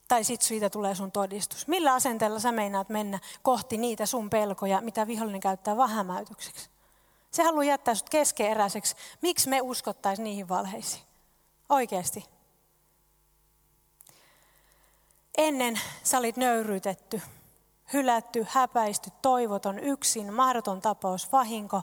tai 0.08 0.24
sitten 0.24 0.47
siitä 0.47 0.70
tulee 0.70 0.95
sun 0.95 1.12
todistus. 1.12 1.68
Millä 1.68 1.93
asenteella 1.93 2.39
sä 2.39 2.51
meinaat 2.51 2.89
mennä 2.89 3.20
kohti 3.41 3.78
niitä 3.78 4.05
sun 4.05 4.30
pelkoja, 4.30 4.82
mitä 4.82 5.08
vihollinen 5.08 5.41
käyttää 5.41 5.78
vähämäytykseksi? 5.78 6.70
Se 7.32 7.43
haluaa 7.43 7.64
jättää 7.64 7.95
sut 7.95 8.10
keskeeräiseksi. 8.10 8.95
Miksi 9.22 9.49
me 9.49 9.62
uskottaisiin 9.62 10.24
niihin 10.24 10.49
valheisiin? 10.49 11.03
Oikeasti. 11.70 12.26
Ennen 15.38 15.80
sä 16.03 16.18
olit 16.18 16.38
nöyryytetty, 16.38 17.22
hylätty, 17.93 18.45
häpäisty, 18.49 19.12
toivoton, 19.22 19.80
yksin, 19.80 20.34
mahdoton 20.34 20.82
tapaus, 20.82 21.32
vahinko, 21.32 21.82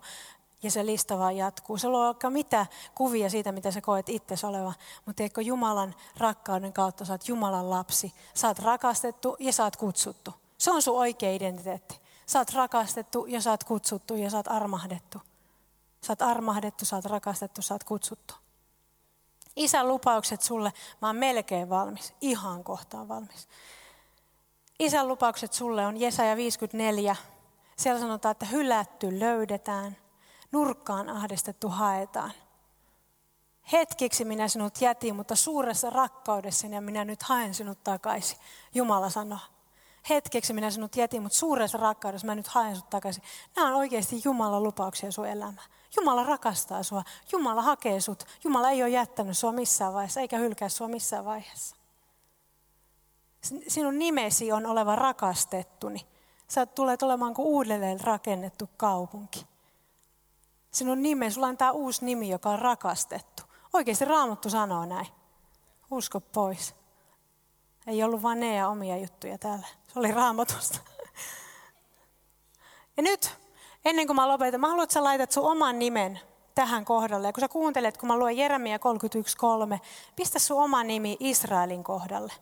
ja 0.65 0.71
se 0.71 0.87
lista 0.87 1.19
vaan 1.19 1.37
jatkuu. 1.37 1.79
Se 1.79 1.89
luo 1.89 2.07
aika 2.07 2.31
mitä 2.31 2.67
kuvia 2.95 3.31
siitä, 3.31 3.53
mitä 3.53 3.71
sä 3.71 3.81
koet 3.81 4.09
itse 4.09 4.47
oleva. 4.47 4.73
Mutta 5.07 5.23
eikö 5.23 5.43
Jumalan 5.43 5.95
rakkauden 6.17 6.73
kautta 6.73 7.05
oot 7.11 7.29
Jumalan 7.29 7.71
lapsi. 7.71 8.13
Oot 8.45 8.59
rakastettu 8.59 9.37
ja 9.39 9.53
oot 9.65 9.77
kutsuttu. 9.77 10.35
Se 10.59 10.71
on 10.71 10.83
sun 10.83 10.99
oikea 10.99 11.33
identiteetti. 11.33 12.01
Oot 12.39 12.51
rakastettu 12.51 13.27
ja 13.29 13.41
oot 13.51 13.65
kutsuttu 13.65 14.15
ja 14.15 14.31
oot 14.35 14.49
armahdettu. 14.49 15.19
Oot 16.09 16.23
armahdettu, 16.23 16.85
oot 16.93 17.05
rakastettu, 17.05 17.61
oot 17.71 17.85
kutsuttu. 17.85 18.35
Isän 19.57 19.89
lupaukset 19.89 20.43
sulle, 20.43 20.73
mä 21.03 21.09
oon 21.09 21.17
melkein 21.17 21.71
valmis, 21.71 22.15
ihan 22.21 22.65
kohtaan 22.65 23.09
valmis. 23.09 23.49
Isän 24.79 25.09
lupaukset 25.09 25.53
sulle 25.53 25.87
on 25.87 26.01
Jesaja 26.01 26.37
54. 26.37 27.17
Siellä 27.77 28.01
sanotaan, 28.01 28.33
että 28.33 28.47
hylätty 28.47 29.21
löydetään, 29.21 29.97
nurkkaan 30.53 31.09
ahdistettu 31.09 31.69
haetaan. 31.69 32.33
Hetkeksi 33.73 34.25
minä 34.25 34.49
sinut 34.49 34.81
jätin, 34.81 35.17
mutta 35.17 35.37
suuressa 35.37 35.91
rakkaudessani 35.91 36.75
ja 36.75 36.81
minä 36.81 37.05
nyt 37.05 37.23
haen 37.23 37.55
sinut 37.55 37.85
takaisin. 37.85 38.39
Jumala 38.75 39.11
sanoo. 39.11 39.39
Hetkeksi 40.09 40.53
minä 40.53 40.71
sinut 40.71 40.97
jätin, 40.97 41.23
mutta 41.23 41.39
suuressa 41.39 41.79
rakkaudessa 41.79 42.27
mä 42.27 42.35
nyt 42.35 42.49
haen 42.49 42.75
sinut 42.75 42.91
takaisin. 42.91 43.23
Nämä 43.57 43.69
on 43.69 43.75
oikeasti 43.75 44.21
Jumalan 44.25 44.63
lupauksia 44.63 45.13
sun 45.13 45.29
elämä. 45.29 45.63
Jumala 45.97 46.25
rakastaa 46.25 46.83
sua. 46.83 47.03
Jumala 47.33 47.63
hakee 47.63 48.01
sut. 48.01 48.25
Jumala 48.45 48.71
ei 48.71 48.83
ole 48.83 48.91
jättänyt 48.91 49.39
sua 49.39 49.53
missään 49.53 49.95
vaiheessa, 49.95 50.21
eikä 50.21 50.39
hylkää 50.39 50.69
sua 50.69 50.89
missään 50.89 51.25
vaiheessa. 51.25 51.77
Sinun 53.69 53.99
nimesi 53.99 54.53
on 54.53 54.67
oleva 54.67 54.97
rakastettuni. 54.97 56.07
Sä 56.49 56.67
tulet 56.67 57.03
olemaan 57.03 57.35
kuin 57.35 57.47
uudelleen 57.47 58.01
rakennettu 58.01 58.71
kaupunki. 58.77 59.47
Sinun 60.75 61.03
nimesi, 61.03 61.35
sulla 61.35 61.55
tämä 61.55 61.71
uusi 61.71 62.05
nimi, 62.05 62.29
joka 62.29 62.51
on 62.51 62.59
rakastettu. 62.59 63.43
Oikeasti 63.73 64.05
Raamattu 64.05 64.51
sanoo 64.51 64.85
näin. 64.85 65.07
Usko 65.91 66.21
pois. 66.21 66.75
Ei 67.87 68.03
ollut 68.03 68.23
vain 68.23 68.41
ne 68.41 68.55
ja 68.55 68.69
omia 68.69 68.97
juttuja 68.97 69.39
täällä. 69.39 69.67
Se 69.93 69.99
oli 69.99 70.13
raamatusta. 70.13 70.79
Ja 72.97 73.03
nyt, 73.03 73.37
ennen 73.85 74.07
kuin 74.07 74.17
mä 74.17 74.29
lopetan, 74.29 74.61
mä 74.61 74.69
haluan, 74.69 74.85
että 74.85 74.95
sä 74.95 75.05
laitat 75.05 75.33
sun 75.33 75.51
oman 75.51 75.79
nimen 75.79 76.21
tähän 76.55 76.85
kohdalle. 76.85 77.29
Ja 77.29 77.33
kun 77.33 77.41
sä 77.41 77.49
kuuntelet, 77.49 77.97
kun 77.97 78.07
mä 78.07 78.19
luen 78.19 78.37
Jeremia 78.37 78.77
31.3, 78.77 79.79
pistä 80.17 80.39
sun 80.39 80.63
oma 80.63 80.83
nimi 80.83 81.17
Israelin 81.21 81.85
kohdalle. 81.85 82.33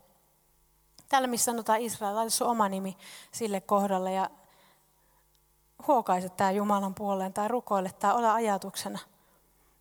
Täällä 1.09 1.29
missä 1.29 1.45
sanotaan 1.45 1.81
Israel, 1.81 2.15
laita 2.15 2.31
sun 2.31 2.47
oma 2.47 2.69
nimi 2.69 2.97
sille 3.33 3.61
kohdalle. 3.61 4.13
Ja 4.13 4.31
huokaise 5.87 6.29
tämä 6.29 6.51
Jumalan 6.51 6.95
puoleen 6.95 7.33
tai 7.33 7.49
rukoile 7.49 7.91
tai 7.93 8.15
ole 8.15 8.31
ajatuksena. 8.31 8.99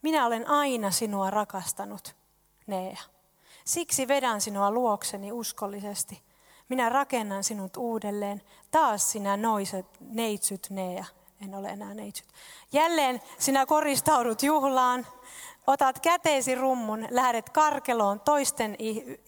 Minä 0.01 0.25
olen 0.25 0.49
aina 0.49 0.91
sinua 0.91 1.29
rakastanut, 1.29 2.15
Nea. 2.67 2.97
Siksi 3.65 4.07
vedän 4.07 4.41
sinua 4.41 4.71
luokseni 4.71 5.31
uskollisesti. 5.31 6.21
Minä 6.69 6.89
rakennan 6.89 7.43
sinut 7.43 7.77
uudelleen. 7.77 8.41
Taas 8.71 9.11
sinä 9.11 9.37
noiset 9.37 9.85
neitsyt, 9.99 10.67
Nea. 10.69 11.05
En 11.43 11.55
ole 11.55 11.69
enää 11.69 11.93
neitsyt. 11.93 12.27
Jälleen 12.71 13.21
sinä 13.39 13.65
koristaudut 13.65 14.43
juhlaan. 14.43 15.07
Otat 15.67 15.99
käteesi 15.99 16.55
rummun, 16.55 17.07
lähdet 17.09 17.49
karkeloon 17.49 18.19
toisten 18.19 18.75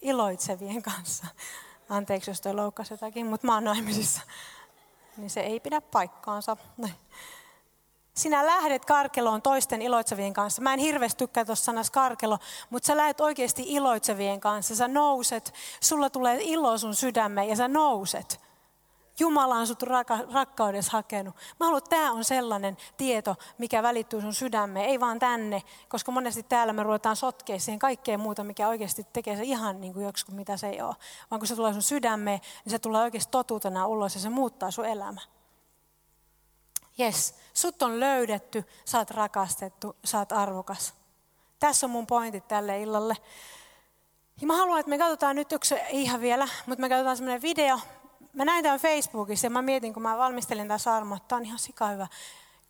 iloitsevien 0.02 0.82
kanssa. 0.82 1.26
Anteeksi, 1.88 2.30
jos 2.30 2.40
toi 2.40 2.54
loukkasi 2.54 2.94
jotakin, 2.94 3.26
mutta 3.26 3.46
mä 3.46 3.54
oon 3.54 3.64
naimisissa 3.64 4.20
niin 5.16 5.30
se 5.30 5.40
ei 5.40 5.60
pidä 5.60 5.80
paikkaansa. 5.80 6.56
Sinä 8.14 8.46
lähdet 8.46 8.84
karkeloon 8.84 9.42
toisten 9.42 9.82
iloitsevien 9.82 10.32
kanssa. 10.32 10.62
Mä 10.62 10.72
en 10.72 10.78
hirveästi 10.78 11.18
tykkää 11.18 11.44
tuossa 11.44 11.64
sanassa 11.64 11.92
karkelo, 11.92 12.38
mutta 12.70 12.86
sä 12.86 12.96
lähdet 12.96 13.20
oikeasti 13.20 13.62
iloitsevien 13.66 14.40
kanssa. 14.40 14.76
Sä 14.76 14.88
nouset, 14.88 15.54
sulla 15.80 16.10
tulee 16.10 16.38
ilo 16.40 16.78
sun 16.78 16.94
sydämeen 16.94 17.48
ja 17.48 17.56
sä 17.56 17.68
nouset. 17.68 18.40
Jumala 19.18 19.54
on 19.54 19.66
sut 19.66 19.82
rakkaudessa 20.32 20.92
hakenut. 20.92 21.34
Mä 21.60 21.66
haluan, 21.66 21.78
että 21.78 21.96
tämä 21.96 22.12
on 22.12 22.24
sellainen 22.24 22.76
tieto, 22.96 23.36
mikä 23.58 23.82
välittyy 23.82 24.20
sun 24.20 24.34
sydämeen, 24.34 24.86
ei 24.86 25.00
vaan 25.00 25.18
tänne, 25.18 25.62
koska 25.88 26.12
monesti 26.12 26.42
täällä 26.42 26.72
me 26.72 26.82
ruvetaan 26.82 27.16
sotkea 27.16 27.58
siihen 27.58 27.78
kaikkeen 27.78 28.20
muuta, 28.20 28.44
mikä 28.44 28.68
oikeasti 28.68 29.06
tekee 29.12 29.36
se 29.36 29.42
ihan 29.42 29.80
niin 29.80 29.92
kuin 29.92 30.04
joku, 30.04 30.32
mitä 30.32 30.56
se 30.56 30.68
ei 30.68 30.82
ole. 30.82 30.94
Vaan 31.30 31.40
kun 31.40 31.46
se 31.46 31.56
tulee 31.56 31.72
sun 31.72 31.82
sydämeen, 31.82 32.40
niin 32.64 32.70
se 32.70 32.78
tulee 32.78 33.02
oikeasti 33.02 33.30
totuutena 33.30 33.86
ulos 33.86 34.14
ja 34.14 34.20
se 34.20 34.28
muuttaa 34.28 34.70
sun 34.70 34.86
elämä. 34.86 35.20
Jes, 36.98 37.34
sut 37.54 37.82
on 37.82 38.00
löydetty, 38.00 38.64
sä 38.84 38.98
oot 38.98 39.10
rakastettu, 39.10 39.96
sä 40.04 40.18
oot 40.18 40.32
arvokas. 40.32 40.94
Tässä 41.58 41.86
on 41.86 41.90
mun 41.90 42.06
pointit 42.06 42.48
tälle 42.48 42.82
illalle. 42.82 43.16
Ja 44.40 44.46
mä 44.46 44.56
haluan, 44.56 44.80
että 44.80 44.90
me 44.90 44.98
katsotaan 44.98 45.36
nyt 45.36 45.52
yksi 45.52 45.74
ihan 45.90 46.20
vielä, 46.20 46.48
mutta 46.66 46.80
me 46.80 46.88
katsotaan 46.88 47.16
semmoinen 47.16 47.42
video, 47.42 47.78
mä 48.34 48.44
näin 48.44 48.62
tämän 48.62 48.80
Facebookissa 48.80 49.46
ja 49.46 49.50
mä 49.50 49.62
mietin, 49.62 49.94
kun 49.94 50.02
mä 50.02 50.18
valmistelin 50.18 50.68
tämän 50.68 50.80
sarmo, 50.80 51.16
että 51.16 51.28
tämä 51.28 51.36
on 51.36 51.46
ihan 51.46 51.58
sika 51.58 51.88
hyvä. 51.88 52.06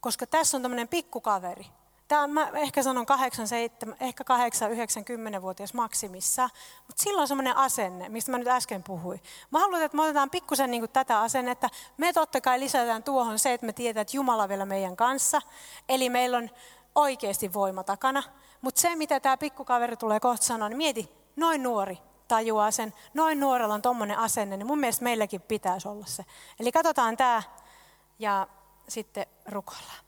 Koska 0.01 0.27
tässä 0.27 0.57
on 0.57 0.63
tämmöinen 0.63 0.89
pikkukaveri. 0.89 1.67
Tämä 2.09 2.27
mä 2.27 2.51
ehkä 2.55 2.83
sanon 2.83 3.07
8, 3.07 3.49
7, 3.49 3.97
ehkä 4.01 4.25
8, 4.25 4.73
9, 4.73 5.05
10 5.05 5.43
vuotias 5.43 5.75
maksimissa. 5.75 6.49
Mutta 6.87 7.03
sillä 7.03 7.21
on 7.21 7.29
semmoinen 7.29 7.57
asenne, 7.57 8.09
mistä 8.09 8.31
mä 8.31 8.39
nyt 8.39 8.49
äsken 8.49 8.83
puhuin. 8.83 9.23
Mä 9.51 9.59
haluan, 9.59 9.83
että 9.83 9.97
me 9.97 10.03
otetaan 10.03 10.31
pikkusen 10.31 10.71
niin 10.71 10.91
tätä 10.93 11.21
asennetta. 11.21 11.69
Me 11.97 12.13
totta 12.13 12.41
kai 12.41 12.61
lisätään 12.61 13.03
tuohon 13.03 13.39
se, 13.39 13.53
että 13.53 13.67
me 13.67 13.73
tiedetään, 13.73 14.03
että 14.03 14.17
Jumala 14.17 14.49
vielä 14.49 14.65
meidän 14.67 14.97
kanssa. 14.97 15.43
Eli 15.89 16.11
meillä 16.11 16.37
on 16.37 16.51
oikeasti 16.95 17.53
voima 17.53 17.85
takana. 17.85 18.23
Mutta 18.61 18.81
se, 18.81 18.97
mitä 18.97 19.21
tämä 19.21 19.37
pikkukaveri 19.37 19.97
tulee 19.97 20.21
kohta 20.21 20.47
sanoa, 20.47 20.69
niin 20.69 20.77
mieti, 20.77 21.11
noin 21.37 21.63
nuori, 21.63 21.99
tajuaa 22.29 22.71
sen, 22.71 22.93
noin 23.15 23.41
nuorella 23.41 23.75
on 23.75 23.83
tuommoinen 23.83 24.19
asenne, 24.19 24.57
niin 24.57 24.67
mun 24.67 24.79
mielestä 24.79 25.05
meilläkin 25.05 25.41
pitäisi 25.41 25.89
olla 25.89 26.07
se. 26.07 26.25
Eli 26.61 26.73
katsotaan 26.73 27.17
tämä 27.17 27.43
ja 28.19 28.47
sitten 28.89 29.27
rukoillaan. 29.47 30.05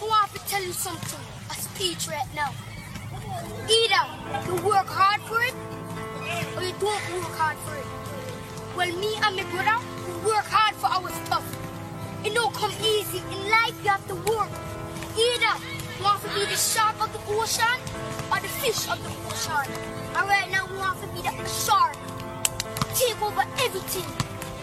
Oh, 0.00 0.08
I 0.08 0.20
have 0.20 0.38
to 0.38 0.44
tell 0.50 0.64
you 0.64 0.72
something, 0.72 1.22
a 1.50 1.54
speech 1.54 2.08
right 2.08 2.34
now. 2.34 2.54
Either 3.68 4.06
you 4.46 4.56
work 4.62 4.86
hard 4.86 5.20
for 5.28 5.42
it, 5.42 5.54
or 6.56 6.62
you 6.62 6.72
don't 6.72 7.12
work 7.12 7.36
hard 7.38 7.56
for 7.58 7.76
it. 7.76 7.86
Well, 8.76 8.92
me 8.92 9.16
and 9.26 9.36
my 9.36 9.44
brother, 9.44 9.78
we 10.06 10.32
work 10.32 10.46
hard 10.46 10.74
for 10.76 10.86
our 10.86 11.10
stuff. 11.26 11.42
It 12.24 12.34
don't 12.34 12.54
come 12.54 12.72
easy. 12.80 13.18
In 13.18 13.50
life, 13.50 13.74
you 13.82 13.90
have 13.90 14.06
to 14.08 14.14
work. 14.14 14.50
Either 15.16 15.77
you 15.98 16.04
want 16.04 16.22
to 16.22 16.28
be 16.28 16.44
the 16.44 16.56
shark 16.56 16.94
of 17.02 17.12
the 17.12 17.18
ocean 17.34 17.78
or 18.30 18.38
the 18.40 18.48
fish 18.48 18.88
of 18.88 19.02
the 19.02 19.10
ocean. 19.26 19.72
And 20.14 20.28
right 20.28 20.48
now 20.50 20.66
we 20.70 20.78
want 20.78 21.00
to 21.02 21.08
be 21.08 21.22
the 21.22 21.32
shark. 21.48 21.96
Take 22.94 23.20
over 23.20 23.42
everything. 23.58 24.06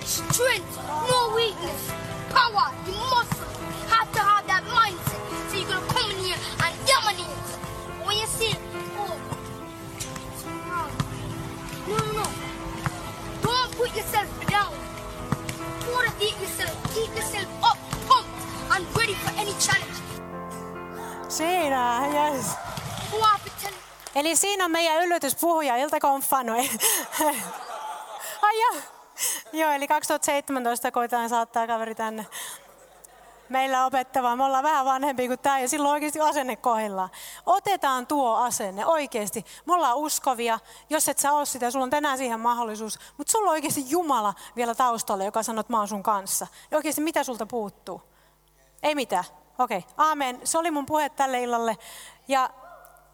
Strength, 0.03 0.77
no 1.09 1.33
weakness. 1.35 1.91
Power, 2.29 2.71
the 2.85 2.91
muscle. 2.91 3.47
Have 3.91 4.11
to 4.13 4.19
have 4.19 4.47
that 4.47 4.63
mindset. 4.63 5.21
So 5.49 5.57
you're 5.57 5.67
gonna 5.67 5.85
come 5.87 6.11
in 6.11 6.17
here 6.23 6.37
and 6.63 6.73
dominate. 6.87 7.47
When 8.05 8.17
you 8.17 8.27
see, 8.27 8.55
oh. 8.97 9.19
No, 11.87 11.97
no, 11.97 12.11
no. 12.13 12.27
Don't 13.41 13.71
put 13.75 13.95
yourself 13.95 14.47
down. 14.47 14.73
Motivate 15.91 16.39
yourself 16.39 16.74
Siinä, 21.37 22.01
yes. 22.13 22.45
Eli 24.15 24.35
siinä 24.35 24.65
on 24.65 24.71
meidän 24.71 25.03
yllätyspuhuja, 25.03 25.77
Ilta 25.77 25.99
Konfanoi. 25.99 26.69
Ai 28.41 28.61
joo. 28.61 28.81
Joo, 29.53 29.71
eli 29.71 29.87
2017 29.87 30.91
koitetaan 30.91 31.29
saattaa 31.29 31.67
kaveri 31.67 31.95
tänne 31.95 32.25
meillä 33.49 33.85
opettavaa. 33.85 34.35
Me 34.35 34.43
ollaan 34.43 34.63
vähän 34.63 34.85
vanhempi 34.85 35.27
kuin 35.27 35.39
tämä 35.39 35.59
ja 35.59 35.69
silloin 35.69 35.93
oikeasti 35.93 36.19
asenne 36.19 36.55
kohdillaan. 36.55 37.09
Otetaan 37.45 38.07
tuo 38.07 38.35
asenne 38.35 38.85
oikeasti. 38.85 39.45
Me 39.65 39.73
ollaan 39.73 39.97
uskovia. 39.97 40.59
Jos 40.89 41.09
et 41.09 41.19
sä 41.19 41.31
ole 41.31 41.45
sitä, 41.45 41.71
sulla 41.71 41.83
on 41.83 41.89
tänään 41.89 42.17
siihen 42.17 42.39
mahdollisuus. 42.39 42.99
Mutta 43.17 43.31
sulla 43.31 43.49
on 43.49 43.51
oikeasti 43.51 43.85
Jumala 43.89 44.33
vielä 44.55 44.75
taustalla, 44.75 45.23
joka 45.23 45.43
sanoo, 45.43 45.59
että 45.59 45.73
mä 45.73 45.77
oon 45.77 45.87
sun 45.87 46.03
kanssa. 46.03 46.47
Ja 46.71 46.77
oikeasti 46.77 47.01
mitä 47.01 47.23
sulta 47.23 47.45
puuttuu? 47.45 48.01
Ei 48.83 48.95
mitään. 48.95 49.23
Okei, 49.59 49.77
okay. 49.77 49.91
aamen. 49.97 50.41
Se 50.43 50.57
oli 50.57 50.71
mun 50.71 50.85
puhe 50.85 51.09
tälle 51.09 51.43
illalle. 51.43 51.77
Ja 52.27 52.49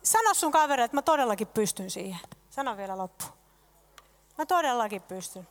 sano 0.04 0.34
sun 0.34 0.52
kaverille, 0.52 0.86
että 0.86 0.98
mä 0.98 1.02
todellakin 1.02 1.48
pystyn 1.48 1.90
siihen. 1.90 2.20
Sano 2.50 2.78
vielä 2.78 2.98
loppu. 2.98 3.26
Mä 4.38 4.46
todellakin 4.46 5.02
pystyn. 5.02 5.48